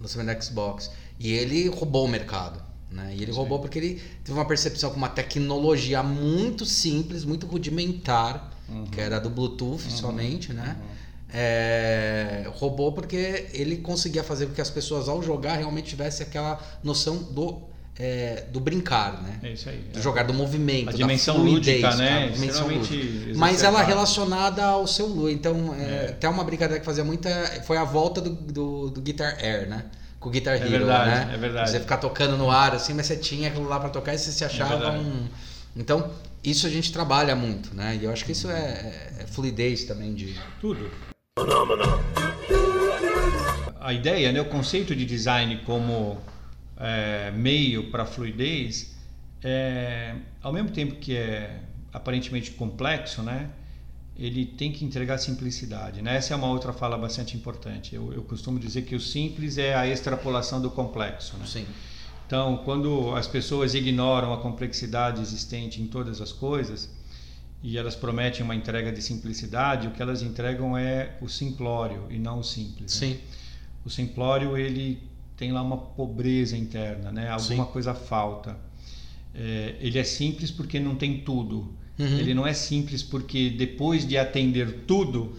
Lançamento 0.00 0.38
do 0.38 0.44
Xbox. 0.44 0.90
E 1.18 1.32
ele 1.32 1.68
roubou 1.68 2.04
o 2.04 2.08
mercado. 2.08 2.62
Né? 2.90 3.14
E 3.16 3.22
ele 3.22 3.32
Sim. 3.32 3.38
roubou 3.38 3.58
porque 3.58 3.78
ele 3.78 4.02
teve 4.22 4.38
uma 4.38 4.44
percepção 4.44 4.90
com 4.90 4.96
uma 4.96 5.08
tecnologia 5.08 6.02
muito 6.02 6.64
simples, 6.64 7.24
muito 7.24 7.46
rudimentar, 7.46 8.50
Uhum. 8.68 8.86
que 8.86 9.00
era 9.00 9.18
do 9.18 9.28
Bluetooth 9.28 9.90
somente, 9.90 10.52
né? 10.52 10.76
É, 11.34 12.44
roubou 12.54 12.92
porque 12.92 13.48
ele 13.52 13.78
conseguia 13.78 14.22
fazer 14.22 14.46
com 14.46 14.54
que 14.54 14.60
as 14.60 14.70
pessoas 14.70 15.08
ao 15.08 15.22
jogar 15.22 15.56
realmente 15.56 15.88
tivessem 15.90 16.26
aquela 16.26 16.60
noção 16.82 17.16
do, 17.18 17.62
é, 17.98 18.44
do 18.50 18.58
brincar, 18.58 19.22
né? 19.22 19.38
É 19.42 19.52
isso 19.52 19.68
aí. 19.68 19.78
Do 19.92 20.00
jogar, 20.00 20.22
do 20.24 20.32
movimento, 20.34 20.88
A 20.88 20.92
da 20.92 20.96
dimensão 20.96 21.34
fluidez, 21.36 21.82
lúdica, 21.82 21.96
né? 21.96 22.28
dimensão 22.28 22.68
lúdica. 22.68 22.94
Mas 23.36 23.62
ela 23.62 23.78
exacerbada. 23.80 23.84
relacionada 23.86 24.64
ao 24.64 24.86
seu 24.86 25.06
Lu. 25.06 25.28
Então, 25.30 25.74
é, 25.74 25.82
É. 25.82 26.06
até 26.10 26.28
uma 26.28 26.42
brincadeira 26.44 26.80
que 26.80 26.86
fazia 26.86 27.04
muita. 27.04 27.28
Foi 27.66 27.76
a 27.76 27.84
volta 27.84 28.20
do, 28.20 28.30
do, 28.30 28.90
do 28.90 29.00
Guitar 29.00 29.36
Air, 29.42 29.68
né? 29.68 29.84
Com 30.18 30.28
o 30.28 30.32
Guitar 30.32 30.54
É 30.54 30.58
Hero, 30.58 30.70
verdade, 30.70 31.10
né? 31.26 31.34
é 31.34 31.36
verdade. 31.36 31.70
Você 31.70 31.80
ficar 31.80 31.96
tocando 31.98 32.36
no 32.36 32.50
ar 32.50 32.74
assim, 32.74 32.94
mas 32.94 33.06
você 33.06 33.16
tinha 33.16 33.48
aquilo 33.48 33.68
lá 33.68 33.78
pra 33.80 33.88
tocar 33.90 34.14
e 34.14 34.18
você 34.18 34.30
se 34.32 34.44
achava 34.44 34.78
verdade. 34.78 35.04
um. 35.04 35.26
Então, 35.76 36.10
isso 36.44 36.66
a 36.66 36.70
gente 36.70 36.92
trabalha 36.92 37.34
muito, 37.36 37.74
né? 37.74 37.98
E 38.00 38.04
eu 38.04 38.12
acho 38.12 38.24
que 38.24 38.32
isso 38.32 38.48
é, 38.50 38.54
é- 38.58 39.12
é 39.22 39.26
fluidez 39.26 39.84
também 39.84 40.14
de. 40.14 40.34
Tudo. 40.60 40.90
A 43.80 43.92
ideia, 43.92 44.30
né, 44.32 44.40
o 44.40 44.44
conceito 44.44 44.94
de 44.94 45.04
design 45.04 45.60
como 45.66 46.18
é, 46.82 47.30
meio 47.30 47.90
para 47.90 48.04
fluidez, 48.04 48.96
é, 49.42 50.16
ao 50.42 50.52
mesmo 50.52 50.70
tempo 50.70 50.96
que 50.96 51.16
é 51.16 51.60
aparentemente 51.92 52.50
complexo, 52.50 53.22
né, 53.22 53.50
ele 54.16 54.44
tem 54.44 54.72
que 54.72 54.84
entregar 54.84 55.18
simplicidade. 55.18 56.02
Né? 56.02 56.16
Essa 56.16 56.34
é 56.34 56.36
uma 56.36 56.48
outra 56.48 56.72
fala 56.72 56.98
bastante 56.98 57.36
importante. 57.36 57.94
Eu, 57.94 58.12
eu 58.12 58.22
costumo 58.22 58.58
dizer 58.58 58.82
que 58.82 58.96
o 58.96 59.00
simples 59.00 59.58
é 59.58 59.74
a 59.74 59.86
extrapolação 59.86 60.60
do 60.60 60.70
complexo. 60.70 61.36
Né? 61.36 61.46
Sim. 61.46 61.66
Então, 62.26 62.58
quando 62.64 63.14
as 63.14 63.26
pessoas 63.26 63.74
ignoram 63.74 64.32
a 64.32 64.38
complexidade 64.38 65.20
existente 65.20 65.80
em 65.80 65.86
todas 65.86 66.20
as 66.20 66.32
coisas 66.32 66.90
e 67.62 67.78
elas 67.78 67.94
prometem 67.94 68.42
uma 68.42 68.54
entrega 68.54 68.90
de 68.90 69.00
simplicidade, 69.00 69.86
o 69.86 69.92
que 69.92 70.02
elas 70.02 70.22
entregam 70.22 70.76
é 70.76 71.16
o 71.20 71.28
simplório 71.28 72.06
e 72.10 72.18
não 72.18 72.40
o 72.40 72.44
simples. 72.44 73.00
Né? 73.00 73.08
Sim. 73.08 73.20
O 73.84 73.90
simplório 73.90 74.56
ele 74.56 75.11
tem 75.36 75.52
lá 75.52 75.62
uma 75.62 75.76
pobreza 75.76 76.56
interna, 76.56 77.10
né? 77.10 77.28
Alguma 77.28 77.64
Sim. 77.64 77.72
coisa 77.72 77.94
falta. 77.94 78.56
É, 79.34 79.76
ele 79.80 79.98
é 79.98 80.04
simples 80.04 80.50
porque 80.50 80.78
não 80.78 80.94
tem 80.94 81.20
tudo. 81.20 81.74
Uhum. 81.98 82.18
Ele 82.18 82.34
não 82.34 82.46
é 82.46 82.52
simples 82.52 83.02
porque 83.02 83.50
depois 83.50 84.06
de 84.06 84.16
atender 84.16 84.84
tudo, 84.86 85.36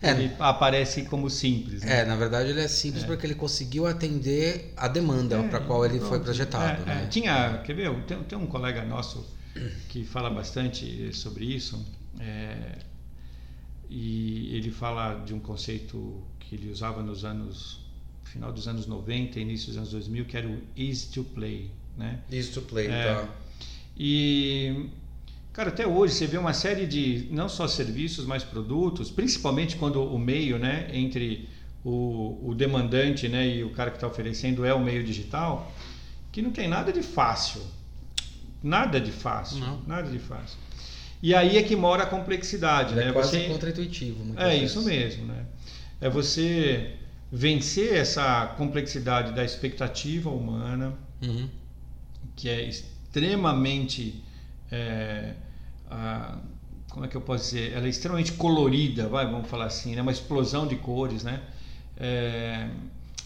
é. 0.00 0.10
ele 0.10 0.30
aparece 0.38 1.02
como 1.02 1.28
simples. 1.30 1.82
Né? 1.82 2.00
É, 2.00 2.04
na 2.04 2.16
verdade 2.16 2.50
ele 2.50 2.60
é 2.60 2.68
simples 2.68 3.04
é. 3.04 3.06
porque 3.06 3.26
ele 3.26 3.34
conseguiu 3.34 3.86
atender 3.86 4.72
a 4.76 4.88
demanda 4.88 5.36
é, 5.36 5.48
para 5.48 5.60
qual 5.60 5.84
ele 5.84 6.00
foi 6.00 6.20
projetado. 6.20 6.82
É, 6.82 6.86
né? 6.86 7.04
É. 7.04 7.06
Tinha, 7.06 7.58
quer 7.64 7.74
ver? 7.74 7.92
Tem, 8.04 8.22
tem, 8.22 8.38
um 8.38 8.46
colega 8.46 8.84
nosso 8.84 9.26
que 9.88 10.04
fala 10.04 10.30
bastante 10.30 11.12
sobre 11.12 11.44
isso 11.44 11.84
e 13.88 14.56
ele 14.56 14.70
fala 14.70 15.22
de 15.24 15.32
um 15.32 15.38
conceito 15.38 16.22
que 16.40 16.56
ele 16.56 16.70
usava 16.70 17.02
nos 17.02 17.24
anos 17.24 17.83
final 18.24 18.52
dos 18.52 18.66
anos 18.66 18.86
90, 18.86 19.38
início 19.38 19.68
dos 19.68 19.76
anos 19.76 19.90
2000, 19.90 20.24
que 20.24 20.36
era 20.36 20.48
o 20.48 20.58
easy 20.76 21.08
to 21.08 21.24
play, 21.24 21.70
né? 21.96 22.20
Easy 22.30 22.52
to 22.52 22.62
play, 22.62 22.88
tá. 22.88 23.28
E 23.96 24.90
Cara, 25.54 25.68
até 25.68 25.86
hoje 25.86 26.14
você 26.14 26.26
vê 26.26 26.36
uma 26.36 26.52
série 26.52 26.84
de 26.84 27.28
não 27.30 27.48
só 27.48 27.68
serviços, 27.68 28.26
mas 28.26 28.42
produtos, 28.42 29.08
principalmente 29.08 29.76
quando 29.76 30.02
o 30.02 30.18
meio, 30.18 30.58
né, 30.58 30.88
entre 30.92 31.48
o, 31.84 32.40
o 32.42 32.54
demandante, 32.56 33.28
né, 33.28 33.46
e 33.46 33.62
o 33.62 33.70
cara 33.70 33.90
que 33.90 33.96
está 33.96 34.08
oferecendo 34.08 34.64
é 34.64 34.74
o 34.74 34.80
meio 34.80 35.04
digital, 35.04 35.72
que 36.32 36.42
não 36.42 36.50
tem 36.50 36.66
nada 36.66 36.92
de 36.92 37.02
fácil, 37.02 37.62
nada 38.60 39.00
de 39.00 39.12
fácil, 39.12 39.58
não. 39.58 39.80
nada 39.86 40.10
de 40.10 40.18
fácil. 40.18 40.58
E 41.22 41.32
aí 41.32 41.56
é 41.56 41.62
que 41.62 41.76
mora 41.76 42.02
a 42.02 42.06
complexidade, 42.06 42.92
é 42.94 42.96
né? 42.96 43.12
Quase 43.12 43.38
você... 43.38 43.46
contra-intuitivo. 43.46 44.34
É 44.36 44.48
vezes. 44.48 44.70
isso 44.72 44.82
mesmo, 44.82 45.26
né? 45.26 45.46
É 46.00 46.10
você 46.10 46.96
vencer 47.34 47.94
essa 47.94 48.46
complexidade 48.56 49.32
da 49.32 49.44
expectativa 49.44 50.30
humana, 50.30 50.94
uhum. 51.20 51.48
que 52.36 52.48
é 52.48 52.62
extremamente 52.62 54.22
é, 54.70 55.34
a, 55.90 56.38
como 56.88 57.04
é 57.04 57.08
que 57.08 57.16
eu 57.16 57.20
posso 57.20 57.46
dizer? 57.46 57.72
Ela 57.72 57.86
é 57.86 57.88
extremamente 57.88 58.32
colorida, 58.34 59.08
vai, 59.08 59.26
vamos 59.26 59.48
falar 59.48 59.64
assim, 59.64 59.96
né? 59.96 60.02
Uma 60.02 60.12
explosão 60.12 60.64
de 60.64 60.76
cores, 60.76 61.24
né? 61.24 61.40
É, 61.96 62.68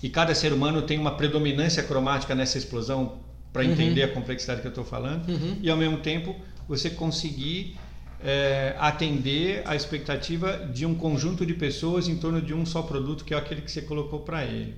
e 0.02 0.08
cada 0.08 0.34
ser 0.34 0.54
humano 0.54 0.80
tem 0.80 0.98
uma 0.98 1.14
predominância 1.14 1.82
cromática 1.82 2.34
nessa 2.34 2.56
explosão 2.56 3.18
para 3.52 3.62
uhum. 3.62 3.72
entender 3.72 4.04
a 4.04 4.08
complexidade 4.08 4.62
que 4.62 4.66
eu 4.66 4.70
estou 4.70 4.84
falando 4.84 5.28
uhum. 5.28 5.58
e 5.60 5.68
ao 5.68 5.76
mesmo 5.76 5.98
tempo 5.98 6.34
você 6.66 6.88
conseguir 6.88 7.76
é, 8.20 8.74
atender 8.78 9.62
a 9.66 9.76
expectativa 9.76 10.56
de 10.72 10.84
um 10.84 10.94
conjunto 10.94 11.46
de 11.46 11.54
pessoas 11.54 12.08
em 12.08 12.16
torno 12.16 12.42
de 12.42 12.52
um 12.52 12.66
só 12.66 12.82
produto 12.82 13.24
que 13.24 13.34
é 13.34 13.36
aquele 13.36 13.60
que 13.60 13.70
você 13.70 13.82
colocou 13.82 14.20
para 14.20 14.44
ele. 14.44 14.74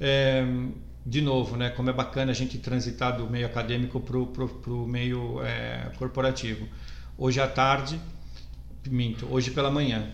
É, 0.00 0.44
de 1.04 1.20
novo, 1.20 1.56
né, 1.56 1.70
como 1.70 1.90
é 1.90 1.92
bacana 1.92 2.30
a 2.30 2.34
gente 2.34 2.58
transitar 2.58 3.16
do 3.16 3.28
meio 3.28 3.46
acadêmico 3.46 4.00
para 4.00 4.16
o 4.72 4.86
meio 4.86 5.42
é, 5.42 5.92
corporativo. 5.98 6.66
Hoje 7.16 7.40
à 7.40 7.48
tarde, 7.48 8.00
minto, 8.88 9.26
hoje 9.30 9.50
pela 9.50 9.70
manhã, 9.70 10.10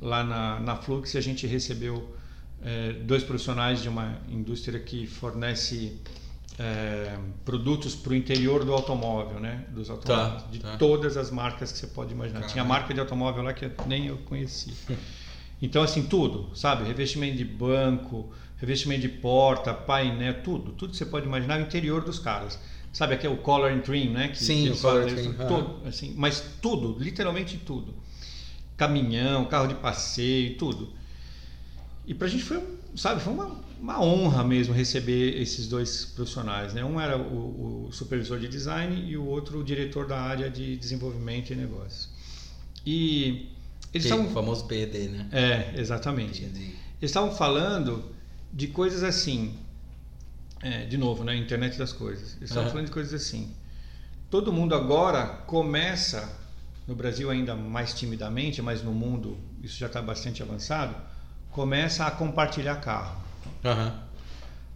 lá 0.00 0.24
na, 0.24 0.60
na 0.60 0.76
Flux, 0.76 1.14
a 1.16 1.20
gente 1.20 1.46
recebeu 1.46 2.16
é, 2.62 2.92
dois 2.92 3.22
profissionais 3.22 3.82
de 3.82 3.88
uma 3.88 4.20
indústria 4.28 4.78
que 4.78 5.06
fornece 5.06 5.96
é, 6.58 7.16
produtos 7.44 7.94
para 7.94 8.12
o 8.12 8.14
interior 8.16 8.64
do 8.64 8.72
automóvel, 8.72 9.38
né? 9.38 9.64
Dos 9.70 9.88
automóveis, 9.88 10.42
tá, 10.42 10.48
de 10.50 10.58
tá. 10.58 10.76
todas 10.76 11.16
as 11.16 11.30
marcas 11.30 11.70
que 11.70 11.78
você 11.78 11.86
pode 11.86 12.12
imaginar. 12.12 12.40
Caramba. 12.40 12.52
Tinha 12.52 12.64
marca 12.64 12.92
de 12.92 13.00
automóvel 13.00 13.44
lá 13.44 13.52
que 13.52 13.70
nem 13.86 14.06
eu 14.06 14.18
conhecia. 14.18 14.74
Então, 15.60 15.82
assim, 15.82 16.04
tudo, 16.04 16.54
sabe? 16.54 16.84
Revestimento 16.84 17.36
de 17.36 17.44
banco, 17.44 18.30
revestimento 18.58 19.00
de 19.00 19.08
porta, 19.08 19.74
painel, 19.74 20.40
tudo, 20.40 20.70
tudo 20.70 20.92
que 20.92 20.96
você 20.96 21.04
pode 21.04 21.26
imaginar 21.26 21.58
no 21.58 21.66
interior 21.66 22.04
dos 22.04 22.20
caras. 22.20 22.56
Sabe 22.92 23.14
aqui 23.14 23.26
é 23.26 23.30
o 23.30 23.38
color 23.38 23.72
and 23.72 23.80
trim, 23.80 24.10
né? 24.10 24.28
Que, 24.28 24.38
Sim, 24.38 24.64
que 24.64 24.70
o 24.70 24.76
color 24.78 25.02
and 25.02 25.14
trim. 25.14 25.32
Todo, 25.32 25.86
assim, 25.86 26.14
mas 26.16 26.40
tudo, 26.62 26.96
literalmente 26.98 27.58
tudo. 27.58 27.92
Caminhão, 28.76 29.46
carro 29.46 29.66
de 29.66 29.74
passeio, 29.74 30.56
tudo. 30.56 30.90
E 32.06 32.14
pra 32.14 32.28
gente 32.28 32.44
foi, 32.44 32.62
sabe, 32.94 33.20
foi 33.20 33.32
uma, 33.32 33.60
uma 33.80 34.02
honra 34.02 34.42
mesmo 34.44 34.74
receber 34.74 35.40
esses 35.40 35.68
dois 35.68 36.04
profissionais, 36.04 36.74
né? 36.74 36.84
Um 36.84 37.00
era 37.00 37.16
o, 37.16 37.88
o 37.88 37.92
supervisor 37.92 38.38
de 38.38 38.48
design 38.48 39.08
e 39.08 39.16
o 39.16 39.24
outro 39.24 39.60
o 39.60 39.64
diretor 39.64 40.06
da 40.06 40.20
área 40.20 40.50
de 40.50 40.76
desenvolvimento 40.76 41.52
e 41.52 41.56
negócios. 41.56 42.08
E 42.84 43.50
eles 43.92 44.04
estavam 44.04 44.26
o 44.26 44.30
famoso 44.30 44.66
PD, 44.66 45.08
né? 45.08 45.28
É, 45.32 45.80
exatamente. 45.80 46.42
Eles 46.42 46.74
estavam 47.00 47.34
falando 47.34 48.04
de 48.52 48.66
coisas 48.66 49.02
assim. 49.02 49.54
É, 50.60 50.84
de 50.86 50.98
novo, 50.98 51.22
na 51.22 51.32
né? 51.32 51.38
internet 51.38 51.78
das 51.78 51.92
coisas. 51.92 52.36
Eles 52.38 52.50
estavam 52.50 52.68
falando 52.70 52.86
de 52.86 52.92
coisas 52.92 53.14
assim. 53.14 53.54
Todo 54.28 54.52
mundo 54.52 54.74
agora 54.74 55.24
começa, 55.46 56.36
no 56.86 56.94
Brasil 56.94 57.30
ainda 57.30 57.54
mais 57.54 57.94
timidamente, 57.94 58.60
mas 58.60 58.82
no 58.82 58.92
mundo 58.92 59.38
isso 59.62 59.78
já 59.78 59.86
está 59.86 60.02
bastante 60.02 60.42
avançado, 60.42 60.94
começa 61.50 62.04
a 62.04 62.10
compartilhar 62.10 62.76
carro. 62.76 63.27
Uhum. 63.64 64.08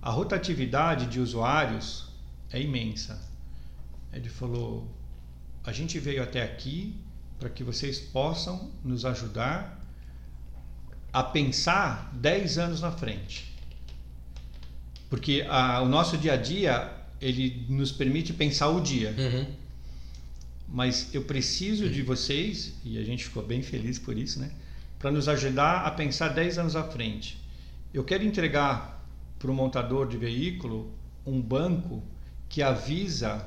A 0.00 0.10
rotatividade 0.10 1.06
de 1.06 1.20
usuários 1.20 2.08
é 2.50 2.60
imensa. 2.60 3.20
Ele 4.12 4.28
falou: 4.28 4.86
a 5.64 5.72
gente 5.72 5.98
veio 5.98 6.22
até 6.22 6.42
aqui 6.42 6.94
para 7.38 7.48
que 7.48 7.64
vocês 7.64 7.98
possam 7.98 8.70
nos 8.84 9.04
ajudar 9.04 9.80
a 11.12 11.22
pensar 11.22 12.10
10 12.14 12.58
anos 12.58 12.80
na 12.80 12.90
frente. 12.90 13.52
Porque 15.10 15.44
a, 15.48 15.80
o 15.82 15.88
nosso 15.88 16.16
dia 16.16 16.34
a 16.34 16.36
dia, 16.36 16.90
ele 17.20 17.66
nos 17.68 17.92
permite 17.92 18.32
pensar 18.32 18.68
o 18.68 18.80
dia. 18.80 19.14
Uhum. 19.18 19.46
Mas 20.68 21.14
eu 21.14 21.22
preciso 21.24 21.88
de 21.90 22.00
vocês, 22.00 22.74
e 22.84 22.96
a 22.96 23.04
gente 23.04 23.24
ficou 23.24 23.42
bem 23.42 23.60
feliz 23.60 23.98
por 23.98 24.16
isso, 24.16 24.40
né? 24.40 24.50
Para 24.98 25.10
nos 25.10 25.28
ajudar 25.28 25.84
a 25.84 25.90
pensar 25.90 26.28
10 26.28 26.58
anos 26.58 26.76
à 26.76 26.84
frente. 26.84 27.41
Eu 27.92 28.04
quero 28.04 28.24
entregar 28.24 29.04
para 29.38 29.50
o 29.50 29.54
montador 29.54 30.08
de 30.08 30.16
veículo 30.16 30.90
um 31.26 31.40
banco 31.40 32.02
que 32.48 32.62
avisa 32.62 33.46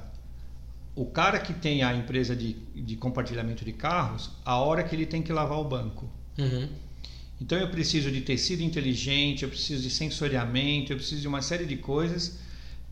o 0.96 1.06
cara 1.06 1.40
que 1.40 1.54
tem 1.54 1.84
a 1.84 1.94
empresa 1.94 2.36
de, 2.36 2.54
de 2.74 2.96
compartilhamento 2.96 3.66
de 3.66 3.74
carros 3.74 4.32
a 4.46 4.58
hora 4.58 4.84
que 4.84 4.96
ele 4.96 5.06
tem 5.06 5.22
que 5.22 5.34
lavar 5.34 5.60
o 5.60 5.64
banco. 5.64 6.10
Uhum. 6.38 6.70
Então 7.42 7.58
eu 7.58 7.70
preciso 7.70 8.10
de 8.10 8.22
tecido 8.22 8.62
inteligente, 8.62 9.44
eu 9.44 9.50
preciso 9.50 9.84
de 9.84 9.90
sensoriamento, 9.90 10.94
eu 10.94 10.98
preciso 10.98 11.22
de 11.22 11.28
uma 11.28 11.42
série 11.42 11.66
de 11.66 11.76
coisas, 11.76 12.40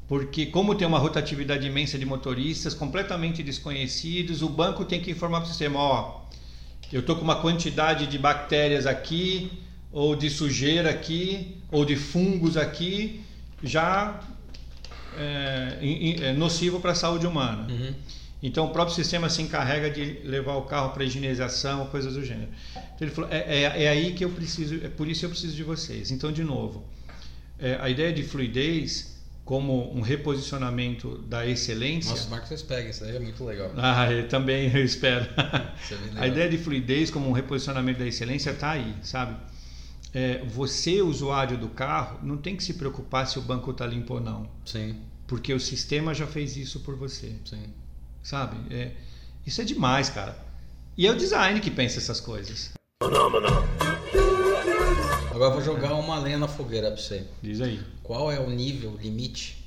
porque 0.08 0.48
como 0.48 0.76
tem 0.76 0.86
uma 0.86 1.00
rotatividade 1.00 1.66
imensa 1.66 1.98
de 1.98 2.06
motoristas 2.06 2.74
completamente 2.74 3.42
desconhecidos, 3.42 4.42
o 4.42 4.50
banco 4.50 4.84
tem 4.84 5.02
que 5.02 5.12
informar 5.12 5.40
para 5.40 5.46
o 5.46 5.50
sistema, 5.50 5.80
ó, 5.80 6.22
eu 6.92 7.00
estou 7.00 7.16
com 7.16 7.22
uma 7.22 7.38
quantidade 7.38 8.06
de 8.08 8.20
bactérias 8.20 8.86
aqui, 8.86 9.50
ou 9.94 10.16
de 10.16 10.30
sujeira 10.30 10.90
aqui, 10.90 11.56
ou 11.72 11.86
de 11.86 11.96
fungos 11.96 12.58
aqui, 12.58 13.22
já 13.64 14.20
é, 15.16 15.78
é 16.22 16.34
nocivo 16.34 16.80
para 16.80 16.92
a 16.92 16.96
saúde 16.96 17.28
humana. 17.28 17.72
Uhum. 17.72 17.94
Então 18.42 18.66
o 18.66 18.72
próprio 18.72 18.94
sistema 18.94 19.30
se 19.30 19.42
encarrega 19.42 19.90
de 19.90 20.20
levar 20.26 20.56
o 20.56 20.64
carro 20.64 20.90
para 20.90 21.06
higienização, 21.06 21.86
coisas 21.86 22.16
do 22.16 22.26
gênero. 22.26 22.50
Então 22.74 23.08
ele 23.08 23.12
falou: 23.12 23.30
é, 23.32 23.38
é, 23.38 23.84
é, 23.84 23.88
aí 23.88 24.14
que 24.14 24.26
eu 24.26 24.30
preciso, 24.30 24.84
é 24.84 24.90
por 24.90 25.08
isso 25.08 25.22
que 25.22 25.26
eu 25.28 25.30
preciso 25.30 25.56
de 25.56 25.64
vocês. 25.64 26.12
Então, 26.12 26.30
de 26.30 26.44
novo, 26.44 26.84
é, 27.58 27.78
a 27.80 27.90
ideia 27.90 28.12
de 28.12 28.24
fluidez 28.24 29.14
como 29.46 29.96
um 29.96 30.02
reposicionamento 30.02 31.20
da 31.20 31.46
excelência. 31.46 32.12
Nossa, 32.12 32.30
Marcos, 32.30 32.50
vocês 32.50 32.64
pegam, 32.64 32.90
isso 32.90 33.04
aí 33.04 33.16
é 33.16 33.20
muito 33.20 33.44
legal. 33.46 33.72
Ah, 33.78 34.12
eu 34.12 34.28
também 34.28 34.74
eu 34.74 34.84
espero. 34.84 35.26
É 36.16 36.20
a 36.22 36.28
ideia 36.28 36.50
de 36.50 36.58
fluidez 36.58 37.10
como 37.12 37.30
um 37.30 37.34
reposicionamento 37.34 38.00
da 38.00 38.08
excelência 38.08 38.52
está 38.52 38.72
aí, 38.72 38.94
sabe? 39.04 39.36
É, 40.14 40.44
você, 40.46 41.02
usuário 41.02 41.58
do 41.58 41.70
carro, 41.70 42.20
não 42.22 42.38
tem 42.38 42.56
que 42.56 42.64
se 42.64 42.76
preocupar 42.76 43.28
se 43.28 43.40
o 43.40 43.42
banco 43.42 43.72
está 43.72 43.86
limpo 43.86 44.16
ou 44.16 44.20
não. 44.20 44.48
Sim. 44.66 44.96
Porque 45.28 45.54
o 45.54 45.60
sistema 45.60 46.14
já 46.14 46.28
fez 46.28 46.56
isso 46.56 46.82
por 46.82 46.96
você. 46.96 47.36
Sim 47.46 47.74
sabe? 48.24 48.58
É, 48.74 48.92
isso 49.46 49.62
é 49.62 49.66
demais, 49.66 50.10
cara. 50.10 50.36
E 50.98 51.06
é 51.06 51.12
o 51.12 51.16
design 51.16 51.60
que 51.60 51.70
pensa 51.70 52.00
essas 52.00 52.20
coisas. 52.20 52.72
Agora 55.32 55.50
eu 55.50 55.54
vou 55.54 55.62
jogar 55.62 55.94
uma 55.96 56.18
lenha 56.20 56.38
na 56.38 56.48
fogueira 56.48 56.90
pra 56.92 57.02
você. 57.02 57.26
Diz 57.42 57.60
aí. 57.60 57.84
Qual 58.02 58.32
é 58.32 58.40
o 58.40 58.50
nível, 58.50 58.98
limite? 59.02 59.63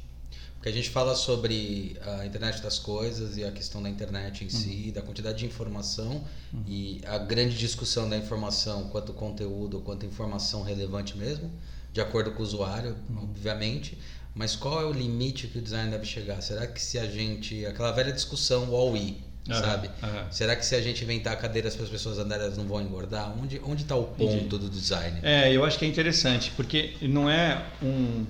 Porque 0.67 0.77
a 0.81 0.83
gente 0.83 0.91
fala 0.91 1.15
sobre 1.15 1.97
a 2.05 2.27
internet 2.27 2.61
das 2.61 2.77
coisas 2.77 3.37
e 3.37 3.45
a 3.45 3.53
questão 3.53 3.81
da 3.81 3.89
internet 3.89 4.43
em 4.43 4.49
Uhum. 4.49 4.51
si, 4.51 4.91
da 4.93 5.01
quantidade 5.01 5.39
de 5.39 5.47
informação 5.47 6.25
e 6.67 7.01
a 7.07 7.19
grande 7.19 7.57
discussão 7.57 8.09
da 8.11 8.17
informação 8.17 8.89
quanto 8.89 9.13
conteúdo, 9.13 9.79
quanto 9.79 10.05
informação 10.05 10.65
relevante 10.65 11.17
mesmo, 11.17 11.53
de 11.93 12.01
acordo 12.01 12.33
com 12.33 12.41
o 12.41 12.43
usuário, 12.43 12.97
Uhum. 13.09 13.23
obviamente. 13.23 13.97
Mas 14.35 14.57
qual 14.57 14.81
é 14.83 14.85
o 14.85 14.93
limite 14.93 15.47
que 15.47 15.57
o 15.59 15.63
design 15.63 15.89
deve 15.89 16.05
chegar? 16.05 16.43
Será 16.43 16.67
que 16.67 16.83
se 16.83 16.99
a 16.99 17.07
gente. 17.07 17.65
aquela 17.65 17.93
velha 17.93 18.11
discussão 18.13 18.75
all-i, 18.75 19.19
Aham, 19.49 19.61
sabe? 19.61 19.91
Será 20.33 20.57
que 20.57 20.67
se 20.67 20.75
a 20.75 20.83
gente 20.83 21.05
inventar 21.05 21.39
cadeiras 21.41 21.77
para 21.77 21.85
as 21.85 21.91
pessoas 21.91 22.19
andarem, 22.19 22.45
elas 22.45 22.59
não 22.59 22.67
vão 22.67 22.83
engordar? 22.83 23.33
Onde 23.41 23.61
onde 23.65 23.83
está 23.83 23.95
o 23.95 24.03
ponto 24.03 24.35
Entendi. 24.35 24.49
do 24.49 24.69
design? 24.69 25.21
É, 25.23 25.53
eu 25.53 25.65
acho 25.65 25.79
que 25.79 25.85
é 25.85 25.89
interessante, 25.89 26.51
porque 26.57 26.97
não 27.03 27.31
é 27.31 27.65
um. 27.81 28.27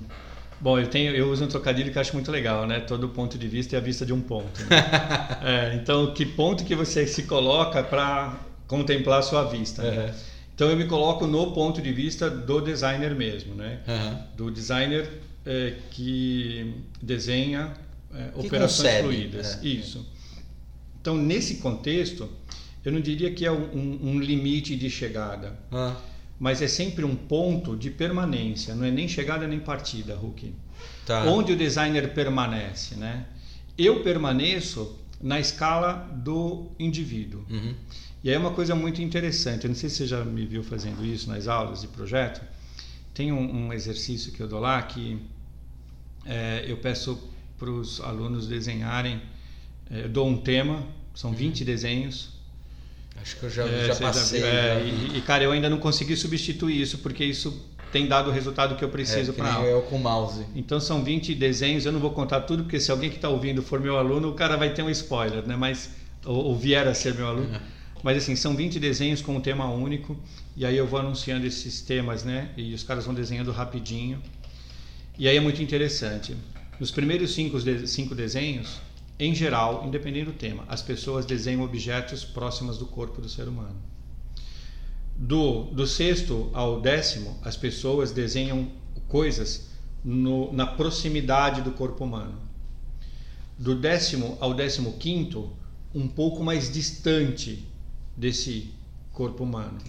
Bom, 0.59 0.79
eu 0.79 0.87
tenho, 0.87 1.15
eu 1.15 1.29
uso 1.29 1.45
um 1.45 1.47
trocadilho 1.47 1.91
que 1.91 1.99
acho 1.99 2.13
muito 2.13 2.31
legal, 2.31 2.65
né? 2.65 2.79
Todo 2.79 3.09
ponto 3.09 3.37
de 3.37 3.47
vista 3.47 3.75
é 3.75 3.79
a 3.79 3.81
vista 3.81 4.05
de 4.05 4.13
um 4.13 4.21
ponto. 4.21 4.59
né? 4.63 4.67
É, 5.43 5.75
então, 5.75 6.13
que 6.13 6.25
ponto 6.25 6.63
que 6.65 6.75
você 6.75 7.05
se 7.05 7.23
coloca 7.23 7.83
para 7.83 8.35
contemplar 8.67 9.19
a 9.19 9.21
sua 9.21 9.43
vista? 9.43 9.83
né? 9.83 9.89
Aham. 10.07 10.15
Então, 10.55 10.69
eu 10.71 10.75
me 10.75 10.85
coloco 10.85 11.27
no 11.27 11.51
ponto 11.51 11.79
de 11.81 11.93
vista 11.93 12.29
do 12.29 12.59
designer 12.59 13.13
mesmo, 13.13 13.53
né? 13.53 13.79
Aham. 13.87 14.19
Do 14.35 14.49
designer 14.49 15.07
é, 15.45 15.75
que 15.91 16.73
desenha 17.01 17.71
é, 18.13 18.29
Que 18.39 18.47
operações 18.47 18.87
concebe, 18.89 19.03
fluidas. 19.03 19.59
é. 19.63 19.67
Isso. 19.67 20.03
Então, 20.99 21.15
nesse 21.15 21.57
contexto, 21.57 22.27
eu 22.83 22.91
não 22.91 22.99
diria 22.99 23.31
que 23.31 23.45
é 23.45 23.51
um, 23.51 23.99
um- 24.01 24.19
limite 24.19 24.75
de 24.75 24.89
chegada 24.89 25.57
Ah, 25.71 25.95
mas 26.39 26.61
é 26.61 26.67
sempre 26.67 27.03
um 27.03 27.15
ponto 27.15 27.75
de 27.75 27.89
permanência, 27.89 28.75
não 28.75 28.85
é 28.85 28.91
nem 28.91 29.07
chegada 29.07 29.47
nem 29.47 29.59
partida, 29.59 30.15
Hulk. 30.15 30.53
tá. 31.05 31.25
Onde 31.25 31.53
o 31.53 31.55
designer 31.55 32.13
permanece, 32.13 32.95
né? 32.95 33.25
Eu 33.77 34.03
permaneço 34.03 34.99
na 35.21 35.39
escala 35.39 36.07
do 36.13 36.67
indivíduo. 36.79 37.43
Uhum. 37.49 37.73
E 38.23 38.29
aí 38.29 38.35
é 38.35 38.39
uma 38.39 38.51
coisa 38.51 38.75
muito 38.75 39.01
interessante, 39.01 39.65
eu 39.65 39.69
não 39.69 39.75
sei 39.75 39.89
se 39.89 39.97
você 39.97 40.07
já 40.07 40.23
me 40.23 40.45
viu 40.45 40.63
fazendo 40.63 41.05
isso 41.05 41.29
nas 41.29 41.47
aulas 41.47 41.81
de 41.81 41.87
projeto, 41.87 42.41
tem 43.13 43.31
um, 43.31 43.67
um 43.67 43.73
exercício 43.73 44.31
que 44.31 44.41
eu 44.41 44.47
dou 44.47 44.59
lá 44.59 44.81
que 44.81 45.19
é, 46.25 46.65
eu 46.67 46.77
peço 46.77 47.17
para 47.57 47.69
os 47.69 47.99
alunos 48.01 48.47
desenharem, 48.47 49.21
é, 49.89 50.03
eu 50.03 50.09
dou 50.09 50.27
um 50.27 50.37
tema, 50.37 50.83
são 51.15 51.31
20 51.31 51.65
desenhos, 51.65 52.36
Acho 53.21 53.37
que 53.37 53.43
eu 53.43 53.49
já, 53.49 53.65
é, 53.65 53.85
já 53.87 53.95
passei. 53.95 54.39
viu, 54.39 54.47
é, 54.47 54.51
já. 54.51 54.79
e, 54.79 55.17
e, 55.17 55.21
cara, 55.21 55.43
eu 55.43 55.51
ainda 55.51 55.69
não 55.69 55.77
consegui 55.77 56.15
substituir 56.15 56.81
isso 56.81 56.99
porque 56.99 57.23
isso 57.23 57.65
tem 57.91 58.07
dado 58.07 58.29
o 58.29 58.33
resultado 58.33 58.75
que 58.75 58.83
eu 58.83 58.89
preciso 58.89 59.31
é, 59.31 59.33
para 59.33 59.61
eu 59.61 59.81
com 59.83 59.95
o 59.95 59.99
mouse. 59.99 60.45
Então 60.55 60.79
são 60.79 61.03
20 61.03 61.33
desenhos, 61.35 61.85
eu 61.85 61.91
não 61.91 61.99
vou 61.99 62.11
contar 62.11 62.41
tudo 62.41 62.63
porque 62.63 62.79
se 62.79 62.91
alguém 62.91 63.09
que 63.09 63.15
está 63.15 63.29
ouvindo 63.29 63.61
for 63.61 63.79
meu 63.79 63.97
aluno, 63.97 64.29
o 64.29 64.33
cara 64.33 64.55
vai 64.55 64.73
ter 64.73 64.83
um 64.83 64.89
spoiler, 64.89 65.47
né? 65.47 65.55
Mas 65.55 65.89
ou, 66.25 66.45
ou 66.45 66.55
vier 66.55 66.87
a 66.87 66.93
ser 66.93 67.13
meu 67.15 67.27
aluno. 67.27 67.49
Uhum. 67.49 67.59
Mas 68.03 68.17
assim, 68.17 68.35
são 68.35 68.55
20 68.55 68.79
desenhos 68.79 69.21
com 69.21 69.35
um 69.35 69.41
tema 69.41 69.65
único 69.65 70.15
e 70.55 70.65
aí 70.65 70.77
eu 70.77 70.85
vou 70.85 70.99
anunciando 70.99 71.47
esses 71.47 71.81
temas, 71.81 72.23
né? 72.23 72.51
E 72.55 72.73
os 72.73 72.83
caras 72.83 73.05
vão 73.05 73.13
desenhando 73.13 73.51
rapidinho. 73.51 74.21
E 75.17 75.27
aí 75.27 75.35
é 75.35 75.39
muito 75.39 75.63
interessante. 75.63 76.35
Nos 76.79 76.91
primeiros 76.91 77.33
cinco, 77.33 77.59
cinco 77.87 78.13
desenhos, 78.13 78.79
em 79.19 79.33
geral, 79.33 79.83
independente 79.87 80.25
do 80.25 80.33
tema, 80.33 80.63
as 80.67 80.81
pessoas 80.81 81.25
desenham 81.25 81.63
objetos 81.63 82.23
próximos 82.23 82.77
do 82.77 82.85
corpo 82.85 83.19
do 83.21 83.27
ser 83.27 83.47
humano. 83.47 83.75
Do, 85.15 85.63
do 85.71 85.87
sexto 85.87 86.49
ao 86.53 86.79
décimo, 86.79 87.39
as 87.41 87.57
pessoas 87.57 88.11
desenham 88.11 88.71
coisas 89.07 89.69
no- 90.03 90.53
na 90.53 90.67
proximidade 90.67 91.61
do 91.63 91.71
corpo 91.71 92.03
humano. 92.03 92.37
Do 93.57 93.73
décimo 93.73 94.37
ao 94.39 94.53
décimo 94.53 94.93
quinto, 94.93 95.51
um 95.95 96.07
pouco 96.07 96.43
mais 96.43 96.71
distante 96.71 97.65
desse 98.15 98.71
corpo 99.11 99.43
humano. 99.43 99.79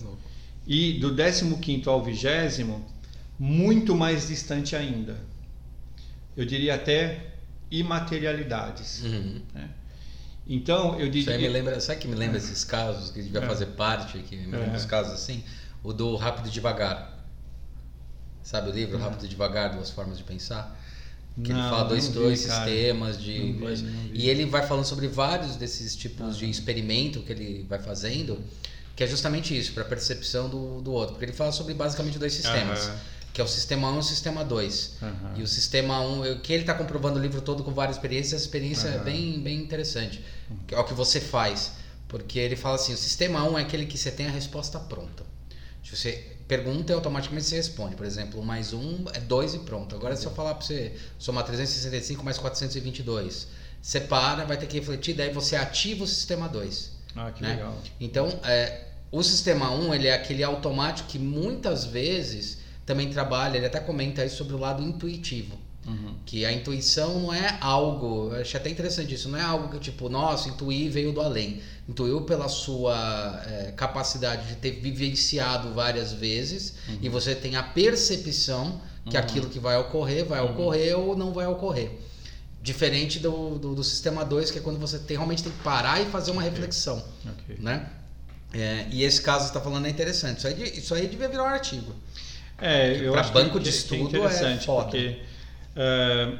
E 0.67 0.95
do 0.95 1.15
décimo 1.15 1.59
quinto 1.59 1.91
ao 1.91 2.03
vigésimo, 2.03 2.83
muito 3.39 3.95
mais 3.95 4.29
distante 4.29 4.75
ainda. 4.75 5.21
Eu 6.35 6.47
diria 6.47 6.75
até 6.77 7.35
imaterialidades. 7.71 9.03
Uhum. 9.05 9.41
né? 9.55 9.69
Então, 10.47 10.99
eu 10.99 11.09
Isso 11.09 11.29
aí 11.29 11.37
me 11.37 11.43
diria... 11.43 11.51
lembra, 11.51 11.79
sabe 11.81 12.01
que 12.01 12.09
me 12.09 12.15
lembra 12.15 12.39
esses 12.39 12.65
casos 12.65 13.11
que 13.11 13.23
devia 13.23 13.41
É. 13.43 13.47
fazer 13.47 13.67
parte, 13.67 14.19
que 14.21 14.35
me 14.37 14.45
lembra 14.57 14.73
É. 14.73 14.77
os 14.77 14.87
casos 14.87 15.13
assim? 15.13 15.45
O 15.83 15.93
do 15.93 16.17
Rápido 16.17 16.49
e 16.49 16.51
Devagar. 16.51 17.19
Sabe 18.43 18.71
o 18.71 18.73
livro 18.73 18.97
Uhum. 18.97 19.03
Rápido 19.05 19.27
e 19.27 19.29
Devagar, 19.29 19.75
Duas 19.75 19.91
Formas 19.91 20.17
de 20.17 20.25
Pensar? 20.25 20.75
Que 21.35 21.53
ele 21.53 21.61
Não, 21.61 21.71
fala 21.71 21.85
dois, 21.85 22.09
vi, 22.09 22.15
dois 22.15 22.47
cara. 22.47 22.65
sistemas 22.65 23.21
de. 23.21 23.39
Não 23.39 23.53
vi, 23.53 23.83
não 23.85 24.03
vi. 24.05 24.11
E 24.15 24.29
ele 24.29 24.45
vai 24.47 24.67
falando 24.67 24.85
sobre 24.87 25.07
vários 25.07 25.55
desses 25.55 25.95
tipos 25.95 26.37
de 26.37 26.49
experimento 26.51 27.21
que 27.21 27.31
ele 27.31 27.65
vai 27.69 27.79
fazendo, 27.79 28.43
que 28.97 29.05
é 29.05 29.07
justamente 29.07 29.57
isso, 29.57 29.73
para 29.73 29.85
percepção 29.85 30.49
do, 30.49 30.81
do 30.81 30.91
outro. 30.93 31.13
Porque 31.15 31.27
ele 31.27 31.33
fala 31.33 31.53
sobre 31.53 31.75
basicamente 31.75 32.19
dois 32.19 32.33
sistemas. 32.33 32.89
Aham. 32.89 32.99
Que 33.39 33.43
é 33.43 33.45
o 33.45 33.47
sistema 33.47 33.89
1 33.93 33.95
e 33.95 33.99
o 34.01 34.03
sistema 34.03 34.45
2. 34.45 34.95
Aham. 35.01 35.35
E 35.37 35.43
o 35.45 35.47
sistema 35.47 36.01
1, 36.01 36.33
o 36.33 36.41
que 36.41 36.53
ele 36.53 36.65
está 36.65 36.75
comprovando 36.75 37.21
o 37.21 37.23
livro 37.23 37.41
todo 37.41 37.63
com 37.63 37.73
várias 37.73 37.97
experiências, 37.97 38.33
essa 38.33 38.45
experiência 38.45 38.89
é 38.89 38.97
Aham. 38.97 39.05
bem, 39.05 39.41
bem 39.41 39.61
interessante. 39.61 40.25
Que 40.67 40.75
é 40.75 40.79
o 40.79 40.83
que 40.83 40.93
você 40.93 41.21
faz. 41.21 41.75
Porque 42.09 42.37
ele 42.37 42.57
fala 42.57 42.75
assim: 42.75 42.93
o 42.93 42.97
sistema 42.97 43.49
1 43.49 43.59
é 43.61 43.63
aquele 43.63 43.87
que 43.87 43.97
você 43.97 44.11
tem 44.11 44.27
a 44.27 44.31
resposta 44.33 44.81
pronta. 44.81 45.23
Se 45.85 45.97
você 45.97 46.27
pergunta 46.49 46.91
e 46.91 46.97
automaticamente 46.97 47.47
você 47.47 47.55
responde. 47.55 47.95
Por 47.95 48.05
exemplo, 48.05 48.41
1 48.41 48.45
mais 48.45 48.73
1 48.73 49.05
é 49.15 49.21
2 49.21 49.55
e 49.55 49.59
pronto. 49.61 49.95
Agora, 49.95 50.17
se 50.17 50.27
eu 50.27 50.33
falar 50.33 50.55
para 50.55 50.67
você 50.67 50.97
somar 51.17 51.45
365 51.45 52.25
mais 52.25 52.39
422, 52.39 53.47
você 53.81 54.01
para, 54.01 54.47
vai 54.47 54.57
ter 54.57 54.67
que 54.67 54.81
refletir, 54.81 55.15
daí 55.15 55.33
você 55.33 55.55
ativa 55.55 56.03
o 56.03 56.09
sistema 56.09 56.49
2. 56.49 56.91
Ah, 57.15 57.31
que 57.31 57.41
né? 57.45 57.51
legal. 57.51 57.79
Então, 58.01 58.41
é, 58.43 58.87
o 59.13 59.23
sistema 59.23 59.71
1 59.71 59.95
ele 59.95 60.09
é 60.09 60.15
aquele 60.15 60.43
automático 60.43 61.09
que 61.09 61.21
muitas 61.21 61.85
vezes 61.85 62.58
também 62.89 63.09
trabalha, 63.11 63.59
ele 63.59 63.67
até 63.67 63.79
comenta 63.79 64.23
aí 64.23 64.31
sobre 64.31 64.55
o 64.55 64.59
lado 64.59 64.83
intuitivo. 64.83 65.59
Uhum. 65.87 66.15
Que 66.27 66.45
a 66.45 66.53
intuição 66.53 67.21
não 67.21 67.33
é 67.33 67.57
algo, 67.61 68.31
eu 68.33 68.41
achei 68.41 68.59
até 68.59 68.69
interessante 68.69 69.15
isso, 69.15 69.29
não 69.29 69.39
é 69.39 69.43
algo 69.43 69.69
que 69.69 69.79
tipo, 69.79 70.09
nossa, 70.09 70.49
intuir 70.49 70.91
veio 70.91 71.13
do 71.13 71.21
além. 71.21 71.61
Intuiu 71.89 72.23
pela 72.23 72.49
sua 72.49 73.43
é, 73.47 73.73
capacidade 73.77 74.49
de 74.49 74.57
ter 74.57 74.73
vivenciado 74.73 75.73
várias 75.73 76.13
vezes 76.13 76.75
e 77.01 77.09
você 77.09 77.35
tem 77.35 77.57
a 77.57 77.63
percepção 77.63 78.81
que 79.09 79.17
Uhum. 79.17 79.23
aquilo 79.23 79.49
que 79.49 79.59
vai 79.59 79.77
ocorrer 79.79 80.25
vai 80.25 80.41
ocorrer 80.41 80.99
ou 80.99 81.17
não 81.17 81.33
vai 81.33 81.47
ocorrer. 81.47 81.91
Diferente 82.63 83.19
do, 83.19 83.59
do, 83.59 83.75
do 83.75 83.85
sistema 83.85 84.25
2, 84.25 84.51
que 84.51 84.59
é 84.59 84.61
quando 84.61 84.79
você 84.79 84.99
tem, 84.99 85.17
realmente 85.17 85.43
tem 85.43 85.53
que 85.53 85.63
parar 85.63 86.03
e 86.03 86.07
fazer 86.07 86.31
uma 86.33 86.43
reflexão 86.43 87.03
Ok. 87.25 87.57
né? 87.61 87.89
É, 88.53 88.87
e 88.91 89.05
esse 89.05 89.21
caso 89.23 89.41
que 89.41 89.45
você 89.53 89.59
está 89.59 89.61
falando 89.61 89.87
é 89.87 89.91
interessante. 89.91 90.39
Isso 90.39 90.47
aí, 90.47 90.79
isso 90.79 90.95
aí 90.95 91.07
devia 91.07 91.29
virar 91.29 91.45
um 91.45 91.47
artigo. 91.47 91.95
É, 92.61 92.97
eu 92.97 93.13
pra 93.13 93.21
acho 93.21 93.33
banco 93.33 93.59
que, 93.59 93.65
de 93.65 93.71
que 93.71 93.77
estudo 93.77 94.17
é 94.17 94.19
interessante, 94.19 94.63
é 94.63 94.67
foda. 94.67 94.83
porque 94.85 95.19
é, 95.77 96.39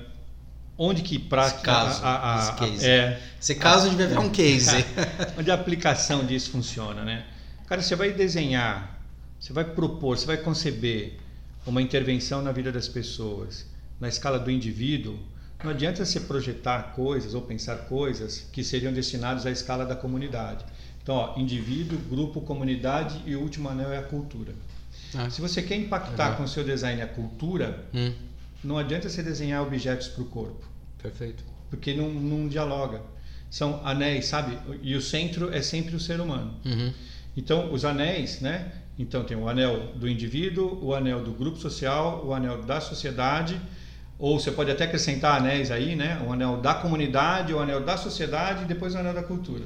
onde 0.77 1.03
que 1.03 1.17
Esse 1.17 1.55
caso, 1.63 2.03
a, 2.05 2.51
a- 2.51 2.55
case. 2.57 2.87
é, 2.87 3.21
Esse 3.41 3.55
caso 3.55 3.91
devia 3.91 4.07
virar 4.09 4.21
um 4.21 4.31
case. 4.31 4.85
onde 5.39 5.51
a 5.51 5.55
aplicação 5.55 6.25
disso 6.25 6.51
funciona, 6.51 7.05
né? 7.05 7.25
Cara, 7.67 7.83
você 7.83 7.95
vai 7.95 8.13
desenhar, 8.13 9.01
você 9.39 9.53
vai 9.53 9.65
propor, 9.65 10.17
você 10.19 10.27
vai 10.27 10.39
conceber 10.39 11.19
uma 11.67 11.83
intervenção 11.83 12.43
na 12.43 12.51
vida 12.51 12.73
das 12.73 12.89
pessoas, 12.89 13.67
na 14.01 14.09
escala 14.09 14.39
do 14.39 14.51
indivíduo. 14.51 15.19
Não 15.63 15.71
adianta 15.71 16.05
você 16.05 16.21
projetar 16.21 16.95
coisas 16.95 17.35
ou 17.35 17.43
pensar 17.43 17.77
coisas 17.89 18.47
que 18.53 18.65
seriam 18.65 18.93
destinadas 18.93 19.45
à 19.45 19.51
escala 19.51 19.85
da 19.85 19.95
comunidade. 19.95 20.65
Então, 21.03 21.15
ó, 21.17 21.39
indivíduo, 21.39 21.99
grupo, 21.99 22.41
comunidade 22.41 23.21
e 23.27 23.35
o 23.35 23.41
último 23.41 23.69
anel 23.69 23.93
é 23.93 23.99
a 23.99 24.03
cultura. 24.03 24.53
Ah, 25.17 25.31
Se 25.31 25.41
você 25.41 25.63
quer 25.63 25.77
impactar 25.77 26.25
Legal. 26.25 26.37
com 26.37 26.43
o 26.45 26.49
seu 26.49 26.63
design 26.65 27.01
a 27.01 27.07
cultura, 27.07 27.85
hum, 27.95 28.13
não 28.63 28.77
adianta 28.79 29.09
você 29.09 29.23
desenhar 29.23 29.63
objetos 29.63 30.09
para 30.09 30.23
o 30.23 30.27
corpo, 30.27 30.67
perfeito. 31.03 31.43
porque 31.71 31.95
não, 31.95 32.09
não 32.11 32.49
dialoga. 32.49 33.01
São 33.51 33.81
anéis, 33.87 34.27
sabe? 34.27 34.59
E 34.83 34.95
o 34.95 35.01
centro 35.01 35.53
é 35.55 35.63
sempre 35.63 35.97
o 35.97 36.01
ser 36.01 36.21
humano. 36.21 36.55
Uhum. 36.67 36.93
Então, 37.35 37.73
os 37.73 37.83
anéis, 37.85 38.41
né? 38.41 38.71
Então, 38.99 39.25
tem 39.25 39.37
o 39.37 39.49
anel 39.49 39.93
do 39.95 40.07
indivíduo, 40.07 40.79
o 40.85 40.95
anel 40.95 41.23
do 41.25 41.33
grupo 41.33 41.57
social, 41.57 42.27
o 42.27 42.35
anel 42.35 42.61
da 42.63 42.79
sociedade, 42.81 43.59
ou 44.19 44.39
você 44.39 44.51
pode 44.51 44.71
até 44.71 44.85
acrescentar 44.85 45.41
anéis 45.41 45.71
aí, 45.71 45.97
né? 45.97 46.21
O 46.29 46.33
anel 46.33 46.59
da 46.61 46.75
comunidade, 46.75 47.55
o 47.55 47.59
anel 47.61 47.83
da 47.83 47.97
sociedade 47.97 48.65
e 48.65 48.67
depois 48.67 48.95
o 48.95 48.99
anel 48.99 49.15
da 49.15 49.23
cultura. 49.23 49.65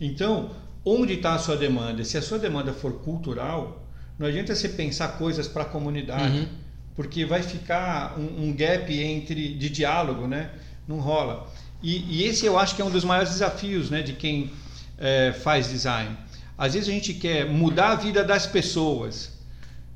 Então, 0.00 0.52
onde 0.84 1.14
está 1.14 1.34
a 1.34 1.38
sua 1.38 1.56
demanda? 1.56 2.02
Se 2.04 2.16
a 2.16 2.22
sua 2.22 2.38
demanda 2.38 2.72
for 2.72 2.92
cultural, 3.00 3.81
não 4.18 4.26
adianta 4.26 4.54
você 4.54 4.68
pensar 4.68 5.08
coisas 5.18 5.48
para 5.48 5.62
a 5.62 5.66
comunidade, 5.66 6.38
Uhum. 6.40 6.48
porque 6.94 7.24
vai 7.24 7.42
ficar 7.42 8.18
um, 8.18 8.44
um 8.48 8.52
gap 8.54 8.92
entre 8.92 9.54
de 9.54 9.68
diálogo, 9.70 10.26
né? 10.26 10.50
Não 10.86 10.98
rola. 11.00 11.48
E, 11.82 12.20
e 12.20 12.24
esse 12.24 12.46
eu 12.46 12.58
acho 12.58 12.76
que 12.76 12.82
é 12.82 12.84
um 12.84 12.90
dos 12.90 13.04
maiores 13.04 13.30
desafios, 13.30 13.90
né, 13.90 14.02
de 14.02 14.12
quem 14.12 14.50
eh, 14.98 15.32
faz 15.32 15.68
design. 15.68 16.16
Às 16.56 16.74
vezes 16.74 16.88
a 16.88 16.92
gente 16.92 17.14
quer 17.14 17.46
mudar 17.46 17.90
a 17.90 17.94
vida 17.96 18.22
das 18.22 18.46
pessoas, 18.46 19.32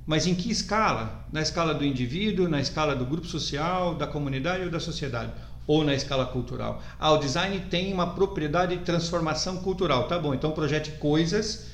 mas 0.04 0.26
em 0.26 0.34
que 0.34 0.50
escala? 0.50 1.24
Na 1.32 1.40
escala 1.42 1.72
do 1.74 1.84
indivíduo, 1.84 2.48
na 2.48 2.60
escala 2.60 2.96
do 2.96 3.04
grupo 3.04 3.26
social, 3.28 3.94
da 3.94 4.06
comunidade 4.06 4.64
ou 4.64 4.70
da 4.70 4.80
sociedade? 4.80 5.32
ou 5.68 5.82
na 5.84 5.94
escala 5.94 6.24
cultural? 6.26 6.80
Ah, 6.96 7.10
o 7.10 7.18
design 7.18 7.58
tem 7.68 7.92
uma 7.92 8.14
propriedade 8.14 8.76
de 8.76 8.84
transformação 8.84 9.56
cultural. 9.56 10.06
Tá 10.06 10.16
bom, 10.16 10.32
então 10.32 10.52
projete 10.52 10.92
coisas 10.92 11.66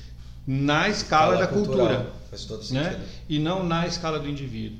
na 0.45 0.89
escala, 0.89 1.35
escala 1.35 1.37
da 1.37 1.47
cultural, 1.47 1.87
cultura. 1.87 2.13
Faz 2.29 2.45
todo 2.45 2.59
né? 2.59 2.65
sentido. 2.65 2.99
Né? 2.99 3.05
E 3.29 3.39
não 3.39 3.63
na 3.63 3.87
escala 3.87 4.19
do 4.19 4.27
indivíduo. 4.27 4.77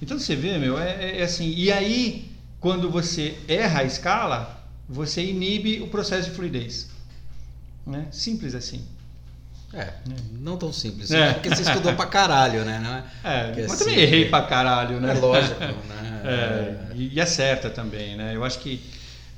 Então 0.00 0.18
você 0.18 0.36
vê, 0.36 0.58
meu, 0.58 0.78
é, 0.78 1.04
é, 1.04 1.20
é 1.20 1.22
assim. 1.22 1.52
E 1.56 1.72
aí, 1.72 2.30
quando 2.60 2.90
você 2.90 3.36
erra 3.48 3.80
a 3.80 3.84
escala, 3.84 4.62
você 4.88 5.24
inibe 5.24 5.80
o 5.80 5.88
processo 5.88 6.28
de 6.28 6.36
fluidez. 6.36 6.88
Né? 7.86 8.06
Simples 8.10 8.54
assim. 8.54 8.84
É, 9.72 9.92
não 10.32 10.56
tão 10.56 10.72
simples. 10.72 11.10
É. 11.10 11.34
Porque 11.34 11.50
você 11.50 11.62
estudou 11.62 11.94
pra 11.94 12.06
caralho, 12.06 12.64
né? 12.64 13.04
É, 13.22 13.52
mas 13.52 13.72
assim, 13.72 13.84
também 13.84 13.98
errei 13.98 14.28
pra 14.28 14.42
caralho, 14.42 15.00
né? 15.00 15.10
É 15.10 15.20
lógico, 15.20 15.60
né? 15.60 16.22
É, 16.24 16.94
e 16.94 17.20
acerta 17.20 17.68
também, 17.68 18.16
né? 18.16 18.34
Eu 18.34 18.44
acho 18.44 18.58
que. 18.60 18.80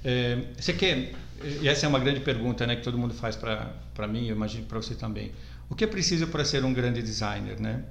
É, 0.04 0.38
você 0.56 0.72
quer. 0.72 1.12
E 1.60 1.68
essa 1.68 1.86
é 1.86 1.88
uma 1.88 1.98
grande 1.98 2.20
pergunta 2.20 2.66
né, 2.66 2.76
que 2.76 2.82
todo 2.82 2.98
mundo 2.98 3.14
faz 3.14 3.36
para 3.36 4.08
mim, 4.08 4.26
eu 4.26 4.36
imagino 4.36 4.64
para 4.66 4.78
você 4.78 4.94
também. 4.94 5.32
O 5.70 5.74
que 5.74 5.84
é 5.84 5.86
preciso 5.86 6.26
para 6.28 6.44
ser 6.44 6.64
um 6.64 6.72
grande 6.72 7.02
designer, 7.02 7.60
né? 7.60 7.84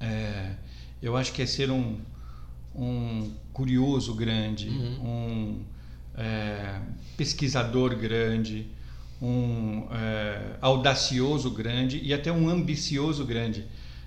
É, 0.00 0.52
eu 1.02 1.16
acho 1.16 1.32
que 1.32 1.42
é 1.42 1.46
ser 1.46 1.70
um, 1.70 1.98
um 2.74 3.32
curioso 3.52 4.14
grande, 4.14 4.68
uhum. 4.68 5.06
um 5.06 5.64
é, 6.16 6.80
pesquisador 7.16 7.94
grande, 7.96 8.66
um 9.20 9.86
é, 9.92 10.56
audacioso 10.60 11.50
grande 11.50 12.00
e 12.02 12.12
até 12.12 12.32
um 12.32 12.48
ambicioso 12.48 13.24
grande. 13.24 13.64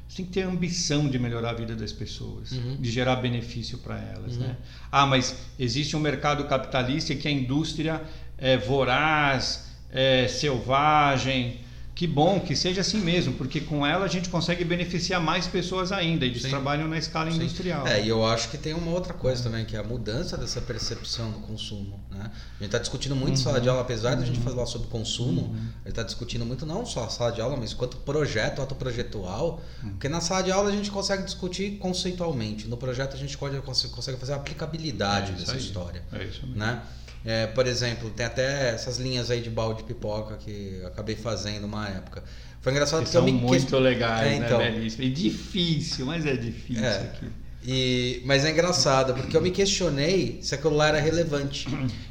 Você 0.08 0.18
tem 0.18 0.26
que 0.26 0.32
ter 0.32 0.44
ambição 0.44 1.10
de 1.10 1.20
melhorar 1.20 1.50
a 1.50 1.54
vida 1.54 1.76
das 1.76 1.92
pessoas, 1.92 2.52
uhum. 2.54 2.78
de 2.78 2.90
gerar 2.90 3.18
benefício 3.18 3.78
para 3.80 4.00
elas. 4.00 4.36
Uhum. 4.36 4.44
Né? 4.44 4.58
Ah, 4.92 5.06
mas 5.06 5.36
existe 5.60 5.96
um 5.96 6.00
mercado 6.00 6.46
capitalista 6.46 7.14
que 7.14 7.28
a 7.28 7.32
indústria 7.32 8.02
é 8.38 8.58
voraz, 8.58 9.68
é 9.92 10.28
selvagem, 10.28 11.60
que 11.98 12.06
bom 12.06 12.40
que 12.40 12.56
seja 12.56 12.82
assim 12.82 13.00
mesmo, 13.00 13.34
porque 13.34 13.60
com 13.60 13.84
ela 13.84 14.06
a 14.06 14.08
gente 14.08 14.30
consegue 14.30 14.64
beneficiar 14.64 15.20
mais 15.20 15.48
pessoas 15.48 15.92
ainda. 15.92 16.26
Eles 16.26 16.44
Sim. 16.44 16.50
trabalham 16.50 16.88
na 16.88 16.96
escala 16.96 17.32
Sim. 17.32 17.38
industrial. 17.38 17.88
É, 17.88 18.06
e 18.06 18.08
eu 18.08 18.24
acho 18.24 18.50
que 18.50 18.58
tem 18.58 18.76
uma 18.76 18.92
outra 18.92 19.16
coisa 19.16 19.42
também, 19.42 19.66
que 19.66 19.76
é 19.76 19.80
a 19.80 19.84
mudança 19.84 20.38
dessa 20.38 20.62
percepção 20.62 21.32
do 21.32 21.40
consumo. 21.40 22.00
Né? 22.12 22.20
A 22.20 22.64
gente 22.64 22.66
está 22.66 22.78
discutindo 22.78 23.16
muito 23.16 23.38
uhum. 23.38 23.44
sala 23.44 23.60
de 23.60 23.68
aula, 23.68 23.82
apesar 23.82 24.12
uhum. 24.12 24.18
de 24.18 24.24
a 24.26 24.28
gente 24.28 24.40
falar 24.42 24.68
sobre 24.68 24.90
consumo, 24.90 25.42
uhum. 25.42 25.56
a 25.56 25.58
gente 25.58 25.88
está 25.88 26.04
discutindo 26.04 26.46
muito 26.46 26.68
não 26.68 26.86
só 26.86 27.06
a 27.06 27.10
sala 27.10 27.32
de 27.32 27.42
aula, 27.42 27.58
mas 27.58 27.74
quanto 27.74 27.98
projeto 27.98 28.60
autoprojetual, 28.60 29.60
uhum. 29.82 29.90
porque 29.90 30.08
na 30.08 30.22
sala 30.22 30.44
de 30.44 30.52
aula 30.52 30.70
a 30.70 30.72
gente 30.72 30.92
consegue 30.92 31.24
discutir 31.24 31.80
conceitualmente, 31.80 32.68
no 32.68 32.78
projeto 32.78 33.16
a 33.16 33.18
gente 33.18 33.36
pode, 33.36 33.60
consegue 33.62 34.20
fazer 34.20 34.34
a 34.34 34.36
aplicabilidade 34.36 35.32
é 35.32 35.36
dessa 35.36 35.54
aí. 35.54 35.58
história. 35.58 36.04
É 36.14 36.24
isso 36.26 36.46
mesmo. 36.46 36.60
Né? 36.60 36.80
É, 37.26 37.48
por 37.48 37.68
exemplo, 37.68 38.10
tem 38.10 38.26
até 38.26 38.70
essas 38.70 38.98
linhas 38.98 39.30
aí 39.30 39.42
de 39.42 39.50
balde 39.50 39.80
de 39.80 39.84
pipoca 39.86 40.38
que 40.38 40.80
eu 40.82 40.88
acabei 40.88 41.16
fazendo 41.16 41.66
uma 41.66 41.88
época. 41.88 42.24
Foi 42.62 42.72
engraçado 42.72 43.00
que 43.00 43.06
porque 43.06 43.18
são 43.18 43.28
eu 43.28 43.34
me 43.34 43.40
muito 43.40 43.78
legais, 43.78 44.28
é, 44.28 44.40
né, 44.40 44.46
então, 44.46 44.58
né, 44.60 44.72
belíssimo. 44.72 45.04
E 45.04 45.10
difícil, 45.10 46.06
mas 46.06 46.26
é 46.26 46.36
difícil 46.36 46.86
é, 46.86 46.98
aqui. 46.98 47.26
E, 47.66 48.22
mas 48.26 48.46
é 48.46 48.52
engraçado, 48.52 49.14
porque 49.14 49.36
eu 49.36 49.42
me 49.42 49.52
questionei 49.52 50.40
se 50.42 50.56
aquilo 50.56 50.76
lá 50.76 50.88
era 50.88 51.00
relevante. 51.00 51.68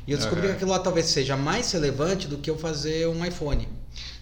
E 0.06 0.12
eu 0.12 0.18
descobri 0.18 0.42
uhum. 0.42 0.48
que 0.48 0.56
aquilo 0.56 0.70
lá 0.70 0.78
talvez 0.78 1.06
seja 1.06 1.36
mais 1.36 1.72
relevante 1.72 2.28
do 2.28 2.36
que 2.36 2.50
eu 2.50 2.58
fazer 2.58 3.08
um 3.08 3.24
iPhone. 3.24 3.66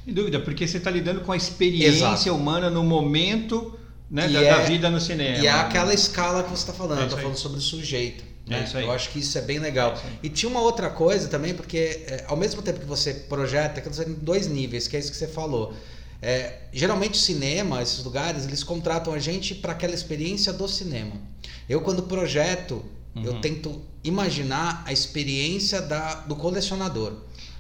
Sem 0.05 0.15
dúvida, 0.15 0.39
porque 0.39 0.67
você 0.67 0.77
está 0.79 0.91
lidando 0.91 1.23
com 1.23 1.33
a 1.33 1.37
experiência 1.37 2.07
Exato. 2.07 2.35
humana 2.35 2.71
no 2.71 2.85
momento 2.85 3.77
né, 4.11 4.29
da, 4.29 4.41
é, 4.43 4.51
da, 4.51 4.63
vida 4.65 4.91
no 4.91 5.01
cinema. 5.01 5.39
E 5.39 5.47
é 5.47 5.51
aquela 5.51 5.93
escala 5.93 6.43
que 6.43 6.51
você 6.51 6.63
está 6.63 6.73
falando, 6.73 7.03
é 7.03 7.05
está 7.05 7.17
falando 7.17 7.37
sobre 7.37 7.59
o 7.59 7.63
sujeito. 7.63 8.34
É 8.49 8.61
né? 8.61 8.69
Eu 8.75 8.93
acho 8.93 9.11
que 9.11 9.19
isso 9.19 9.37
é 9.39 9.41
bem 9.41 9.59
legal. 9.59 9.93
É 9.93 10.11
e 10.23 10.29
tinha 10.29 10.51
uma 10.51 10.61
outra 10.61 10.91
coisa 10.91 11.29
também, 11.29 11.55
porque 11.55 12.05
é, 12.07 12.25
ao 12.29 12.37
mesmo 12.37 12.61
tempo 12.63 12.81
que 12.81 12.87
você 12.87 13.15
projeta, 13.15 13.81
que 13.81 14.03
em 14.03 14.15
dois 14.15 14.47
níveis, 14.47 14.87
que 14.87 14.97
é 14.97 15.01
isso 15.01 15.11
que 15.11 15.17
você 15.17 15.29
falou. 15.29 15.75
É, 16.21 16.61
geralmente 16.73 17.19
cinema, 17.19 17.83
esses 17.83 18.03
lugares, 18.03 18.45
eles 18.45 18.63
contratam 18.63 19.13
a 19.13 19.19
gente 19.19 19.55
para 19.55 19.73
aquela 19.73 19.95
experiência 19.95 20.53
do 20.53 20.67
cinema. 20.69 21.13
Eu 21.69 21.81
quando 21.81 22.03
projeto, 22.05 22.85
uhum. 23.15 23.25
eu 23.25 23.41
tento 23.41 23.83
imaginar 24.03 24.83
a 24.87 24.93
experiência 24.93 25.81
da, 25.81 26.15
do 26.17 26.37
colecionador 26.37 27.15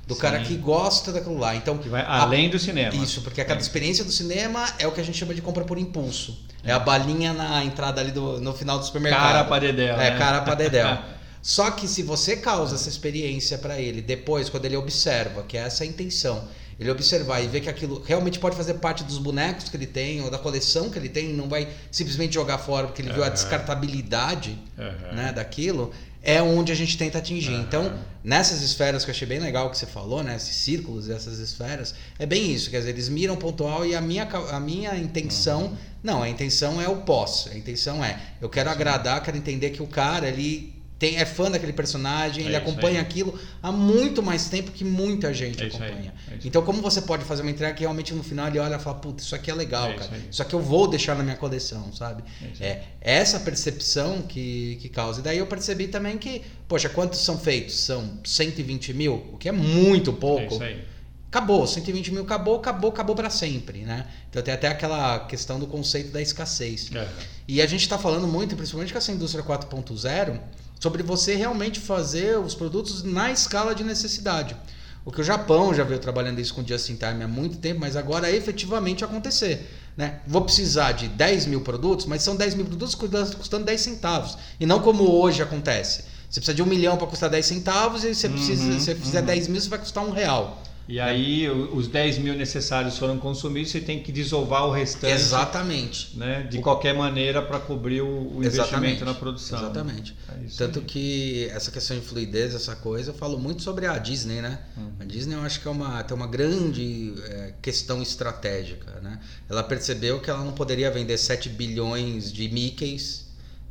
do 0.06 0.14
Sim. 0.14 0.20
cara 0.20 0.40
que 0.40 0.54
gosta 0.56 1.12
daquilo 1.12 1.38
lá. 1.38 1.56
Então, 1.56 1.78
que 1.78 1.88
vai 1.88 2.04
além 2.06 2.48
a, 2.48 2.50
do 2.50 2.58
cinema. 2.58 2.94
Isso, 2.94 3.22
porque 3.22 3.40
a 3.40 3.44
cada 3.44 3.60
é. 3.60 3.62
experiência 3.62 4.04
do 4.04 4.12
cinema 4.12 4.66
é 4.78 4.86
o 4.86 4.92
que 4.92 5.00
a 5.00 5.04
gente 5.04 5.16
chama 5.16 5.34
de 5.34 5.40
compra 5.40 5.64
por 5.64 5.78
impulso. 5.78 6.44
É, 6.64 6.72
a 6.72 6.78
balinha 6.78 7.32
na 7.32 7.64
entrada 7.64 8.00
ali 8.00 8.10
do, 8.10 8.40
no 8.40 8.54
final 8.54 8.78
do 8.78 8.84
supermercado. 8.84 9.22
Cara 9.22 9.44
para 9.44 9.60
dedéu. 9.60 9.94
É, 9.94 10.10
né? 10.10 10.18
cara 10.18 10.40
para 10.42 10.54
dedéu. 10.54 10.98
Só 11.42 11.70
que 11.70 11.86
se 11.86 12.02
você 12.02 12.36
causa 12.36 12.74
essa 12.74 12.88
experiência 12.88 13.58
para 13.58 13.78
ele, 13.78 14.00
depois, 14.00 14.48
quando 14.48 14.64
ele 14.64 14.78
observa, 14.78 15.42
que 15.42 15.58
é 15.58 15.60
essa 15.60 15.84
a 15.84 15.86
intenção, 15.86 16.42
ele 16.80 16.90
observar 16.90 17.40
e 17.40 17.46
ver 17.46 17.60
que 17.60 17.68
aquilo 17.68 18.02
realmente 18.04 18.38
pode 18.38 18.56
fazer 18.56 18.74
parte 18.74 19.04
dos 19.04 19.18
bonecos 19.18 19.68
que 19.68 19.76
ele 19.76 19.86
tem 19.86 20.22
ou 20.22 20.30
da 20.30 20.38
coleção 20.38 20.90
que 20.90 20.98
ele 20.98 21.08
tem, 21.08 21.34
não 21.34 21.48
vai 21.48 21.68
simplesmente 21.90 22.34
jogar 22.34 22.58
fora 22.58 22.86
porque 22.86 23.02
ele 23.02 23.10
uhum. 23.10 23.16
viu 23.16 23.24
a 23.24 23.28
descartabilidade 23.28 24.58
uhum. 24.76 25.14
né, 25.14 25.32
daquilo, 25.32 25.92
é 26.24 26.42
onde 26.42 26.72
a 26.72 26.74
gente 26.74 26.96
tenta 26.96 27.18
atingir. 27.18 27.52
Uhum. 27.52 27.60
Então, 27.60 27.98
nessas 28.24 28.62
esferas 28.62 29.04
que 29.04 29.10
eu 29.10 29.14
achei 29.14 29.28
bem 29.28 29.38
legal 29.38 29.70
que 29.70 29.76
você 29.76 29.86
falou, 29.86 30.22
né, 30.22 30.34
esses 30.34 30.56
círculos, 30.56 31.10
essas 31.10 31.38
esferas, 31.38 31.94
é 32.18 32.24
bem 32.24 32.52
isso, 32.52 32.70
quer 32.70 32.78
dizer, 32.78 32.90
eles 32.90 33.08
miram 33.08 33.36
pontual 33.36 33.84
e 33.84 33.94
a 33.94 34.00
minha, 34.00 34.24
a 34.24 34.58
minha 34.58 34.96
intenção, 34.96 35.64
uhum. 35.64 35.76
não, 36.02 36.22
a 36.22 36.28
intenção 36.28 36.80
é 36.80 36.88
o 36.88 36.96
pós, 37.02 37.48
a 37.52 37.56
intenção 37.56 38.02
é, 38.02 38.18
eu 38.40 38.48
quero 38.48 38.70
agradar, 38.70 39.22
quero 39.22 39.36
entender 39.36 39.70
que 39.70 39.82
o 39.82 39.86
cara, 39.86 40.26
ele 40.26 40.73
tem, 41.04 41.18
é 41.18 41.26
fã 41.26 41.50
daquele 41.50 41.72
personagem, 41.74 42.44
é 42.44 42.46
ele 42.46 42.56
acompanha 42.56 42.98
aquilo 42.98 43.38
há 43.62 43.70
muito 43.70 44.22
mais 44.22 44.48
tempo 44.48 44.70
que 44.70 44.84
muita 44.84 45.34
gente 45.34 45.62
é 45.62 45.66
acompanha. 45.66 46.14
É 46.30 46.38
então, 46.42 46.62
como 46.62 46.80
você 46.80 47.02
pode 47.02 47.24
fazer 47.24 47.42
uma 47.42 47.50
entrega 47.50 47.74
que 47.74 47.80
realmente 47.80 48.14
no 48.14 48.22
final 48.22 48.48
ele 48.48 48.58
olha 48.58 48.76
e 48.76 48.78
fala, 48.78 48.96
puta, 48.96 49.22
isso 49.22 49.34
aqui 49.34 49.50
é 49.50 49.54
legal, 49.54 49.90
é 49.90 49.94
cara. 49.94 50.16
Isso, 50.16 50.26
isso, 50.30 50.42
aqui 50.42 50.54
eu 50.54 50.60
vou 50.60 50.88
deixar 50.88 51.14
na 51.14 51.22
minha 51.22 51.36
coleção, 51.36 51.92
sabe? 51.92 52.24
É, 52.58 52.82
é 53.02 53.14
essa 53.16 53.38
percepção 53.38 54.22
que, 54.22 54.78
que 54.80 54.88
causa. 54.88 55.20
E 55.20 55.22
daí 55.22 55.38
eu 55.38 55.46
percebi 55.46 55.88
também 55.88 56.16
que, 56.16 56.40
poxa, 56.66 56.88
quantos 56.88 57.20
são 57.20 57.38
feitos? 57.38 57.74
São 57.74 58.18
120 58.24 58.94
mil, 58.94 59.14
o 59.32 59.36
que 59.36 59.48
é 59.48 59.52
muito 59.52 60.10
pouco. 60.12 60.62
É 60.62 60.68
aí 60.68 60.94
acabou, 61.34 61.66
120 61.66 62.12
mil 62.12 62.22
acabou, 62.22 62.56
acabou, 62.56 62.90
acabou 62.90 63.16
para 63.16 63.28
sempre, 63.28 63.80
né? 63.80 64.06
Então 64.30 64.40
tem 64.40 64.54
até 64.54 64.68
aquela 64.68 65.18
questão 65.26 65.58
do 65.58 65.66
conceito 65.66 66.12
da 66.12 66.22
escassez. 66.22 66.90
É. 66.94 67.08
E 67.48 67.60
a 67.60 67.66
gente 67.66 67.80
está 67.80 67.98
falando 67.98 68.28
muito, 68.28 68.54
principalmente 68.54 68.92
com 68.92 68.98
essa 68.98 69.10
indústria 69.10 69.42
4.0, 69.42 70.38
sobre 70.84 71.02
você 71.02 71.34
realmente 71.34 71.80
fazer 71.80 72.38
os 72.38 72.54
produtos 72.54 73.02
na 73.02 73.32
escala 73.32 73.74
de 73.74 73.82
necessidade. 73.82 74.54
O 75.02 75.10
que 75.10 75.22
o 75.22 75.24
Japão 75.24 75.72
já 75.72 75.82
veio 75.82 75.98
trabalhando 75.98 76.40
isso 76.40 76.52
com 76.52 76.60
o 76.60 76.68
Just 76.68 76.90
in 76.90 76.96
Time 76.96 77.24
há 77.24 77.28
muito 77.28 77.56
tempo, 77.56 77.80
mas 77.80 77.96
agora 77.96 78.30
é 78.30 78.36
efetivamente 78.36 79.02
acontecer. 79.02 79.66
Né? 79.96 80.20
Vou 80.26 80.42
precisar 80.42 80.92
de 80.92 81.08
10 81.08 81.46
mil 81.46 81.62
produtos, 81.62 82.04
mas 82.04 82.22
são 82.22 82.36
10 82.36 82.54
mil 82.56 82.66
produtos 82.66 82.94
custando 82.94 83.64
10 83.64 83.80
centavos. 83.80 84.36
E 84.60 84.66
não 84.66 84.80
como 84.80 85.10
hoje 85.10 85.42
acontece. 85.42 86.04
Você 86.28 86.40
precisa 86.40 86.54
de 86.54 86.62
um 86.62 86.66
milhão 86.66 86.98
para 86.98 87.06
custar 87.06 87.30
10 87.30 87.46
centavos 87.46 88.04
e 88.04 88.14
você 88.14 88.28
precisa, 88.28 88.62
uhum, 88.62 88.78
se 88.78 88.84
você 88.84 88.94
fizer 88.94 89.20
uhum. 89.20 89.26
10 89.26 89.48
mil, 89.48 89.60
você 89.62 89.70
vai 89.70 89.78
custar 89.78 90.04
um 90.04 90.10
real. 90.10 90.62
E 90.86 91.00
aí 91.00 91.48
os 91.48 91.88
10 91.88 92.18
mil 92.18 92.34
necessários 92.34 92.98
foram 92.98 93.18
consumidos, 93.18 93.70
você 93.70 93.80
tem 93.80 94.02
que 94.02 94.12
desovar 94.12 94.66
o 94.66 94.70
restante. 94.70 95.12
Exatamente. 95.12 96.16
Né, 96.16 96.42
de 96.42 96.58
qualquer 96.58 96.94
maneira 96.94 97.40
para 97.40 97.58
cobrir 97.58 98.02
o, 98.02 98.36
o 98.36 98.44
investimento 98.44 99.04
na 99.04 99.14
produção. 99.14 99.58
Exatamente. 99.58 100.14
É 100.28 100.46
Tanto 100.56 100.80
aí. 100.80 100.84
que 100.84 101.48
essa 101.50 101.70
questão 101.70 101.98
de 101.98 102.04
fluidez, 102.04 102.54
essa 102.54 102.76
coisa, 102.76 103.10
eu 103.10 103.14
falo 103.14 103.38
muito 103.38 103.62
sobre 103.62 103.86
a 103.86 103.96
Disney, 103.98 104.42
né? 104.42 104.58
Uhum. 104.76 104.92
A 105.00 105.04
Disney 105.04 105.34
eu 105.34 105.40
acho 105.40 105.60
que 105.60 105.68
é 105.68 105.70
uma, 105.70 106.02
tem 106.02 106.16
uma 106.16 106.26
grande 106.26 107.14
é, 107.24 107.54
questão 107.62 108.02
estratégica. 108.02 109.00
Né? 109.00 109.18
Ela 109.48 109.62
percebeu 109.62 110.20
que 110.20 110.28
ela 110.28 110.44
não 110.44 110.52
poderia 110.52 110.90
vender 110.90 111.16
7 111.16 111.48
bilhões 111.48 112.32
de 112.32 112.48
Mickeys 112.48 113.23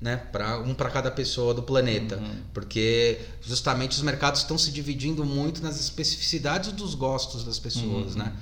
né, 0.03 0.17
para 0.17 0.59
um 0.59 0.73
para 0.73 0.89
cada 0.89 1.09
pessoa 1.09 1.53
do 1.53 1.63
planeta, 1.63 2.17
uhum. 2.17 2.41
porque 2.53 3.21
justamente 3.41 3.91
os 3.91 4.01
mercados 4.01 4.41
estão 4.41 4.57
se 4.57 4.69
dividindo 4.69 5.23
muito 5.23 5.63
nas 5.63 5.79
especificidades 5.79 6.73
dos 6.73 6.93
gostos 6.93 7.45
das 7.45 7.57
pessoas, 7.57 8.11
uhum. 8.11 8.23
né? 8.23 8.33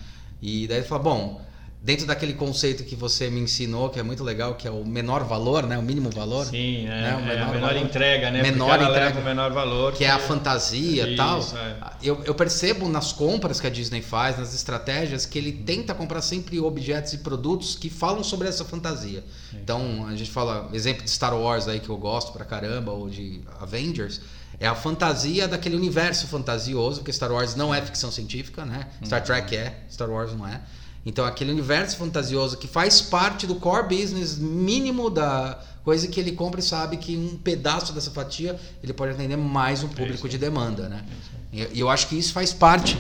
E 0.41 0.67
daí 0.67 0.81
fala, 0.81 1.03
bom, 1.03 1.45
dentro 1.81 2.05
daquele 2.05 2.33
conceito 2.33 2.83
que 2.83 2.95
você 2.95 3.27
me 3.29 3.39
ensinou, 3.39 3.89
que 3.89 3.99
é 3.99 4.03
muito 4.03 4.23
legal, 4.23 4.53
que 4.53 4.67
é 4.67 4.71
o 4.71 4.85
menor 4.85 5.23
valor, 5.23 5.65
né? 5.65 5.77
O 5.79 5.81
mínimo 5.81 6.11
valor. 6.11 6.45
Sim, 6.45 6.85
é, 6.85 6.89
né? 6.89 7.15
o 7.15 7.21
menor, 7.21 7.31
é 7.31 7.41
a 7.41 7.45
menor 7.47 7.73
valor. 7.73 7.85
entrega, 7.85 8.31
né? 8.31 8.41
Menor 8.43 8.81
entrega, 8.81 9.19
o 9.19 9.23
menor 9.23 9.51
valor. 9.51 9.91
Que, 9.93 9.99
que 9.99 10.05
é 10.05 10.11
a 10.11 10.19
fantasia 10.19 11.07
e 11.07 11.15
tal. 11.15 11.39
É. 11.39 11.91
Eu, 12.03 12.21
eu 12.23 12.35
percebo 12.35 12.87
nas 12.87 13.11
compras 13.11 13.59
que 13.59 13.65
a 13.65 13.69
Disney 13.69 14.01
faz, 14.03 14.37
nas 14.37 14.53
estratégias, 14.53 15.25
que 15.25 15.39
ele 15.39 15.51
tenta 15.51 15.95
comprar 15.95 16.21
sempre 16.21 16.59
objetos 16.59 17.13
e 17.13 17.17
produtos 17.17 17.75
que 17.75 17.89
falam 17.89 18.23
sobre 18.23 18.47
essa 18.47 18.63
fantasia. 18.63 19.23
Então, 19.51 20.05
a 20.07 20.15
gente 20.15 20.29
fala, 20.29 20.69
exemplo 20.73 21.03
de 21.03 21.09
Star 21.09 21.35
Wars 21.35 21.67
aí 21.67 21.79
que 21.79 21.89
eu 21.89 21.97
gosto 21.97 22.31
pra 22.31 22.45
caramba, 22.45 22.91
ou 22.91 23.09
de 23.09 23.41
Avengers, 23.59 24.21
é 24.59 24.67
a 24.67 24.75
fantasia 24.75 25.47
daquele 25.47 25.75
universo 25.75 26.27
fantasioso, 26.27 26.99
porque 26.99 27.11
Star 27.11 27.31
Wars 27.31 27.55
não 27.55 27.73
é 27.73 27.81
ficção 27.81 28.11
científica, 28.11 28.65
né? 28.65 28.87
Star 29.03 29.19
uhum. 29.19 29.25
Trek 29.25 29.55
é, 29.55 29.79
Star 29.89 30.07
Wars 30.07 30.31
não 30.33 30.47
é. 30.47 30.61
Então, 31.05 31.25
aquele 31.25 31.51
universo 31.51 31.97
fantasioso 31.97 32.57
que 32.57 32.67
faz 32.67 33.01
parte 33.01 33.47
do 33.47 33.55
core 33.55 33.87
business 33.87 34.37
mínimo 34.37 35.09
da 35.09 35.59
coisa 35.83 36.07
que 36.07 36.19
ele 36.19 36.31
compra 36.33 36.59
e 36.59 36.63
sabe 36.63 36.97
que 36.97 37.17
um 37.17 37.37
pedaço 37.37 37.91
dessa 37.91 38.11
fatia 38.11 38.59
ele 38.83 38.93
pode 38.93 39.13
atender 39.13 39.35
mais 39.35 39.83
um 39.83 39.87
público 39.87 40.29
de 40.29 40.37
demanda, 40.37 40.87
né? 40.87 41.03
E 41.51 41.79
eu 41.79 41.89
acho 41.89 42.07
que 42.07 42.15
isso 42.15 42.31
faz 42.31 42.53
parte 42.53 42.97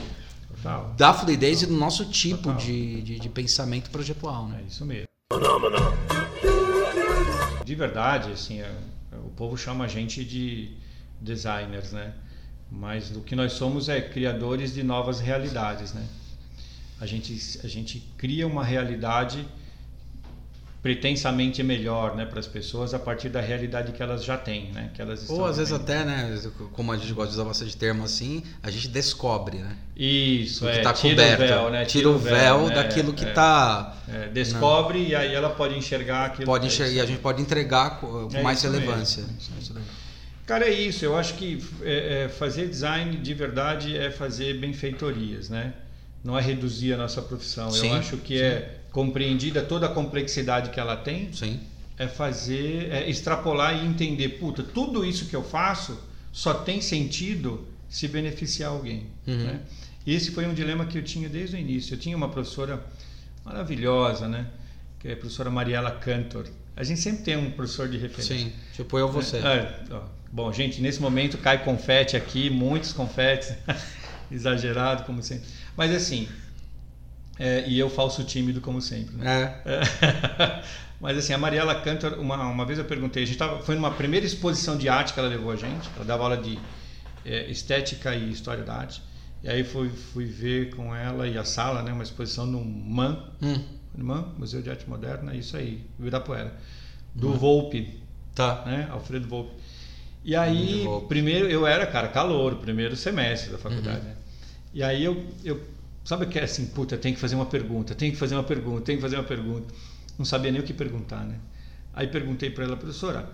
Total. 0.55 0.93
da 0.97 1.13
fluidez 1.13 1.59
Total. 1.59 1.73
e 1.73 1.73
do 1.73 1.79
nosso 1.79 2.05
tipo 2.05 2.53
de, 2.53 3.01
de, 3.01 3.19
de, 3.19 3.29
pensamento 3.29 3.89
projetual, 3.91 4.47
né? 4.47 4.61
É 4.63 4.67
isso 4.67 4.85
mesmo. 4.85 5.07
De 7.63 7.75
verdade, 7.75 8.31
assim, 8.31 8.59
é, 8.61 8.71
o 9.23 9.29
povo 9.29 9.55
chama 9.55 9.85
a 9.85 9.87
gente 9.87 10.25
de 10.25 10.75
designers, 11.21 11.91
né? 11.91 12.13
Mas 12.69 13.15
o 13.15 13.21
que 13.21 13.35
nós 13.35 13.53
somos 13.53 13.87
é 13.89 14.01
criadores 14.01 14.73
de 14.73 14.81
novas 14.81 15.19
realidades, 15.19 15.93
né? 15.93 16.05
A 17.01 17.05
gente, 17.07 17.59
a 17.63 17.67
gente 17.67 17.99
cria 18.15 18.45
uma 18.45 18.63
realidade 18.63 19.45
pretensamente 20.81 21.61
melhor 21.61 22.15
né, 22.15 22.25
para 22.25 22.39
as 22.39 22.47
pessoas 22.47 22.93
a 22.93 22.99
partir 22.99 23.29
da 23.29 23.39
realidade 23.39 23.91
que 23.91 24.01
elas 24.01 24.23
já 24.23 24.35
têm, 24.35 24.71
né? 24.71 24.89
Que 24.93 25.01
elas 25.01 25.29
Ou 25.29 25.45
às 25.45 25.57
vezes 25.57 25.71
até, 25.71 26.03
né, 26.03 26.39
como 26.73 26.91
a 26.91 26.97
gente 26.97 27.13
gosta 27.13 27.29
de 27.31 27.35
usar 27.39 27.47
bastante 27.47 27.77
termo 27.77 28.03
assim, 28.03 28.43
a 28.63 28.71
gente 28.71 28.87
descobre, 28.87 29.57
né? 29.57 29.77
Isso, 29.95 30.67
é, 30.67 30.81
tá 30.81 30.91
tira 30.91 31.15
coberto, 31.15 31.43
o 31.43 31.47
véu, 31.47 31.71
né? 31.71 31.85
Tira, 31.85 31.85
tira 31.85 32.09
o 32.09 32.17
véu, 32.17 32.33
véu 32.33 32.67
né? 32.67 32.75
daquilo 32.75 33.13
que 33.13 33.23
está... 33.23 33.95
É, 34.07 34.25
é, 34.25 34.27
descobre 34.29 34.99
não. 34.99 35.05
e 35.05 35.15
aí 35.15 35.33
ela 35.33 35.51
pode 35.51 35.77
enxergar 35.77 36.25
aquilo. 36.25 36.45
Pode 36.45 36.65
enxergar, 36.65 36.91
e 36.91 36.99
a 36.99 37.05
gente 37.05 37.19
pode 37.19 37.41
entregar 37.41 37.99
com 37.99 38.27
é 38.33 38.41
mais 38.41 38.63
relevância. 38.63 39.23
Mesmo. 39.55 39.75
Cara, 40.47 40.65
é 40.65 40.73
isso. 40.73 41.05
Eu 41.05 41.15
acho 41.15 41.35
que 41.35 41.63
é, 41.83 42.23
é, 42.23 42.29
fazer 42.29 42.67
design 42.67 43.17
de 43.17 43.33
verdade 43.33 43.95
é 43.95 44.09
fazer 44.09 44.59
benfeitorias, 44.59 45.49
né? 45.49 45.73
Não 46.23 46.37
é 46.37 46.41
reduzir 46.41 46.93
a 46.93 46.97
nossa 46.97 47.21
profissão. 47.21 47.71
Sim, 47.71 47.87
Eu 47.87 47.93
acho 47.95 48.17
que 48.17 48.37
sim. 48.37 48.43
é 48.43 48.77
compreendida 48.91 49.61
toda 49.61 49.87
a 49.87 49.89
complexidade 49.89 50.69
que 50.69 50.79
ela 50.79 50.95
tem. 50.95 51.31
Sim. 51.33 51.59
É 51.97 52.07
fazer, 52.07 52.91
é 52.91 53.09
extrapolar 53.09 53.75
e 53.75 53.85
entender, 53.85 54.29
puta, 54.39 54.63
tudo 54.63 55.05
isso 55.05 55.25
que 55.25 55.35
eu 55.35 55.43
faço 55.43 55.99
só 56.31 56.53
tem 56.53 56.81
sentido 56.81 57.67
se 57.87 58.07
beneficiar 58.07 58.71
alguém. 58.71 59.07
Uhum. 59.27 59.37
Né? 59.37 59.59
Esse 60.05 60.31
foi 60.31 60.47
um 60.47 60.53
dilema 60.53 60.85
que 60.85 60.97
eu 60.97 61.03
tinha 61.03 61.29
desde 61.29 61.55
o 61.55 61.59
início. 61.59 61.93
Eu 61.93 61.99
tinha 61.99 62.17
uma 62.17 62.29
professora 62.29 62.83
maravilhosa, 63.45 64.27
né? 64.27 64.47
Que 64.99 65.09
é 65.09 65.13
a 65.13 65.17
professora 65.17 65.49
Mariela 65.51 65.91
Cantor. 65.91 66.47
A 66.75 66.83
gente 66.83 66.99
sempre 66.99 67.23
tem 67.23 67.35
um 67.35 67.51
professor 67.51 67.87
de 67.87 67.97
referência. 67.97 68.35
Sim, 68.37 68.51
tipo 68.73 68.97
eu 68.97 69.07
você. 69.07 69.37
É, 69.37 69.81
bom, 70.31 70.51
gente, 70.51 70.81
nesse 70.81 71.01
momento 71.01 71.37
cai 71.37 71.63
confete 71.63 72.15
aqui, 72.15 72.49
muitos 72.49 72.93
confetes. 72.93 73.53
Exagerado, 74.31 75.03
como 75.03 75.21
sempre. 75.21 75.45
Mas 75.75 75.93
assim, 75.93 76.27
é, 77.39 77.67
e 77.67 77.79
eu 77.79 77.89
falso 77.89 78.23
tímido 78.23 78.61
como 78.61 78.81
sempre. 78.81 79.15
Né? 79.15 79.61
É. 79.65 79.71
É. 79.73 80.63
Mas 81.01 81.17
assim, 81.17 81.33
a 81.33 81.37
Mariela 81.37 81.73
Cantor, 81.81 82.19
uma, 82.19 82.47
uma 82.47 82.63
vez 82.63 82.77
eu 82.77 82.85
perguntei, 82.85 83.23
a 83.23 83.25
gente 83.25 83.37
tava, 83.37 83.63
foi 83.63 83.73
numa 83.73 83.89
primeira 83.89 84.23
exposição 84.23 84.77
de 84.77 84.87
arte 84.87 85.13
que 85.13 85.19
ela 85.19 85.27
levou 85.27 85.51
a 85.51 85.55
gente, 85.55 85.89
ela 85.95 86.05
dava 86.05 86.23
aula 86.23 86.37
de 86.37 86.59
é, 87.25 87.49
estética 87.49 88.13
e 88.13 88.31
história 88.31 88.63
da 88.63 88.75
arte. 88.75 89.01
E 89.43 89.49
aí 89.49 89.63
fui, 89.63 89.89
fui 89.89 90.25
ver 90.25 90.75
com 90.75 90.95
ela 90.95 91.27
e 91.27 91.35
a 91.35 91.43
sala, 91.43 91.81
né, 91.81 91.91
uma 91.91 92.03
exposição 92.03 92.45
no 92.45 92.63
MAN, 92.63 93.17
hum. 93.41 93.63
MAN, 93.97 94.35
Museu 94.37 94.61
de 94.61 94.69
Arte 94.69 94.87
Moderna, 94.87 95.35
isso 95.35 95.57
aí, 95.57 95.83
Ibirapuera, 95.97 96.53
do 97.15 97.29
hum. 97.29 97.37
Volpe, 97.37 97.99
tá. 98.35 98.63
né, 98.67 98.87
Alfredo 98.91 99.27
Volpe. 99.27 99.55
E 100.23 100.35
aí, 100.35 100.85
primeiro, 101.07 101.49
eu 101.49 101.65
era, 101.65 101.87
cara, 101.87 102.07
calor, 102.07 102.57
primeiro 102.57 102.95
semestre 102.95 103.51
da 103.51 103.57
faculdade, 103.57 104.01
uhum. 104.01 104.05
né? 104.05 104.15
E 104.73 104.81
aí 104.81 105.03
eu, 105.03 105.25
eu 105.43 105.61
sabe 106.03 106.25
que 106.25 106.39
é 106.39 106.43
assim, 106.43 106.67
puta, 106.67 106.97
tem 106.97 107.13
que 107.13 107.19
fazer 107.19 107.35
uma 107.35 107.45
pergunta, 107.45 107.93
tem 107.93 108.11
que 108.11 108.17
fazer 108.17 108.35
uma 108.35 108.43
pergunta, 108.43 108.81
tem 108.81 108.95
que 108.95 109.01
fazer 109.01 109.17
uma 109.17 109.23
pergunta. 109.23 109.73
Não 110.17 110.25
sabia 110.25 110.51
nem 110.51 110.61
o 110.61 110.63
que 110.63 110.73
perguntar, 110.73 111.23
né? 111.25 111.39
Aí 111.93 112.07
perguntei 112.07 112.49
para 112.49 112.63
ela, 112.63 112.77
professora, 112.77 113.29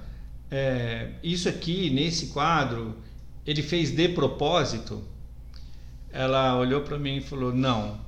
é, 0.49 1.11
isso 1.21 1.47
aqui 1.47 1.89
nesse 1.89 2.27
quadro 2.27 2.95
ele 3.45 3.61
fez 3.61 3.91
de 3.91 4.09
propósito? 4.09 5.03
Ela 6.11 6.57
olhou 6.57 6.81
para 6.81 6.97
mim 6.97 7.17
e 7.17 7.21
falou, 7.21 7.53
não. 7.53 7.99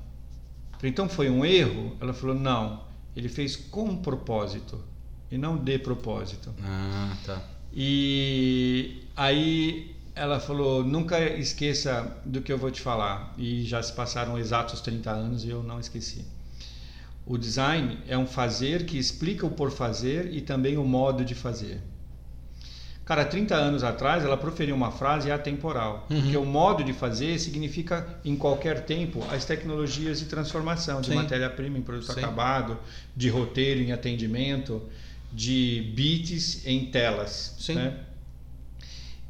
Então 0.83 1.07
foi 1.07 1.29
um 1.29 1.45
erro? 1.45 1.95
Ela 1.99 2.13
falou, 2.13 2.35
não. 2.35 2.83
Ele 3.15 3.29
fez 3.29 3.55
com 3.55 3.97
propósito 3.97 4.83
e 5.31 5.37
não 5.37 5.57
de 5.57 5.77
propósito. 5.79 6.53
Ah, 6.61 7.15
tá. 7.25 7.41
E 7.73 9.03
aí 9.15 9.95
ela 10.19 10.39
falou: 10.39 10.83
nunca 10.83 11.17
esqueça 11.19 12.05
do 12.25 12.41
que 12.41 12.51
eu 12.51 12.57
vou 12.57 12.69
te 12.69 12.81
falar. 12.81 13.33
E 13.37 13.63
já 13.63 13.81
se 13.81 13.93
passaram 13.93 14.37
exatos 14.37 14.81
30 14.81 15.09
anos 15.09 15.45
e 15.45 15.49
eu 15.49 15.63
não 15.63 15.79
esqueci. 15.79 16.25
O 17.25 17.37
design 17.37 17.99
é 18.07 18.17
um 18.17 18.27
fazer 18.27 18.85
que 18.85 18.97
explica 18.97 19.45
o 19.45 19.49
por 19.49 19.71
fazer 19.71 20.33
e 20.33 20.41
também 20.41 20.77
o 20.77 20.83
modo 20.83 21.23
de 21.23 21.33
fazer. 21.33 21.79
Cara, 23.05 23.25
30 23.25 23.55
anos 23.55 23.83
atrás 23.83 24.23
ela 24.23 24.37
proferiu 24.37 24.75
uma 24.75 24.91
frase 24.91 25.31
atemporal, 25.31 26.05
uhum. 26.09 26.21
porque 26.21 26.37
o 26.37 26.45
modo 26.45 26.83
de 26.83 26.93
fazer 26.93 27.39
significa 27.39 28.19
em 28.23 28.35
qualquer 28.35 28.85
tempo 28.85 29.25
as 29.31 29.45
tecnologias 29.45 30.19
de 30.19 30.25
transformação, 30.25 31.01
de 31.01 31.11
matéria-prima 31.15 31.77
em 31.77 31.81
produto 31.81 32.13
Sim. 32.13 32.19
acabado, 32.19 32.77
de 33.15 33.29
roteiro 33.29 33.79
em 33.79 33.91
atendimento, 33.91 34.81
de 35.31 35.91
bits 35.95 36.67
em 36.67 36.85
telas. 36.85 37.55
Sim. 37.59 37.75
Né? 37.75 37.99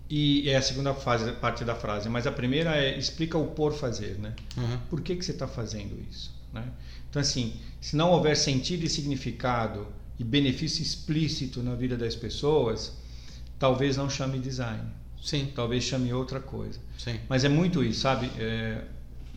E 0.10 0.49
é 0.49 0.55
a 0.55 0.62
segunda 0.62 0.93
fase, 0.93 1.32
parte 1.34 1.64
da 1.64 1.76
frase, 1.76 2.10
mas 2.10 2.26
a 2.26 2.32
primeira 2.32 2.76
é 2.76 2.97
explica 2.97 3.38
o 3.38 3.47
por 3.47 3.74
fazer, 3.74 4.18
né? 4.18 4.34
Uhum. 4.57 4.78
Por 4.89 5.01
que, 5.01 5.16
que 5.16 5.24
você 5.24 5.32
está 5.32 5.47
fazendo 5.47 5.95
isso? 6.10 6.34
Né? 6.51 6.64
Então, 7.10 7.22
assim, 7.22 7.53
se 7.80 7.95
não 7.95 8.12
houver 8.12 8.36
sentido 8.36 8.84
e 8.84 8.89
significado 8.89 9.86
e 10.18 10.24
benefício 10.24 10.82
explícito 10.82 11.62
na 11.62 11.76
vida 11.76 11.95
das 11.95 12.16
pessoas, 12.16 12.93
talvez 13.60 13.97
não 13.97 14.10
chame 14.10 14.39
design. 14.39 14.82
Sim. 15.22 15.51
Talvez 15.53 15.84
chame 15.84 16.12
outra 16.12 16.39
coisa. 16.39 16.80
Sim. 16.97 17.20
Mas 17.30 17.43
é 17.43 17.49
muito 17.49 17.84
isso, 17.84 18.01
sabe? 18.01 18.32
É, 18.39 18.82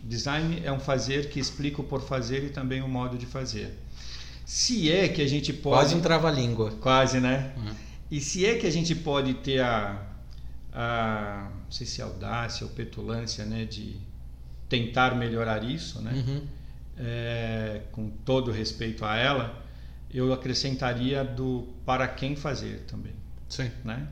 design 0.03 0.62
é 0.64 0.73
um 0.73 0.81
fazer 0.81 1.29
que 1.29 1.39
explica 1.39 1.83
o 1.83 1.85
por 1.85 2.01
fazer 2.01 2.45
e 2.45 2.49
também 2.49 2.81
o 2.81 2.89
modo 2.89 3.18
de 3.18 3.27
fazer. 3.27 3.79
Se 4.47 4.91
é 4.91 5.09
que 5.09 5.20
a 5.20 5.27
gente 5.27 5.53
pode. 5.53 5.77
Quase 5.77 5.95
um 5.95 6.01
trava-língua. 6.01 6.73
Quase, 6.81 7.20
né? 7.20 7.53
Uhum. 7.57 7.75
E 8.11 8.20
se 8.20 8.47
é 8.47 8.57
que 8.57 8.66
a 8.66 8.70
gente 8.70 8.95
pode 8.95 9.35
ter 9.35 9.61
a 9.61 10.12
a 10.73 11.51
não 11.64 11.70
sei 11.70 11.87
se 11.87 12.01
audácia 12.01 12.66
ou 12.66 12.73
petulância 12.73 13.45
né, 13.45 13.64
de 13.64 13.97
tentar 14.68 15.14
melhorar 15.14 15.62
isso, 15.62 16.01
né? 16.01 16.12
Uhum. 16.12 16.43
É, 16.97 17.83
com 17.91 18.11
todo 18.11 18.51
respeito 18.51 19.05
a 19.05 19.16
ela, 19.16 19.64
eu 20.12 20.33
acrescentaria 20.33 21.25
do 21.25 21.68
para 21.85 22.07
quem 22.07 22.37
fazer 22.37 22.85
também. 22.87 23.12
Sim. 23.49 23.70
Né? 23.85 24.07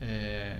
É, 0.00 0.58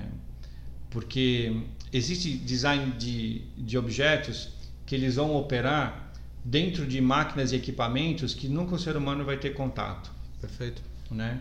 porque 0.91 1.63
existe 1.93 2.37
design 2.37 2.93
de, 2.93 3.43
de 3.57 3.77
objetos 3.77 4.51
que 4.87 4.95
eles 4.95 5.17
vão 5.17 5.37
operar 5.37 6.13
dentro 6.45 6.87
de 6.87 7.01
máquinas 7.01 7.53
e 7.53 7.57
equipamentos 7.57 8.35
que 8.35 8.49
nunca 8.49 8.75
o 8.75 8.79
ser 8.79 8.97
humano 8.97 9.25
vai 9.25 9.37
ter 9.37 9.51
contato. 9.51 10.11
Perfeito. 10.41 10.83
Né? 11.11 11.41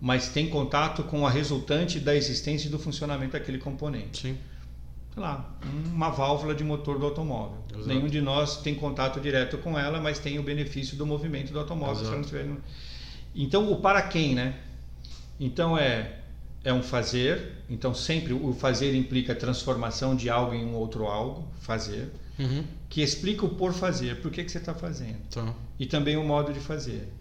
Mas 0.00 0.28
tem 0.28 0.48
contato 0.48 1.02
com 1.02 1.26
a 1.26 1.30
resultante 1.30 1.98
da 1.98 2.14
existência 2.14 2.68
e 2.68 2.70
do 2.70 2.78
funcionamento 2.78 3.32
daquele 3.32 3.58
componente. 3.58 4.28
Sim. 4.28 4.38
Sei 5.12 5.22
lá, 5.22 5.58
uma 5.92 6.10
válvula 6.10 6.54
de 6.54 6.62
motor 6.62 6.98
do 6.98 7.06
automóvel. 7.06 7.58
Exato. 7.72 7.88
Nenhum 7.88 8.06
de 8.06 8.20
nós 8.20 8.58
tem 8.58 8.74
contato 8.74 9.20
direto 9.20 9.58
com 9.58 9.76
ela, 9.76 10.00
mas 10.00 10.18
tem 10.18 10.38
o 10.38 10.42
benefício 10.42 10.96
do 10.96 11.04
movimento 11.04 11.52
do 11.52 11.58
automóvel. 11.58 12.04
Se 12.04 12.10
não 12.10 12.22
tiver... 12.22 12.46
Então, 13.34 13.72
o 13.72 13.80
para 13.80 14.02
quem, 14.02 14.34
né? 14.34 14.56
Então, 15.40 15.76
é, 15.76 16.20
é 16.62 16.72
um 16.72 16.82
fazer. 16.82 17.54
Então, 17.68 17.92
sempre 17.92 18.32
o 18.32 18.52
fazer 18.52 18.94
implica 18.94 19.32
a 19.32 19.36
transformação 19.36 20.14
de 20.14 20.30
algo 20.30 20.54
em 20.54 20.64
um 20.64 20.74
outro 20.74 21.06
algo, 21.06 21.48
fazer. 21.60 22.12
Uhum. 22.38 22.64
Que 22.88 23.02
explica 23.02 23.44
o 23.44 23.48
por 23.48 23.72
fazer, 23.72 24.20
por 24.20 24.30
que, 24.30 24.44
que 24.44 24.50
você 24.50 24.58
está 24.58 24.74
fazendo. 24.74 25.18
Então. 25.28 25.54
E 25.78 25.86
também 25.86 26.16
o 26.16 26.22
modo 26.22 26.52
de 26.52 26.60
fazer. 26.60 27.12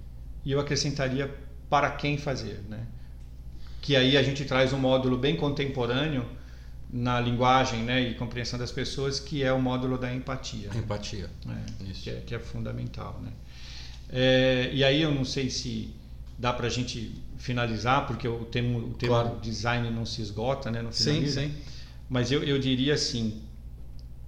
E 0.46 0.52
eu 0.52 0.60
acrescentaria 0.60 1.34
para 1.70 1.92
quem 1.92 2.18
fazer, 2.18 2.64
né? 2.70 2.86
Que 3.82 3.96
aí 3.96 4.18
a 4.18 4.24
gente 4.24 4.46
traz 4.46 4.74
um 4.74 4.80
módulo 4.80 5.18
bem 5.18 5.36
contemporâneo 5.36 6.26
na 6.90 7.20
linguagem 7.20 7.84
né, 7.84 8.02
e 8.02 8.16
compreensão 8.16 8.58
das 8.58 8.72
pessoas, 8.72 9.20
que 9.20 9.44
é 9.44 9.52
o 9.52 9.62
módulo 9.62 9.98
da 9.98 10.14
empatia. 10.14 10.70
Empatia. 10.74 11.30
Né? 11.46 11.66
Isso. 11.90 12.04
Que, 12.04 12.10
é, 12.10 12.14
que 12.26 12.36
é 12.36 12.40
fundamental. 12.40 13.20
Né? 13.22 13.32
É, 14.10 14.70
e 14.74 14.84
aí 14.84 15.02
eu 15.02 15.12
não 15.14 15.26
sei 15.26 15.50
se 15.50 15.94
dá 16.38 16.54
para 16.54 16.68
a 16.68 16.70
gente 16.70 17.22
finalizar, 17.38 18.08
porque 18.08 18.28
o 18.28 18.46
termo, 18.46 18.80
o 18.80 18.94
termo 18.94 19.16
claro. 19.16 19.40
design 19.42 19.90
não 19.90 20.06
se 20.06 20.22
esgota, 20.22 20.72
né? 20.72 20.82
Não 20.82 20.92
finaliza, 20.92 21.42
sim, 21.42 21.50
sim. 21.50 21.56
Mas 22.10 22.32
eu, 22.32 22.44
eu 22.44 22.58
diria 22.58 22.94
assim, 22.94 23.42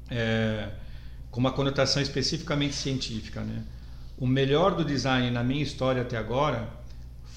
é, 0.09 0.69
com 1.31 1.39
uma 1.39 1.51
conotação 1.51 2.01
especificamente 2.01 2.75
científica, 2.75 3.41
né? 3.41 3.63
O 4.17 4.27
melhor 4.27 4.75
do 4.75 4.83
design 4.83 5.31
na 5.31 5.43
minha 5.43 5.63
história 5.63 6.01
até 6.01 6.17
agora 6.17 6.67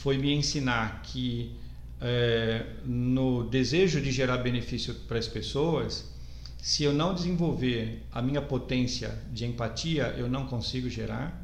foi 0.02 0.18
me 0.18 0.32
ensinar 0.34 1.00
que 1.04 1.54
é, 2.00 2.66
no 2.84 3.44
desejo 3.44 4.00
de 4.00 4.10
gerar 4.10 4.38
benefício 4.38 4.92
para 5.06 5.16
as 5.16 5.28
pessoas, 5.28 6.12
se 6.60 6.82
eu 6.82 6.92
não 6.92 7.14
desenvolver 7.14 8.02
a 8.10 8.20
minha 8.20 8.42
potência 8.42 9.16
de 9.32 9.44
empatia, 9.46 10.12
eu 10.18 10.28
não 10.28 10.44
consigo 10.46 10.90
gerar. 10.90 11.40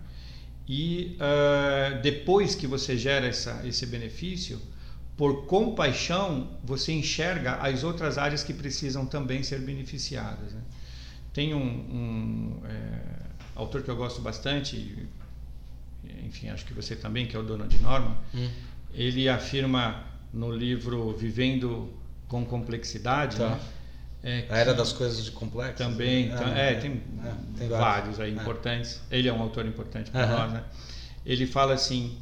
E 0.67 1.17
uh, 1.21 2.03
depois 2.03 2.57
que 2.57 2.67
você 2.67 2.99
gera 2.99 3.27
essa, 3.27 3.63
esse 3.65 3.87
benefício, 3.87 4.61
por 5.17 5.47
compaixão, 5.47 6.59
você 6.65 6.93
enxerga 6.93 7.55
as 7.57 7.85
outras 7.85 8.19
áreas 8.19 8.43
que 8.43 8.53
precisam 8.53 9.07
também 9.07 9.45
ser 9.45 9.61
beneficiadas. 9.61 10.53
Né? 10.53 10.63
Tem 11.33 11.55
um, 11.55 11.61
um 11.61 12.63
é, 12.67 13.01
autor 13.55 13.83
que 13.83 13.89
eu 13.89 13.97
gosto 13.97 14.21
bastante, 14.21 15.09
enfim, 16.25 16.49
acho 16.49 16.65
que 16.65 16.75
você 16.75 16.95
também, 16.95 17.27
que 17.27 17.37
é 17.37 17.39
o 17.39 17.43
Donald 17.43 17.77
Norman, 17.83 18.17
hum. 18.35 18.49
ele 18.93 19.29
afirma 19.29 20.05
no 20.33 20.53
livro 20.53 21.13
Vivendo 21.13 21.93
com 22.29 22.45
Complexidade, 22.45 23.37
tá. 23.37 23.51
né? 23.51 23.61
É 24.23 24.47
a 24.51 24.59
Era 24.59 24.75
das 24.75 24.93
Coisas 24.93 25.25
de 25.25 25.31
Complexo. 25.31 25.77
Também, 25.77 26.29
né? 26.29 26.55
é, 26.57 26.73
é, 26.73 26.75
tem, 26.75 27.03
é, 27.25 27.59
tem, 27.59 27.69
vários, 27.69 28.19
aí 28.19 28.31
é. 28.31 28.35
importantes. 28.35 29.01
Ele 29.11 29.29
é 29.29 29.33
um 29.33 29.41
autor 29.41 29.65
importante 29.65 30.11
para 30.11 30.27
nós, 30.27 30.53
né? 30.53 30.65
Ele 31.25 31.47
fala 31.47 31.75
assim: 31.75 32.19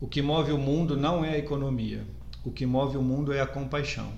o 0.00 0.06
que 0.06 0.22
move 0.22 0.52
o 0.52 0.58
mundo 0.58 0.96
não 0.96 1.24
é 1.24 1.30
a 1.30 1.38
economia, 1.38 2.06
o 2.44 2.50
que 2.52 2.64
move 2.64 2.96
o 2.96 3.02
mundo 3.02 3.32
é 3.32 3.40
a 3.40 3.46
compaixão. 3.46 4.12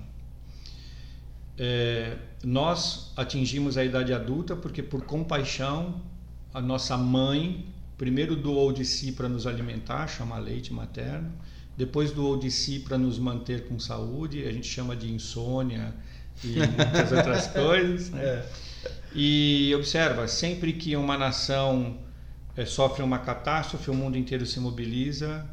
É, 1.57 2.17
nós 2.43 3.11
atingimos 3.15 3.77
a 3.77 3.83
idade 3.83 4.13
adulta 4.13 4.55
porque, 4.55 4.83
por 4.83 5.01
compaixão, 5.03 6.01
a 6.53 6.61
nossa 6.61 6.95
mãe 6.95 7.65
primeiro 7.97 8.35
doou 8.35 8.71
de 8.71 8.85
si 8.85 9.11
para 9.11 9.29
nos 9.29 9.47
alimentar, 9.47 10.07
chama 10.07 10.37
leite 10.37 10.73
materno, 10.73 11.31
depois 11.77 12.11
doou 12.11 12.37
de 12.37 12.49
si 12.49 12.79
para 12.79 12.97
nos 12.97 13.19
manter 13.19 13.67
com 13.67 13.79
saúde, 13.79 14.45
a 14.45 14.51
gente 14.51 14.67
chama 14.67 14.95
de 14.95 15.11
insônia 15.11 15.93
e 16.43 16.55
muitas 16.55 17.11
outras 17.11 17.47
coisas. 17.53 18.09
Né? 18.09 18.23
É. 18.23 18.45
E 19.13 19.73
observa, 19.75 20.27
sempre 20.27 20.73
que 20.73 20.95
uma 20.95 21.17
nação 21.17 21.97
é, 22.55 22.65
sofre 22.65 23.03
uma 23.03 23.19
catástrofe, 23.19 23.89
o 23.89 23.93
mundo 23.93 24.17
inteiro 24.17 24.45
se 24.45 24.59
mobiliza. 24.59 25.45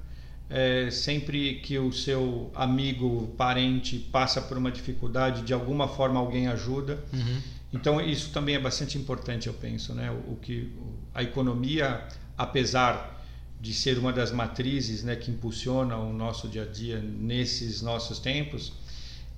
É, 0.55 0.91
sempre 0.91 1.61
que 1.61 1.79
o 1.79 1.91
seu 1.91 2.51
amigo, 2.55 3.29
parente 3.39 3.99
passa 3.99 4.41
por 4.41 4.59
uma 4.59 4.71
dificuldade, 4.71 5.43
de 5.43 5.55
alguma 5.55 5.89
forma 5.89 6.21
alguém 6.21 6.47
ajuda. 6.47 7.03
Uhum. 7.11 7.41
Então 7.73 8.01
isso 8.01 8.31
também 8.33 8.55
é 8.55 8.59
bastante 8.59 8.99
importante, 8.99 9.47
eu 9.47 9.55
penso, 9.55 9.95
né? 9.95 10.11
O, 10.11 10.33
o 10.33 10.37
que 10.37 10.71
a 11.15 11.23
economia, 11.23 12.07
apesar 12.43 13.23
de 13.61 13.73
ser 13.73 13.99
uma 13.99 14.13
das 14.13 14.33
matrizes, 14.33 15.05
né, 15.05 15.15
que 15.15 15.31
impulsiona 15.31 15.97
o 15.97 16.13
nosso 16.13 16.49
dia 16.49 16.63
a 16.63 16.67
dia 16.67 17.01
nesses 17.01 17.81
nossos 17.81 18.19
tempos, 18.19 18.73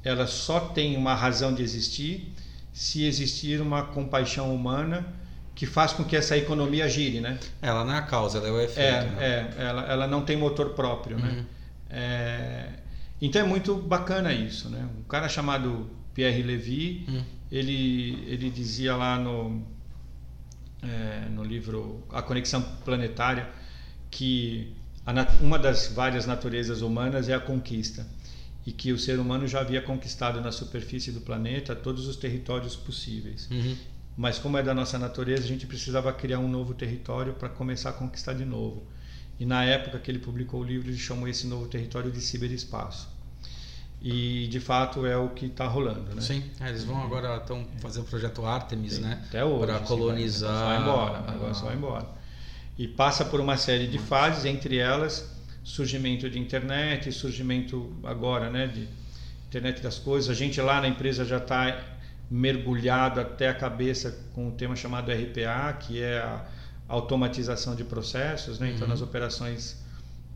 ela 0.03 0.27
só 0.27 0.61
tem 0.61 0.97
uma 0.97 1.15
razão 1.15 1.55
de 1.55 1.63
existir 1.63 2.33
se 2.73 3.05
existir 3.05 3.61
uma 3.61 3.83
compaixão 3.83 4.53
humana 4.53 5.07
que 5.55 5.65
faz 5.67 5.93
com 5.93 6.03
que 6.03 6.17
essa 6.17 6.37
economia 6.37 6.89
gire, 6.89 7.21
né? 7.21 7.39
Ela 7.63 7.85
não 7.85 7.95
é 7.95 7.99
a 7.99 8.03
causa, 8.03 8.39
ela 8.39 8.49
é 8.49 8.51
o 8.51 8.61
efeito. 8.61 8.81
É, 8.81 9.05
né? 9.05 9.55
é 9.59 9.65
ela, 9.65 9.83
ela 9.87 10.07
não 10.09 10.23
tem 10.23 10.37
motor 10.37 10.71
próprio, 10.71 11.17
né? 11.17 11.29
uhum. 11.29 11.37
né? 11.37 11.47
É, 11.91 12.69
então 13.23 13.41
é 13.41 13.45
muito 13.45 13.77
bacana 13.77 14.33
isso, 14.33 14.69
né? 14.69 14.89
Um 14.99 15.05
cara 15.05 15.29
chamado 15.29 15.89
Pierre 16.13 16.43
Levy, 16.43 17.05
uhum. 17.07 17.23
ele, 17.53 18.25
ele 18.27 18.51
dizia 18.51 18.97
lá 18.97 19.17
no, 19.17 19.63
é, 20.85 21.29
no 21.31 21.43
livro 21.43 22.05
A 22.11 22.23
Conexão 22.23 22.63
Planetária 22.85 23.49
que 24.11 24.73
uma 25.41 25.59
das 25.59 25.89
várias 25.89 26.25
naturezas 26.25 26.81
humanas 26.81 27.29
é 27.29 27.35
a 27.35 27.41
conquista 27.41 28.07
e 28.65 28.73
que 28.73 28.93
o 28.93 28.99
ser 28.99 29.19
humano 29.19 29.47
já 29.47 29.61
havia 29.61 29.83
conquistado 29.83 30.41
na 30.41 30.51
superfície 30.51 31.13
do 31.13 31.21
planeta 31.21 31.75
todos 31.75 32.07
os 32.07 32.17
territórios 32.17 32.77
possíveis. 32.77 33.49
Uhum. 33.51 33.77
Mas 34.17 34.39
como 34.39 34.57
é 34.57 34.63
da 34.63 34.73
nossa 34.73 34.99
natureza, 34.99 35.43
a 35.43 35.47
gente 35.47 35.67
precisava 35.67 36.13
criar 36.13 36.39
um 36.39 36.49
novo 36.49 36.73
território 36.73 37.35
para 37.35 37.49
começar 37.49 37.91
a 37.91 37.93
conquistar 37.93 38.33
de 38.33 38.45
novo. 38.45 38.87
E 39.39 39.45
na 39.45 39.65
época 39.65 39.99
que 39.99 40.11
ele 40.11 40.21
publicou 40.21 40.61
o 40.61 40.65
livro, 40.65 40.89
ele 40.89 40.97
chamou 40.97 41.29
esse 41.29 41.47
novo 41.47 41.67
território 41.67 42.11
de 42.11 42.21
ciberespaço. 42.21 43.09
E 44.07 44.47
de 44.49 44.61
fato 44.61 45.07
é 45.07 45.17
o 45.17 45.31
que 45.31 45.47
está 45.47 45.67
rolando, 45.67 46.15
né? 46.15 46.21
Sim, 46.21 46.45
é, 46.61 46.69
eles 46.69 46.85
vão 46.85 47.03
agora 47.03 47.37
estão 47.37 47.67
fazer 47.81 48.01
o 48.01 48.05
projeto 48.05 48.45
Artemis, 48.45 48.99
né? 48.99 49.23
Até 49.29 49.43
hoje. 49.43 49.65
Para 49.65 49.79
colonizar. 49.81 50.53
Vai, 50.53 50.79
vai 50.79 50.83
embora, 50.83 51.25
agora 51.27 51.55
só 51.55 51.65
vai 51.65 51.75
embora. 51.75 52.07
E 52.77 52.87
passa 52.87 53.25
por 53.25 53.41
uma 53.41 53.57
série 53.57 53.87
de 53.87 53.99
fases, 53.99 54.45
entre 54.45 54.77
elas 54.77 55.33
surgimento 55.65 56.29
de 56.29 56.39
internet, 56.39 57.11
surgimento 57.11 57.91
agora, 58.05 58.51
né, 58.51 58.67
de 58.67 58.87
internet 59.49 59.81
das 59.81 59.99
coisas. 59.99 60.29
A 60.29 60.35
gente 60.35 60.61
lá 60.61 60.81
na 60.81 60.89
empresa 60.89 61.25
já 61.25 61.39
está 61.39 61.83
mergulhado 62.31 63.21
até 63.21 63.49
a 63.49 63.55
cabeça 63.55 64.17
com 64.35 64.49
um 64.49 64.51
tema 64.51 64.77
chamado 64.77 65.11
RPA, 65.11 65.73
que 65.81 66.03
é 66.03 66.19
a 66.19 66.45
automatização 66.87 67.75
de 67.75 67.85
processos, 67.85 68.59
né? 68.59 68.71
Então, 68.71 68.83
uhum. 68.83 68.89
nas 68.89 69.01
operações 69.01 69.83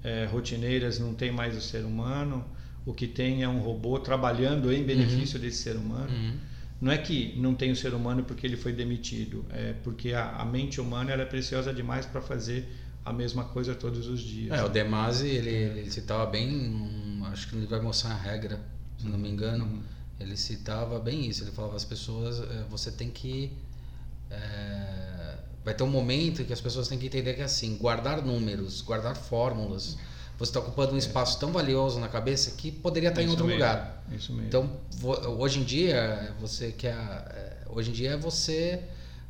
é, 0.03 0.25
rotineiras 0.25 0.99
não 0.99 1.12
tem 1.12 1.31
mais 1.31 1.57
o 1.57 1.61
ser 1.61 1.85
humano, 1.85 2.45
o 2.89 2.95
que 2.95 3.07
tem 3.07 3.43
é 3.43 3.49
um 3.49 3.61
robô 3.61 3.99
trabalhando 3.99 4.72
em 4.72 4.82
benefício 4.82 5.36
uhum. 5.36 5.45
desse 5.45 5.59
ser 5.59 5.76
humano. 5.76 6.11
Uhum. 6.11 6.39
Não 6.80 6.91
é 6.91 6.97
que 6.97 7.39
não 7.39 7.55
tem 7.55 7.70
o 7.70 7.76
ser 7.76 7.93
humano 7.93 8.24
porque 8.24 8.47
ele 8.47 8.57
foi 8.57 8.72
demitido, 8.72 9.45
é 9.51 9.74
porque 9.84 10.14
a, 10.14 10.36
a 10.36 10.45
mente 10.45 10.80
humana 10.80 11.12
é 11.12 11.24
preciosa 11.26 11.74
demais 11.74 12.07
para 12.07 12.22
fazer 12.22 12.66
a 13.05 13.12
mesma 13.12 13.45
coisa 13.45 13.74
todos 13.74 14.07
os 14.07 14.20
dias. 14.20 14.59
É, 14.59 14.64
o 14.64 14.70
Demasi, 14.70 15.28
ele, 15.28 15.51
ele 15.51 15.91
citava 15.91 16.24
bem, 16.24 17.20
acho 17.26 17.49
que 17.49 17.57
ele 17.57 17.66
vai 17.66 17.80
mostrar 17.80 18.12
a 18.12 18.16
regra, 18.16 18.59
se 18.97 19.07
não 19.07 19.18
me 19.18 19.28
engano, 19.28 19.64
uhum. 19.64 19.82
ele 20.18 20.36
citava 20.36 20.99
bem 20.99 21.26
isso, 21.28 21.45
ele 21.45 21.51
falava 21.51 21.76
as 21.76 21.84
pessoas, 21.84 22.41
eh, 22.41 22.64
você 22.70 22.91
tem 22.91 23.11
que 23.11 23.53
é, 24.30 25.39
vai 25.62 25.74
ter 25.74 25.82
um 25.82 25.91
momento 25.91 26.41
em 26.41 26.45
que 26.47 26.53
as 26.55 26.61
pessoas 26.61 26.89
têm 26.89 26.99
que 26.99 27.07
entender 27.07 27.34
que 27.34 27.43
é 27.43 27.45
assim, 27.45 27.76
guardar 27.76 28.24
números, 28.24 28.80
guardar 28.80 29.14
fórmulas, 29.14 29.99
você 30.39 30.51
está 30.51 30.61
ocupando 30.61 30.95
um 30.95 30.99
espaço 30.99 31.39
tão 31.41 31.51
valioso 31.51 31.99
na 31.99 32.09
cabeça 32.09 32.53
que 32.53 32.70
poderia 32.70 33.09
estar 33.09 33.20
isso 33.20 33.28
em 33.28 33.30
outro 33.32 33.47
mesmo, 33.47 33.59
lugar. 33.59 34.05
Isso 34.12 34.32
mesmo. 34.32 34.47
Então, 34.47 34.70
hoje 35.36 35.59
em 35.59 35.64
dia, 35.64 36.32
você 36.41 36.70
quer, 36.70 36.95
eh, 36.95 37.57
hoje 37.66 37.91
em 37.91 37.93
dia 37.93 38.11
é 38.12 38.16
você 38.16 38.80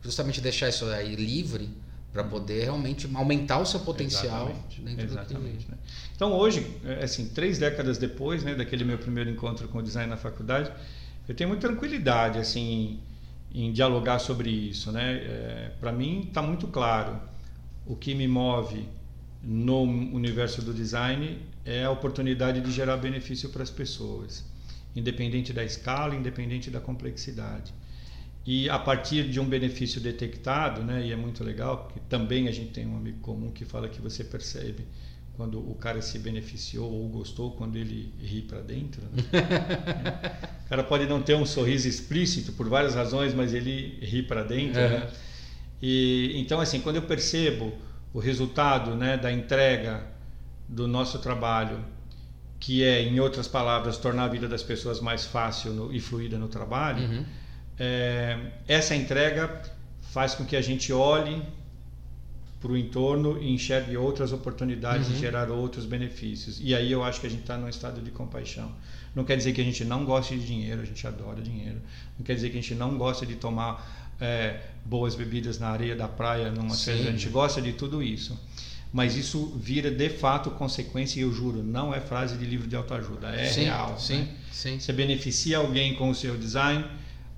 justamente 0.03 0.41
deixar 0.41 0.69
isso 0.69 0.85
aí 0.87 1.17
livre 1.17 1.71
para 2.13 2.25
poder 2.25 2.65
realmente 2.65 3.09
aumentar 3.15 3.59
o 3.59 3.67
seu 3.67 3.81
potencial 3.81 4.49
exatamente, 4.49 4.81
dentro 4.81 5.05
exatamente, 5.05 5.67
do 5.67 5.73
né? 5.73 5.79
Então 6.17 6.33
hoje, 6.33 6.77
é, 6.85 7.05
assim, 7.05 7.29
três 7.29 7.59
décadas 7.59 7.99
depois, 7.99 8.43
né, 8.43 8.55
daquele 8.55 8.85
meu 8.85 8.99
primeiro 8.99 9.31
encontro 9.31 9.69
com 9.69 9.79
o 9.79 9.83
design 9.83 10.09
na 10.09 10.17
faculdade, 10.17 10.73
eu 11.29 11.35
tenho 11.35 11.49
muita 11.49 11.69
tranquilidade 11.69 12.39
assim 12.39 12.99
em, 13.55 13.73
dialogar 13.73 14.19
sobre 14.19 14.51
isso, 14.51 14.91
né? 14.91 15.15
É, 15.15 15.73
para 15.79 15.93
mim 15.93 16.25
está 16.27 16.41
muito 16.43 16.67
claro 16.67 17.21
o 17.87 17.95
que 17.95 18.15
me 18.15 18.27
move 18.27 18.89
no 19.43 19.83
universo 19.83 20.63
do 20.63 20.75
design 20.75 21.39
é 21.65 21.85
a 21.85 21.91
oportunidade 21.91 22.61
de 22.61 22.71
gerar 22.73 22.97
benefício 22.97 23.49
para 23.51 23.63
as 23.63 23.71
pessoas, 23.71 24.45
independente 24.95 25.53
da 25.53 25.65
escala, 25.65 26.15
independente 26.15 26.71
da 26.71 26.81
complexidade. 26.81 27.73
E 28.45 28.69
a 28.71 28.79
partir 28.79 29.29
de 29.29 29.39
um 29.39 29.45
benefício 29.45 30.01
detectado, 30.01 30.83
né, 30.83 31.07
e 31.07 31.13
é 31.13 31.17
muito 31.17 31.45
legal, 31.45 31.85
porque 31.85 32.01
também 32.09 32.49
a 32.49 32.53
gente 32.53 32.71
tem 32.71 32.87
um 32.87 32.97
amigo 32.97 33.19
comum 33.21 33.51
que 33.51 33.65
fala 33.65 33.89
que 33.89 34.01
você 34.01 34.25
percebe 34.25 34.85
quando 35.37 35.59
o 35.61 35.75
cara 35.77 36.03
se 36.03 36.19
beneficiou 36.19 36.91
ou 36.91 37.09
gostou 37.09 37.53
quando 37.53 37.77
ele 37.77 38.13
ri 38.21 38.43
para 38.43 38.61
dentro. 38.61 39.03
Né? 39.03 39.23
o 40.67 40.69
cara 40.69 40.83
pode 40.83 41.07
não 41.07 41.23
ter 41.23 41.37
um 41.37 41.47
sorriso 41.47 41.87
explícito 41.87 42.53
por 42.53 42.69
várias 42.69 42.95
razões, 42.95 43.33
mas 43.35 43.55
ele 43.55 43.99
ri 44.01 44.23
para 44.23 44.43
dentro. 44.43 44.81
Né? 44.81 45.09
E 45.81 46.33
então 46.35 46.61
assim, 46.61 46.81
quando 46.81 46.97
eu 46.97 47.03
percebo 47.03 47.73
o 48.13 48.19
resultado, 48.19 48.95
né, 48.95 49.17
da 49.17 49.33
entrega 49.33 50.07
do 50.69 50.87
nosso 50.87 51.19
trabalho, 51.19 51.85
que 52.61 52.83
é, 52.83 53.03
em 53.03 53.21
outras 53.21 53.47
palavras, 53.47 53.99
tornar 53.99 54.25
a 54.25 54.29
vida 54.29 54.49
das 54.49 54.63
pessoas 54.63 55.01
mais 55.01 55.25
fácil 55.25 55.73
no, 55.73 55.93
e 55.93 56.01
fluida 56.01 56.39
no 56.39 56.49
trabalho. 56.49 57.05
Uhum 57.05 57.25
é, 57.79 58.37
essa 58.67 58.95
entrega 58.95 59.63
faz 60.01 60.35
com 60.35 60.45
que 60.45 60.57
a 60.57 60.61
gente 60.61 60.93
olhe 60.93 61.43
para 62.61 62.73
o 62.73 62.77
entorno 62.77 63.41
e 63.41 63.53
enxergue 63.53 63.97
outras 63.97 64.33
oportunidades 64.33 65.07
uhum. 65.07 65.15
de 65.15 65.21
gerar 65.21 65.49
outros 65.49 65.87
benefícios. 65.87 66.59
E 66.61 66.75
aí 66.75 66.91
eu 66.91 67.05
acho 67.05 67.21
que 67.21 67.29
a 67.29 67.31
gente 67.31 67.43
está 67.43 67.57
num 67.57 67.69
estado 67.69 68.01
de 68.01 68.11
compaixão. 68.11 68.73
Não 69.15 69.25
quer 69.25 69.37
dizer 69.37 69.53
que 69.53 69.61
a 69.61 69.65
gente 69.65 69.85
não 69.85 70.05
goste 70.05 70.37
de 70.37 70.45
dinheiro, 70.45 70.81
a 70.81 70.85
gente 70.85 71.07
adora 71.07 71.41
dinheiro. 71.41 71.81
Não 72.19 72.25
quer 72.25 72.35
dizer 72.35 72.51
que 72.51 72.59
a 72.59 72.61
gente 72.61 72.75
não 72.75 72.99
gosta 72.99 73.25
de 73.25 73.37
tomar 73.37 73.98
é, 74.21 74.61
boas 74.85 75.15
bebidas 75.15 75.59
na 75.59 75.69
areia 75.69 75.95
da 75.95 76.09
praia, 76.09 76.51
numa 76.51 76.75
cerveja. 76.75 77.09
A 77.09 77.13
gente 77.13 77.29
gosta 77.29 77.61
de 77.61 77.73
tudo 77.73 78.03
isso. 78.03 78.39
Mas 78.93 79.17
isso 79.17 79.53
vira 79.57 79.91
de 79.91 80.09
fato 80.09 80.51
consequência, 80.51 81.21
e 81.21 81.23
eu 81.23 81.33
juro, 81.33 81.63
não 81.63 81.95
é 81.95 82.01
frase 82.01 82.37
de 82.37 82.45
livro 82.45 82.67
de 82.67 82.75
autoajuda, 82.75 83.29
é 83.29 83.47
sim, 83.47 83.65
real. 83.65 83.99
Sim, 83.99 84.19
né? 84.19 84.29
sim. 84.51 84.81
Você 84.81 84.93
beneficia 84.93 85.59
alguém 85.59 85.95
com 85.95 86.09
o 86.09 86.15
seu 86.15 86.39
design, 86.39 86.87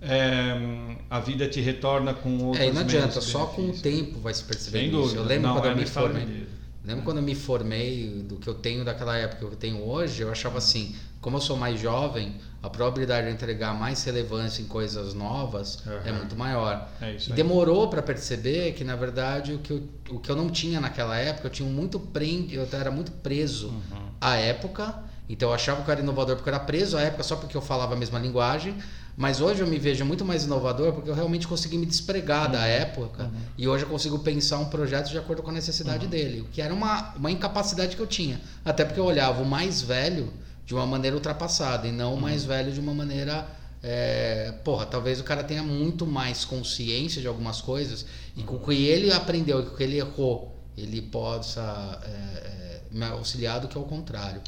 é, 0.01 0.97
a 1.11 1.19
vida 1.19 1.49
te 1.49 1.61
retorna 1.61 2.15
com 2.15 2.39
outros 2.45 2.65
É, 2.65 2.73
não 2.73 2.83
adianta, 2.83 3.21
só 3.21 3.47
com 3.47 3.63
o 3.63 3.73
tempo 3.73 4.21
vai 4.21 4.33
se 4.33 4.45
perceber 4.45 4.91
Sem 4.91 5.05
isso. 5.05 5.17
Eu 5.17 5.25
lembro 5.25 5.49
não, 5.49 5.55
quando 5.57 5.67
é 5.67 5.73
eu 5.73 5.77
me 5.77 5.87
formei. 5.87 6.47
Lembro 6.85 7.03
é. 7.03 7.05
quando 7.05 7.17
eu 7.19 7.23
me 7.23 7.35
formei 7.35 8.25
do 8.27 8.37
que 8.37 8.49
eu 8.49 8.55
tenho 8.55 8.85
daquela 8.85 9.17
época 9.17 9.41
que 9.41 9.45
eu 9.45 9.57
tenho 9.57 9.83
hoje, 9.83 10.23
eu 10.23 10.31
achava 10.31 10.59
assim, 10.59 10.95
como 11.21 11.37
eu 11.37 11.41
sou 11.41 11.57
mais 11.57 11.79
jovem, 11.79 12.35
a 12.63 12.69
probabilidade 12.69 13.27
de 13.27 13.33
entregar 13.33 13.75
mais 13.75 14.03
relevância 14.05 14.63
em 14.63 14.67
coisas 14.67 15.15
novas 15.15 15.79
uhum. 15.87 15.93
é 16.05 16.13
muito 16.13 16.37
maior. 16.37 16.89
É 17.01 17.17
e 17.29 17.33
demorou 17.33 17.89
para 17.89 18.03
perceber 18.03 18.73
que, 18.73 18.85
na 18.85 18.97
verdade, 18.97 19.55
o 19.55 19.59
que, 19.59 19.71
eu, 19.71 19.83
o 20.11 20.19
que 20.19 20.31
eu 20.31 20.37
não 20.37 20.49
tinha 20.51 20.81
naquela 20.81 21.17
época, 21.17 21.47
eu 21.47 21.51
tinha 21.51 21.69
muito 21.69 21.99
prende, 21.99 22.55
eu 22.55 22.67
era 22.73 22.91
muito 22.91 23.13
preso 23.13 23.69
uhum. 23.69 24.09
à 24.21 24.37
época. 24.37 24.95
Então 25.29 25.51
eu 25.51 25.55
achava 25.55 25.83
que 25.83 25.89
eu 25.89 25.93
era 25.93 26.01
inovador 26.01 26.37
porque 26.37 26.49
eu 26.51 26.55
era 26.55 26.63
preso 26.63 26.97
à 26.97 27.03
época 27.03 27.23
só 27.23 27.37
porque 27.37 27.57
eu 27.57 27.63
falava 27.63 27.95
a 27.95 27.97
mesma 27.97 28.19
linguagem. 28.19 28.75
Mas 29.17 29.41
hoje 29.41 29.61
eu 29.61 29.67
me 29.67 29.79
vejo 29.79 30.05
muito 30.05 30.25
mais 30.25 30.45
inovador 30.45 30.93
porque 30.93 31.11
eu 31.11 31.15
realmente 31.15 31.47
consegui 31.47 31.77
me 31.77 31.85
despregar 31.85 32.47
uhum. 32.47 32.53
da 32.53 32.67
época 32.67 33.25
uhum. 33.25 33.31
e 33.59 33.69
hoje 33.69 33.85
eu 33.85 33.89
consigo 33.89 34.19
pensar 34.21 34.59
um 34.59 34.67
projeto 34.67 35.11
de 35.11 35.19
acordo 35.19 35.43
com 35.43 35.51
a 35.51 35.53
necessidade 35.53 36.05
uhum. 36.05 36.11
dele, 36.11 36.41
o 36.41 36.45
que 36.45 36.63
era 36.63 36.73
uma, 36.73 37.15
uma 37.15 37.31
incapacidade 37.31 37.97
que 37.97 38.03
eu 38.03 38.07
tinha. 38.07 38.41
Até 38.65 38.85
porque 38.85 38.99
eu 38.99 39.05
olhava 39.05 39.43
o 39.43 39.47
mais 39.47 39.83
velho 39.83 40.33
de 40.71 40.75
uma 40.77 40.87
maneira 40.87 41.17
ultrapassada 41.17 41.89
e 41.89 41.91
não 41.91 42.15
o 42.15 42.21
mais 42.21 42.43
uhum. 42.43 42.49
velho 42.49 42.73
de 42.73 42.79
uma 42.79 42.95
maneira. 42.95 43.45
É, 43.83 44.53
porra, 44.63 44.87
talvez 44.87 45.19
o 45.19 45.25
cara 45.25 45.43
tenha 45.43 45.65
muito 45.65 46.07
mais 46.07 46.45
consciência 46.45 47.21
de 47.21 47.27
algumas 47.27 47.61
coisas 47.61 48.07
e 48.37 48.43
com 48.45 48.55
o 48.55 48.61
que 48.61 48.85
ele 48.87 49.11
aprendeu 49.11 49.61
e 49.61 49.67
com 49.67 49.75
o 49.75 49.77
que 49.77 49.83
ele 49.83 49.97
errou, 49.97 50.55
ele 50.77 51.03
possa 51.03 52.01
é, 52.05 52.09
é, 52.09 52.83
me 52.93 53.05
auxiliar 53.07 53.59
do 53.59 53.67
que 53.67 53.77
ao 53.77 53.83
contrário. 53.83 54.41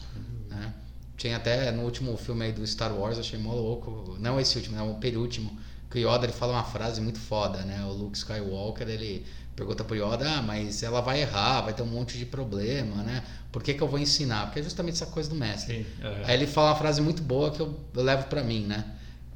Né? 0.49 0.73
Tinha 1.17 1.39
até 1.39 1.73
no 1.73 1.83
último 1.83 2.17
filme 2.17 2.45
aí 2.45 2.53
do 2.53 2.65
Star 2.65 2.95
Wars, 2.95 3.19
achei 3.19 3.37
mó 3.37 3.53
louco. 3.53 4.17
Não 4.21 4.39
esse 4.39 4.57
último, 4.57 4.77
não, 4.77 4.93
o 4.93 5.01
penúltimo. 5.01 5.59
Que 5.91 5.99
o 5.99 6.09
Yoda 6.09 6.25
ele 6.25 6.33
fala 6.33 6.53
uma 6.53 6.65
frase 6.65 7.01
muito 7.01 7.19
foda, 7.19 7.63
né? 7.63 7.85
O 7.85 7.93
Luke 7.93 8.17
Skywalker, 8.17 8.89
ele 8.89 9.27
pergunta 9.55 9.85
pro 9.85 9.95
Yoda, 9.95 10.39
ah, 10.39 10.43
mas 10.43 10.83
ela 10.83 11.01
vai 11.01 11.21
errar, 11.21 11.63
vai 11.63 11.75
ter 11.75 11.83
um 11.83 11.87
monte 11.87 12.19
de 12.19 12.25
problema, 12.25 13.03
né? 13.03 13.23
Por 13.51 13.63
que, 13.63 13.75
que 13.75 13.83
eu 13.83 13.89
vou 13.89 13.99
ensinar? 13.99 14.47
Porque 14.47 14.61
é 14.61 14.63
justamente 14.63 14.95
essa 14.95 15.07
coisa 15.07 15.29
do 15.29 15.35
mestre. 15.35 15.85
Sim, 15.85 15.87
é. 16.03 16.23
Aí 16.25 16.35
ele 16.35 16.47
fala 16.47 16.71
uma 16.71 16.77
frase 16.77 17.03
muito 17.03 17.23
boa 17.23 17.51
que 17.51 17.61
eu, 17.61 17.79
eu 17.95 18.03
levo 18.03 18.25
para 18.25 18.43
mim, 18.43 18.65
né? 18.65 18.85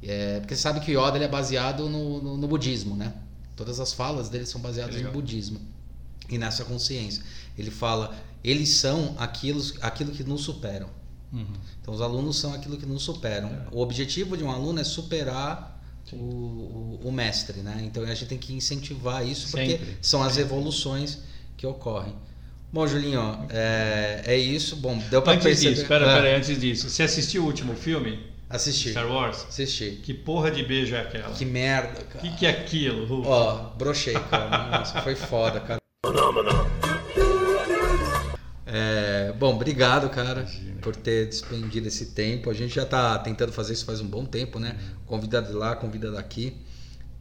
É, 0.01 0.39
porque 0.39 0.55
você 0.55 0.61
sabe 0.61 0.79
que 0.79 0.95
o 0.95 0.99
Yoda 0.99 1.17
ele 1.17 1.25
é 1.25 1.27
baseado 1.27 1.87
no, 1.89 2.21
no, 2.21 2.37
no, 2.37 2.47
budismo, 2.47 2.95
né? 2.95 3.13
Todas 3.55 3.79
as 3.79 3.93
falas 3.93 4.29
dele 4.29 4.45
são 4.45 4.61
baseadas 4.61 5.01
no 5.01 5.11
budismo 5.11 5.59
e 6.29 6.37
nessa 6.37 6.63
consciência. 6.65 7.23
Ele 7.57 7.71
fala, 7.71 8.15
eles 8.43 8.69
são 8.69 9.15
aquilo, 9.17 9.63
aquilo 9.81 10.11
que 10.11 10.23
nos 10.23 10.41
superam. 10.41 10.89
Uhum. 11.33 11.45
Então 11.81 11.93
os 11.93 12.01
alunos 12.01 12.37
são 12.37 12.53
aquilo 12.53 12.77
que 12.77 12.85
nos 12.85 13.03
superam. 13.03 13.49
É. 13.49 13.67
O 13.71 13.79
objetivo 13.79 14.37
de 14.37 14.43
um 14.43 14.51
aluno 14.51 14.79
é 14.79 14.83
superar 14.83 15.76
o, 16.13 16.17
o, 16.17 16.99
o, 17.05 17.11
mestre, 17.11 17.61
né? 17.61 17.81
Então 17.83 18.03
a 18.03 18.07
gente 18.07 18.25
tem 18.25 18.37
que 18.37 18.53
incentivar 18.53 19.25
isso 19.25 19.51
porque 19.51 19.71
Sempre. 19.71 19.97
são 20.01 20.23
as 20.23 20.37
evoluções 20.37 21.19
que 21.55 21.65
ocorrem. 21.65 22.15
Bom, 22.71 22.85
Julinho, 22.85 23.19
ó, 23.19 23.45
é, 23.49 24.23
é 24.25 24.37
isso. 24.37 24.75
Bom, 24.75 24.97
deu 25.09 25.21
para 25.21 25.37
perceber. 25.37 25.71
Disso, 25.71 25.81
espera, 25.83 26.11
ah. 26.11 26.21
pera, 26.21 26.37
antes 26.37 26.59
disso. 26.59 26.89
Você 26.89 27.03
assistiu 27.03 27.43
o 27.43 27.45
último 27.45 27.75
filme? 27.75 28.19
Assisti. 28.49 28.91
Star 28.91 29.07
Wars? 29.07 29.45
Assisti. 29.49 29.99
Que 30.03 30.13
porra 30.13 30.51
de 30.51 30.63
beijo 30.63 30.95
é 30.95 31.01
aquela? 31.01 31.33
Que 31.33 31.45
merda, 31.45 32.03
cara. 32.03 32.25
O 32.25 32.29
que, 32.29 32.37
que 32.37 32.45
é 32.45 32.49
aquilo? 32.49 33.25
Ó, 33.25 33.75
brochei, 33.77 34.13
cara. 34.13 34.79
Nossa, 34.79 35.01
foi 35.01 35.15
foda, 35.15 35.59
cara. 35.59 35.79
É, 38.69 39.33
bom, 39.39 39.55
obrigado, 39.55 40.09
cara, 40.09 40.41
Imagina. 40.41 40.81
por 40.81 40.93
ter 40.93 41.27
despendido 41.27 41.87
esse 41.87 42.07
tempo. 42.07 42.49
A 42.49 42.53
gente 42.53 42.75
já 42.75 42.83
está 42.83 43.17
tentando 43.19 43.53
fazer 43.53 43.73
isso 43.73 43.85
faz 43.85 44.01
um 44.01 44.07
bom 44.07 44.25
tempo, 44.25 44.59
né? 44.59 44.77
Convida 45.05 45.41
de 45.41 45.53
lá, 45.53 45.75
convida 45.75 46.11
daqui. 46.11 46.57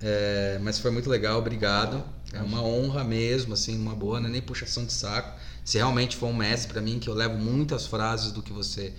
É, 0.00 0.58
mas 0.60 0.80
foi 0.80 0.90
muito 0.90 1.08
legal, 1.08 1.38
obrigado. 1.38 2.04
É 2.32 2.42
uma 2.42 2.60
honra 2.60 3.04
mesmo, 3.04 3.54
assim, 3.54 3.78
uma 3.78 3.94
boa, 3.94 4.18
não 4.18 4.28
é 4.28 4.32
nem 4.32 4.42
puxação 4.42 4.84
de 4.84 4.92
saco. 4.92 5.38
Se 5.64 5.78
realmente 5.78 6.16
for 6.16 6.26
um 6.26 6.34
mestre 6.34 6.72
para 6.72 6.82
mim, 6.82 6.98
que 6.98 7.08
eu 7.08 7.14
levo 7.14 7.38
muitas 7.38 7.86
frases 7.86 8.32
do 8.32 8.42
que 8.42 8.52
você 8.52 8.92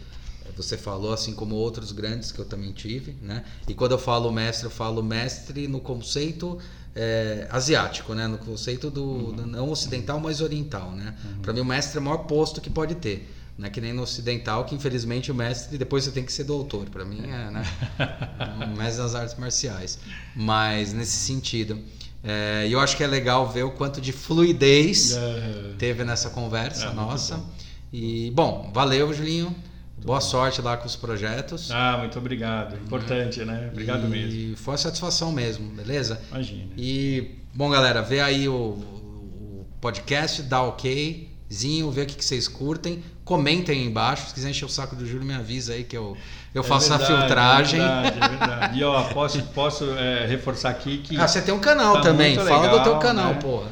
você 0.55 0.77
falou, 0.77 1.13
assim 1.13 1.33
como 1.35 1.55
outros 1.55 1.91
grandes 1.91 2.31
que 2.31 2.39
eu 2.39 2.45
também 2.45 2.71
tive, 2.71 3.15
né? 3.21 3.43
E 3.67 3.73
quando 3.75 3.91
eu 3.91 3.99
falo 3.99 4.31
mestre, 4.31 4.65
eu 4.65 4.71
falo 4.71 5.03
mestre 5.03 5.67
no 5.67 5.79
conceito 5.79 6.57
é, 6.95 7.47
asiático, 7.51 8.13
né? 8.13 8.27
No 8.27 8.37
conceito 8.37 8.89
do, 8.89 9.03
uhum. 9.03 9.31
do, 9.33 9.47
não 9.47 9.69
ocidental, 9.69 10.19
mas 10.19 10.41
oriental, 10.41 10.91
né? 10.91 11.15
Uhum. 11.23 11.41
Para 11.41 11.53
mim 11.53 11.61
o 11.61 11.65
mestre 11.65 11.97
é 11.97 12.01
o 12.01 12.03
maior 12.03 12.19
posto 12.19 12.59
que 12.61 12.69
pode 12.69 12.95
ter. 12.95 13.33
Não 13.57 13.65
é 13.65 13.69
que 13.71 13.81
nem 13.81 13.91
no 13.91 14.03
ocidental, 14.03 14.65
que 14.65 14.75
infelizmente 14.75 15.31
o 15.31 15.35
mestre 15.35 15.77
depois 15.77 16.03
você 16.03 16.11
tem 16.11 16.23
que 16.23 16.31
ser 16.31 16.43
doutor. 16.43 16.89
Para 16.89 17.03
mim 17.03 17.21
é, 17.23 17.51
né? 17.51 17.63
é 17.97 18.65
um 18.65 18.75
mestre 18.75 19.01
das 19.01 19.15
artes 19.15 19.35
marciais. 19.37 19.97
Mas 20.35 20.93
nesse 20.93 21.17
sentido. 21.17 21.79
É, 22.23 22.67
e 22.67 22.73
eu 22.73 22.79
acho 22.79 22.97
que 22.97 23.03
é 23.03 23.07
legal 23.07 23.49
ver 23.49 23.63
o 23.63 23.71
quanto 23.71 24.01
de 24.01 24.11
fluidez 24.11 25.15
é. 25.15 25.73
teve 25.77 26.03
nessa 26.03 26.29
conversa 26.29 26.87
é, 26.87 26.93
nossa. 26.93 27.37
Bom. 27.37 27.49
E, 27.93 28.31
bom, 28.31 28.71
valeu, 28.73 29.13
Julinho. 29.13 29.55
Boa 30.03 30.21
sorte 30.21 30.61
lá 30.61 30.77
com 30.77 30.85
os 30.85 30.95
projetos. 30.95 31.71
Ah, 31.71 31.97
muito 31.97 32.17
obrigado. 32.17 32.75
Importante, 32.77 33.43
né? 33.43 33.69
Obrigado 33.71 34.05
e 34.05 34.09
mesmo. 34.09 34.31
E 34.31 34.55
foi 34.55 34.73
uma 34.73 34.77
satisfação 34.77 35.31
mesmo, 35.31 35.69
beleza? 35.69 36.21
Imagina. 36.31 36.71
E, 36.77 37.35
bom, 37.53 37.69
galera, 37.69 38.01
vê 38.01 38.21
aí 38.21 38.47
o, 38.47 38.53
o 38.53 39.65
podcast, 39.81 40.43
dá 40.43 40.61
okzinho, 40.63 41.91
vê 41.91 42.03
o 42.03 42.05
que, 42.05 42.15
que 42.15 42.23
vocês 42.23 42.47
curtem. 42.47 43.03
Comentem 43.25 43.79
aí 43.79 43.85
embaixo. 43.85 44.27
Se 44.27 44.33
quiser 44.35 44.49
encher 44.51 44.65
o 44.65 44.69
saco 44.69 44.95
do 44.95 45.05
Júlio, 45.05 45.25
me 45.25 45.33
avisa 45.33 45.73
aí 45.73 45.83
que 45.83 45.97
eu, 45.97 46.15
eu 46.53 46.61
é 46.61 46.65
faço 46.65 46.89
verdade, 46.89 47.11
a 47.11 47.19
filtragem. 47.19 47.81
É 47.81 48.01
verdade, 48.01 48.17
é 48.17 48.29
verdade. 48.29 48.79
E 48.79 48.83
ó, 48.83 49.03
posso, 49.09 49.41
posso 49.47 49.91
é, 49.97 50.25
reforçar 50.27 50.69
aqui 50.69 50.99
que. 50.99 51.17
Ah, 51.17 51.27
você 51.27 51.41
tem 51.41 51.53
um 51.53 51.59
canal 51.59 51.95
tá 51.95 52.01
também. 52.01 52.35
Fala 52.35 52.61
legal, 52.61 52.77
do 52.79 52.83
teu 52.83 52.99
canal, 52.99 53.33
né? 53.33 53.39
porra. 53.41 53.67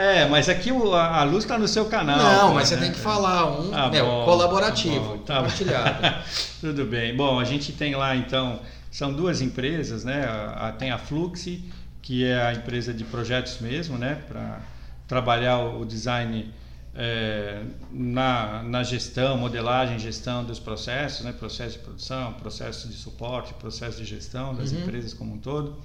É, 0.00 0.26
mas 0.26 0.48
aqui 0.48 0.72
o, 0.72 0.94
a, 0.94 1.22
luz 1.24 1.44
está 1.44 1.58
no 1.58 1.68
seu 1.68 1.84
canal. 1.84 2.16
Não, 2.16 2.48
pô, 2.48 2.54
mas 2.54 2.70
né? 2.70 2.76
você 2.76 2.82
tem 2.82 2.92
que 2.92 2.98
falar 2.98 3.60
um 3.60 3.74
ah, 3.74 3.90
meu, 3.90 4.06
bom, 4.06 4.24
colaborativo, 4.24 5.18
tá 5.18 5.36
compartilhado. 5.36 6.24
Tudo 6.58 6.86
bem. 6.86 7.14
Bom, 7.14 7.38
a 7.38 7.44
gente 7.44 7.72
tem 7.72 7.94
lá 7.94 8.16
então, 8.16 8.60
são 8.90 9.12
duas 9.12 9.42
empresas, 9.42 10.02
né? 10.02 10.24
A, 10.24 10.72
tem 10.72 10.90
a 10.90 10.96
Fluxi, 10.96 11.70
que 12.00 12.24
é 12.24 12.40
a 12.40 12.54
empresa 12.54 12.94
de 12.94 13.04
projetos 13.04 13.58
mesmo, 13.60 13.98
né? 13.98 14.22
Para 14.26 14.60
trabalhar 15.06 15.58
o 15.58 15.84
design 15.84 16.50
é, 16.94 17.62
na, 17.92 18.62
na 18.62 18.82
gestão, 18.82 19.36
modelagem, 19.36 19.98
gestão 19.98 20.42
dos 20.42 20.58
processos, 20.58 21.26
né? 21.26 21.32
Processo 21.32 21.76
de 21.76 21.84
produção, 21.84 22.32
processo 22.34 22.88
de 22.88 22.94
suporte, 22.94 23.52
processo 23.52 23.98
de 23.98 24.06
gestão 24.06 24.54
das 24.54 24.72
uhum. 24.72 24.80
empresas 24.80 25.12
como 25.12 25.34
um 25.34 25.38
todo. 25.38 25.76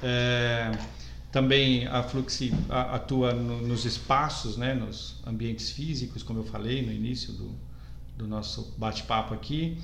É, 0.00 0.70
também 1.30 1.86
a 1.86 2.02
Fluxi 2.02 2.52
atua 2.68 3.32
no, 3.32 3.60
nos 3.62 3.84
espaços, 3.84 4.56
né, 4.56 4.74
nos 4.74 5.22
ambientes 5.26 5.70
físicos, 5.70 6.22
como 6.22 6.40
eu 6.40 6.44
falei 6.44 6.84
no 6.84 6.92
início 6.92 7.32
do, 7.32 7.54
do 8.16 8.26
nosso 8.26 8.74
bate-papo 8.76 9.32
aqui. 9.32 9.78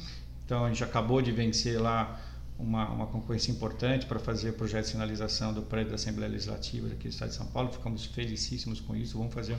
Então 0.44 0.64
a 0.64 0.68
gente 0.68 0.82
acabou 0.82 1.22
de 1.22 1.30
vencer 1.30 1.80
lá 1.80 2.20
uma, 2.58 2.88
uma 2.88 3.06
concorrência 3.06 3.50
importante 3.52 4.06
para 4.06 4.18
fazer 4.18 4.50
o 4.50 4.52
projeto 4.54 4.84
de 4.84 4.90
sinalização 4.90 5.52
do 5.52 5.62
prédio 5.62 5.90
da 5.90 5.96
Assembleia 5.96 6.30
Legislativa 6.30 6.88
aqui 6.88 7.08
do 7.08 7.10
Estado 7.10 7.28
de 7.28 7.36
São 7.36 7.46
Paulo. 7.46 7.70
Ficamos 7.72 8.04
felicíssimos 8.06 8.80
com 8.80 8.96
isso. 8.96 9.18
Vamos 9.18 9.34
fazer 9.34 9.56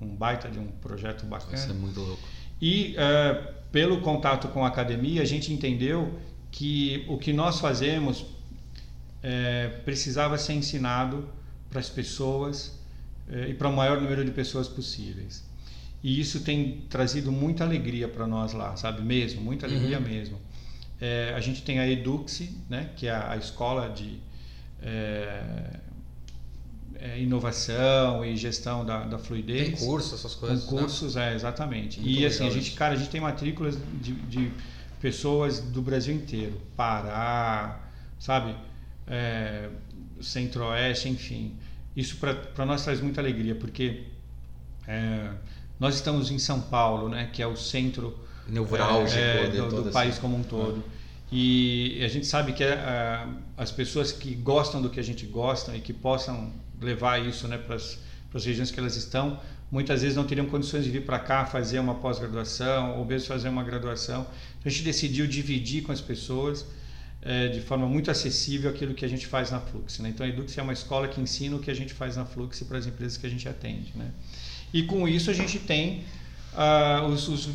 um 0.00 0.14
baita 0.14 0.48
de 0.48 0.58
um 0.58 0.66
projeto 0.66 1.26
bacana. 1.26 1.54
Isso 1.54 1.70
é 1.70 1.74
muito 1.74 2.00
louco. 2.00 2.22
E 2.60 2.94
uh, 2.94 3.54
pelo 3.72 4.00
contato 4.00 4.48
com 4.48 4.64
a 4.64 4.68
academia, 4.68 5.22
a 5.22 5.24
gente 5.24 5.52
entendeu 5.52 6.18
que 6.50 7.04
o 7.08 7.18
que 7.18 7.32
nós 7.32 7.58
fazemos 7.58 8.24
é, 9.24 9.68
precisava 9.86 10.36
ser 10.36 10.52
ensinado 10.52 11.26
para 11.70 11.80
as 11.80 11.88
pessoas 11.88 12.78
é, 13.26 13.48
e 13.48 13.54
para 13.54 13.68
o 13.70 13.72
maior 13.72 13.98
número 13.98 14.22
de 14.22 14.30
pessoas 14.30 14.68
possíveis. 14.68 15.42
E 16.02 16.20
isso 16.20 16.40
tem 16.40 16.82
trazido 16.90 17.32
muita 17.32 17.64
alegria 17.64 18.06
para 18.06 18.26
nós 18.26 18.52
lá, 18.52 18.76
sabe? 18.76 19.00
Mesmo, 19.00 19.40
muita 19.40 19.64
alegria 19.64 19.98
uhum. 19.98 20.04
mesmo. 20.04 20.38
É, 21.00 21.32
a 21.34 21.40
gente 21.40 21.62
tem 21.62 21.78
a 21.78 21.88
Eduxi, 21.88 22.54
né? 22.68 22.90
que 22.94 23.06
é 23.06 23.10
a, 23.10 23.32
a 23.32 23.36
escola 23.38 23.88
de 23.88 24.18
é, 24.82 25.40
é, 26.96 27.18
inovação 27.18 28.22
e 28.22 28.36
gestão 28.36 28.84
da, 28.84 29.04
da 29.04 29.18
fluidez. 29.18 29.78
Tem 29.78 29.88
cursos, 29.88 30.12
essas 30.12 30.34
coisas. 30.34 30.64
Com 30.64 30.76
cursos, 30.76 31.14
né? 31.14 31.32
é, 31.32 31.34
exatamente. 31.34 31.98
Muito 31.98 32.20
e 32.20 32.26
assim, 32.26 32.46
a 32.46 32.50
gente, 32.50 32.72
cara, 32.72 32.92
a 32.92 32.96
gente 32.96 33.08
tem 33.08 33.22
matrículas 33.22 33.78
de, 34.02 34.12
de 34.12 34.52
pessoas 35.00 35.60
do 35.60 35.80
Brasil 35.80 36.14
inteiro. 36.14 36.60
Pará, 36.76 37.80
sabe? 38.18 38.54
É, 39.06 39.68
centro-oeste, 40.20 41.08
enfim. 41.08 41.56
Isso 41.96 42.16
para 42.16 42.66
nós 42.66 42.82
traz 42.82 43.00
muita 43.00 43.20
alegria, 43.20 43.54
porque 43.54 44.04
é, 44.86 45.30
nós 45.78 45.94
estamos 45.94 46.30
em 46.30 46.38
São 46.38 46.60
Paulo, 46.60 47.08
né, 47.08 47.30
que 47.32 47.42
é 47.42 47.46
o 47.46 47.56
centro 47.56 48.18
neurálgico 48.48 49.20
é, 49.20 49.48
do, 49.48 49.82
do 49.84 49.90
país 49.90 50.18
como 50.18 50.36
um 50.36 50.42
todo. 50.42 50.82
E 51.30 52.00
a 52.04 52.08
gente 52.08 52.26
sabe 52.26 52.52
que 52.52 52.62
é, 52.62 53.26
as 53.56 53.70
pessoas 53.70 54.12
que 54.12 54.34
gostam 54.34 54.80
do 54.80 54.90
que 54.90 55.00
a 55.00 55.02
gente 55.02 55.26
gosta 55.26 55.76
e 55.76 55.80
que 55.80 55.92
possam 55.92 56.52
levar 56.80 57.24
isso 57.24 57.48
né, 57.48 57.58
para 57.58 57.76
as 57.76 58.44
regiões 58.44 58.70
que 58.70 58.78
elas 58.78 58.96
estão, 58.96 59.40
muitas 59.70 60.02
vezes 60.02 60.16
não 60.16 60.24
teriam 60.24 60.46
condições 60.46 60.84
de 60.84 60.90
vir 60.90 61.04
para 61.04 61.18
cá 61.18 61.44
fazer 61.46 61.78
uma 61.78 61.94
pós-graduação 61.96 62.98
ou 62.98 63.04
mesmo 63.04 63.28
fazer 63.28 63.48
uma 63.48 63.64
graduação. 63.64 64.26
A 64.64 64.68
gente 64.68 64.82
decidiu 64.82 65.26
dividir 65.26 65.82
com 65.82 65.92
as 65.92 66.00
pessoas 66.00 66.66
é, 67.24 67.48
de 67.48 67.60
forma 67.60 67.86
muito 67.86 68.10
acessível 68.10 68.70
aquilo 68.70 68.92
que 68.94 69.04
a 69.04 69.08
gente 69.08 69.26
faz 69.26 69.50
na 69.50 69.60
Flux. 69.60 69.98
Né? 69.98 70.10
Então 70.10 70.26
a 70.26 70.28
Edux 70.28 70.56
é 70.58 70.62
uma 70.62 70.72
escola 70.72 71.08
que 71.08 71.20
ensina 71.20 71.56
o 71.56 71.58
que 71.58 71.70
a 71.70 71.74
gente 71.74 71.94
faz 71.94 72.16
na 72.16 72.24
Flux 72.24 72.62
para 72.62 72.78
as 72.78 72.86
empresas 72.86 73.16
que 73.16 73.26
a 73.26 73.30
gente 73.30 73.48
atende. 73.48 73.92
Né? 73.94 74.10
E 74.72 74.82
com 74.82 75.08
isso 75.08 75.30
a 75.30 75.34
gente 75.34 75.58
tem 75.58 76.04
uh, 76.52 77.06
os, 77.06 77.28
os, 77.28 77.48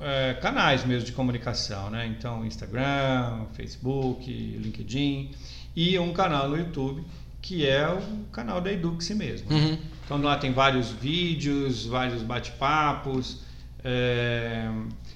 é, 0.00 0.34
canais 0.34 0.84
mesmo 0.84 1.04
de 1.04 1.12
comunicação, 1.12 1.90
né? 1.90 2.06
Então, 2.06 2.44
Instagram, 2.46 3.46
Facebook, 3.52 4.30
LinkedIn 4.30 5.32
e 5.76 5.98
um 5.98 6.12
canal 6.12 6.48
no 6.48 6.56
YouTube 6.56 7.04
que 7.42 7.66
é 7.66 7.88
o 7.88 8.00
canal 8.30 8.60
da 8.60 8.70
Edux 8.70 9.08
mesmo. 9.10 9.50
Uhum. 9.50 9.78
Então 10.04 10.20
lá 10.20 10.36
tem 10.36 10.52
vários 10.52 10.90
vídeos, 10.90 11.86
vários 11.86 12.22
bate-papos, 12.22 13.42
é, 13.82 14.68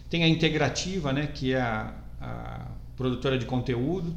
tem 0.08 0.24
a 0.24 0.28
Integrativa, 0.28 1.12
né? 1.12 1.26
Que 1.26 1.52
é 1.52 1.60
a, 1.60 1.94
a 2.20 2.66
produtora 2.96 3.38
de 3.38 3.46
conteúdo, 3.46 4.14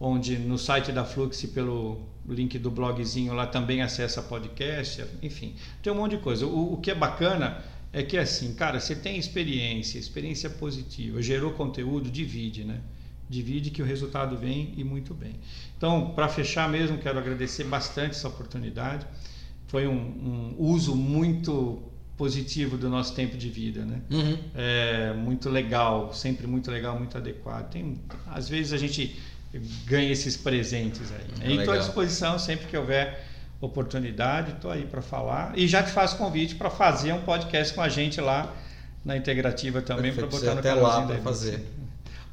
onde 0.00 0.38
no 0.38 0.58
site 0.58 0.92
da 0.92 1.04
Flux 1.04 1.44
pelo 1.46 2.00
link 2.28 2.58
do 2.58 2.70
blogzinho 2.70 3.32
lá 3.32 3.46
também 3.46 3.82
acessa 3.82 4.22
podcast, 4.22 5.04
enfim, 5.22 5.54
tem 5.82 5.92
um 5.92 5.96
monte 5.96 6.16
de 6.16 6.22
coisa. 6.22 6.46
O, 6.46 6.74
o 6.74 6.76
que 6.78 6.90
é 6.90 6.94
bacana 6.94 7.62
é 7.92 8.02
que 8.02 8.18
assim, 8.18 8.54
cara, 8.54 8.80
você 8.80 8.94
tem 8.94 9.16
experiência, 9.16 9.98
experiência 9.98 10.50
positiva, 10.50 11.22
gerou 11.22 11.52
conteúdo, 11.52 12.10
divide, 12.10 12.64
né? 12.64 12.80
Divide 13.28 13.70
que 13.70 13.82
o 13.82 13.84
resultado 13.84 14.36
vem 14.36 14.72
e 14.76 14.84
muito 14.84 15.12
bem. 15.12 15.34
Então, 15.76 16.10
para 16.14 16.28
fechar 16.28 16.68
mesmo, 16.68 16.98
quero 16.98 17.18
agradecer 17.18 17.64
bastante 17.64 18.10
essa 18.10 18.28
oportunidade. 18.28 19.06
Foi 19.66 19.86
um, 19.86 19.94
um 19.94 20.54
uso 20.58 20.94
muito 20.94 21.82
positivo 22.16 22.78
do 22.78 22.88
nosso 22.88 23.14
tempo 23.14 23.36
de 23.36 23.48
vida, 23.48 23.84
né? 23.84 24.00
Uhum. 24.10 24.38
É 24.54 25.12
muito 25.12 25.50
legal, 25.50 26.12
sempre 26.14 26.46
muito 26.46 26.70
legal, 26.70 26.98
muito 26.98 27.16
adequado. 27.16 27.70
Tem, 27.70 28.00
às 28.26 28.48
vezes 28.48 28.72
a 28.72 28.78
gente 28.78 29.20
ganha 29.84 30.10
esses 30.10 30.36
presentes 30.36 31.12
aí. 31.12 31.38
Né? 31.38 31.54
É 31.54 31.56
estou 31.58 31.74
à 31.74 31.78
disposição 31.78 32.38
sempre 32.38 32.66
que 32.66 32.76
houver 32.76 33.24
oportunidade, 33.60 34.52
estou 34.52 34.70
aí 34.70 34.84
para 34.84 35.02
falar. 35.02 35.52
E 35.56 35.66
já 35.68 35.82
te 35.82 35.90
faço 35.90 36.16
convite 36.16 36.54
para 36.54 36.70
fazer 36.70 37.12
um 37.12 37.22
podcast 37.22 37.74
com 37.74 37.82
a 37.82 37.88
gente 37.88 38.20
lá 38.20 38.54
na 39.04 39.16
Integrativa 39.16 39.80
também, 39.80 40.12
para 40.12 40.26
botar 40.26 40.54
no 40.54 40.58
até 40.58 40.74
lá 40.74 41.06
para 41.06 41.18
fazer. 41.18 41.64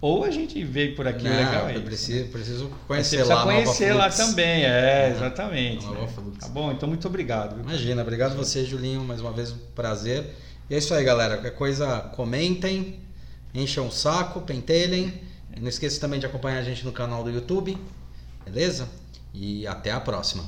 Ou 0.03 0.25
a 0.25 0.29
gente 0.29 0.61
veio 0.65 0.97
por 0.97 1.07
aqui, 1.07 1.23
Não, 1.23 1.33
legal 1.33 1.69
é 1.69 1.77
eu 1.77 1.81
preciso, 1.81 2.27
preciso 2.27 2.69
conhecer 2.89 3.23
lá. 3.23 3.43
conhecer 3.43 3.93
lá 3.93 4.09
também, 4.09 4.65
é, 4.65 5.09
exatamente. 5.15 5.87
Né? 5.87 6.09
Tá 6.41 6.49
bom, 6.49 6.73
então 6.73 6.89
muito 6.89 7.07
obrigado. 7.07 7.55
Viu? 7.55 7.63
Imagina, 7.63 8.01
obrigado 8.01 8.35
você, 8.35 8.65
Julinho, 8.65 9.01
mais 9.05 9.21
uma 9.21 9.31
vez 9.31 9.53
um 9.53 9.57
prazer. 9.73 10.25
E 10.69 10.75
é 10.75 10.77
isso 10.77 10.93
aí, 10.93 11.05
galera. 11.05 11.35
Qualquer 11.35 11.55
coisa, 11.55 12.01
comentem, 12.17 12.99
encham 13.55 13.87
o 13.87 13.91
saco, 13.93 14.41
pentelhem. 14.41 15.21
Não 15.57 15.69
esqueça 15.69 16.01
também 16.01 16.19
de 16.19 16.25
acompanhar 16.25 16.59
a 16.59 16.63
gente 16.63 16.83
no 16.83 16.91
canal 16.91 17.23
do 17.23 17.29
YouTube, 17.29 17.77
beleza? 18.43 18.89
E 19.33 19.65
até 19.65 19.91
a 19.91 20.01
próxima. 20.01 20.43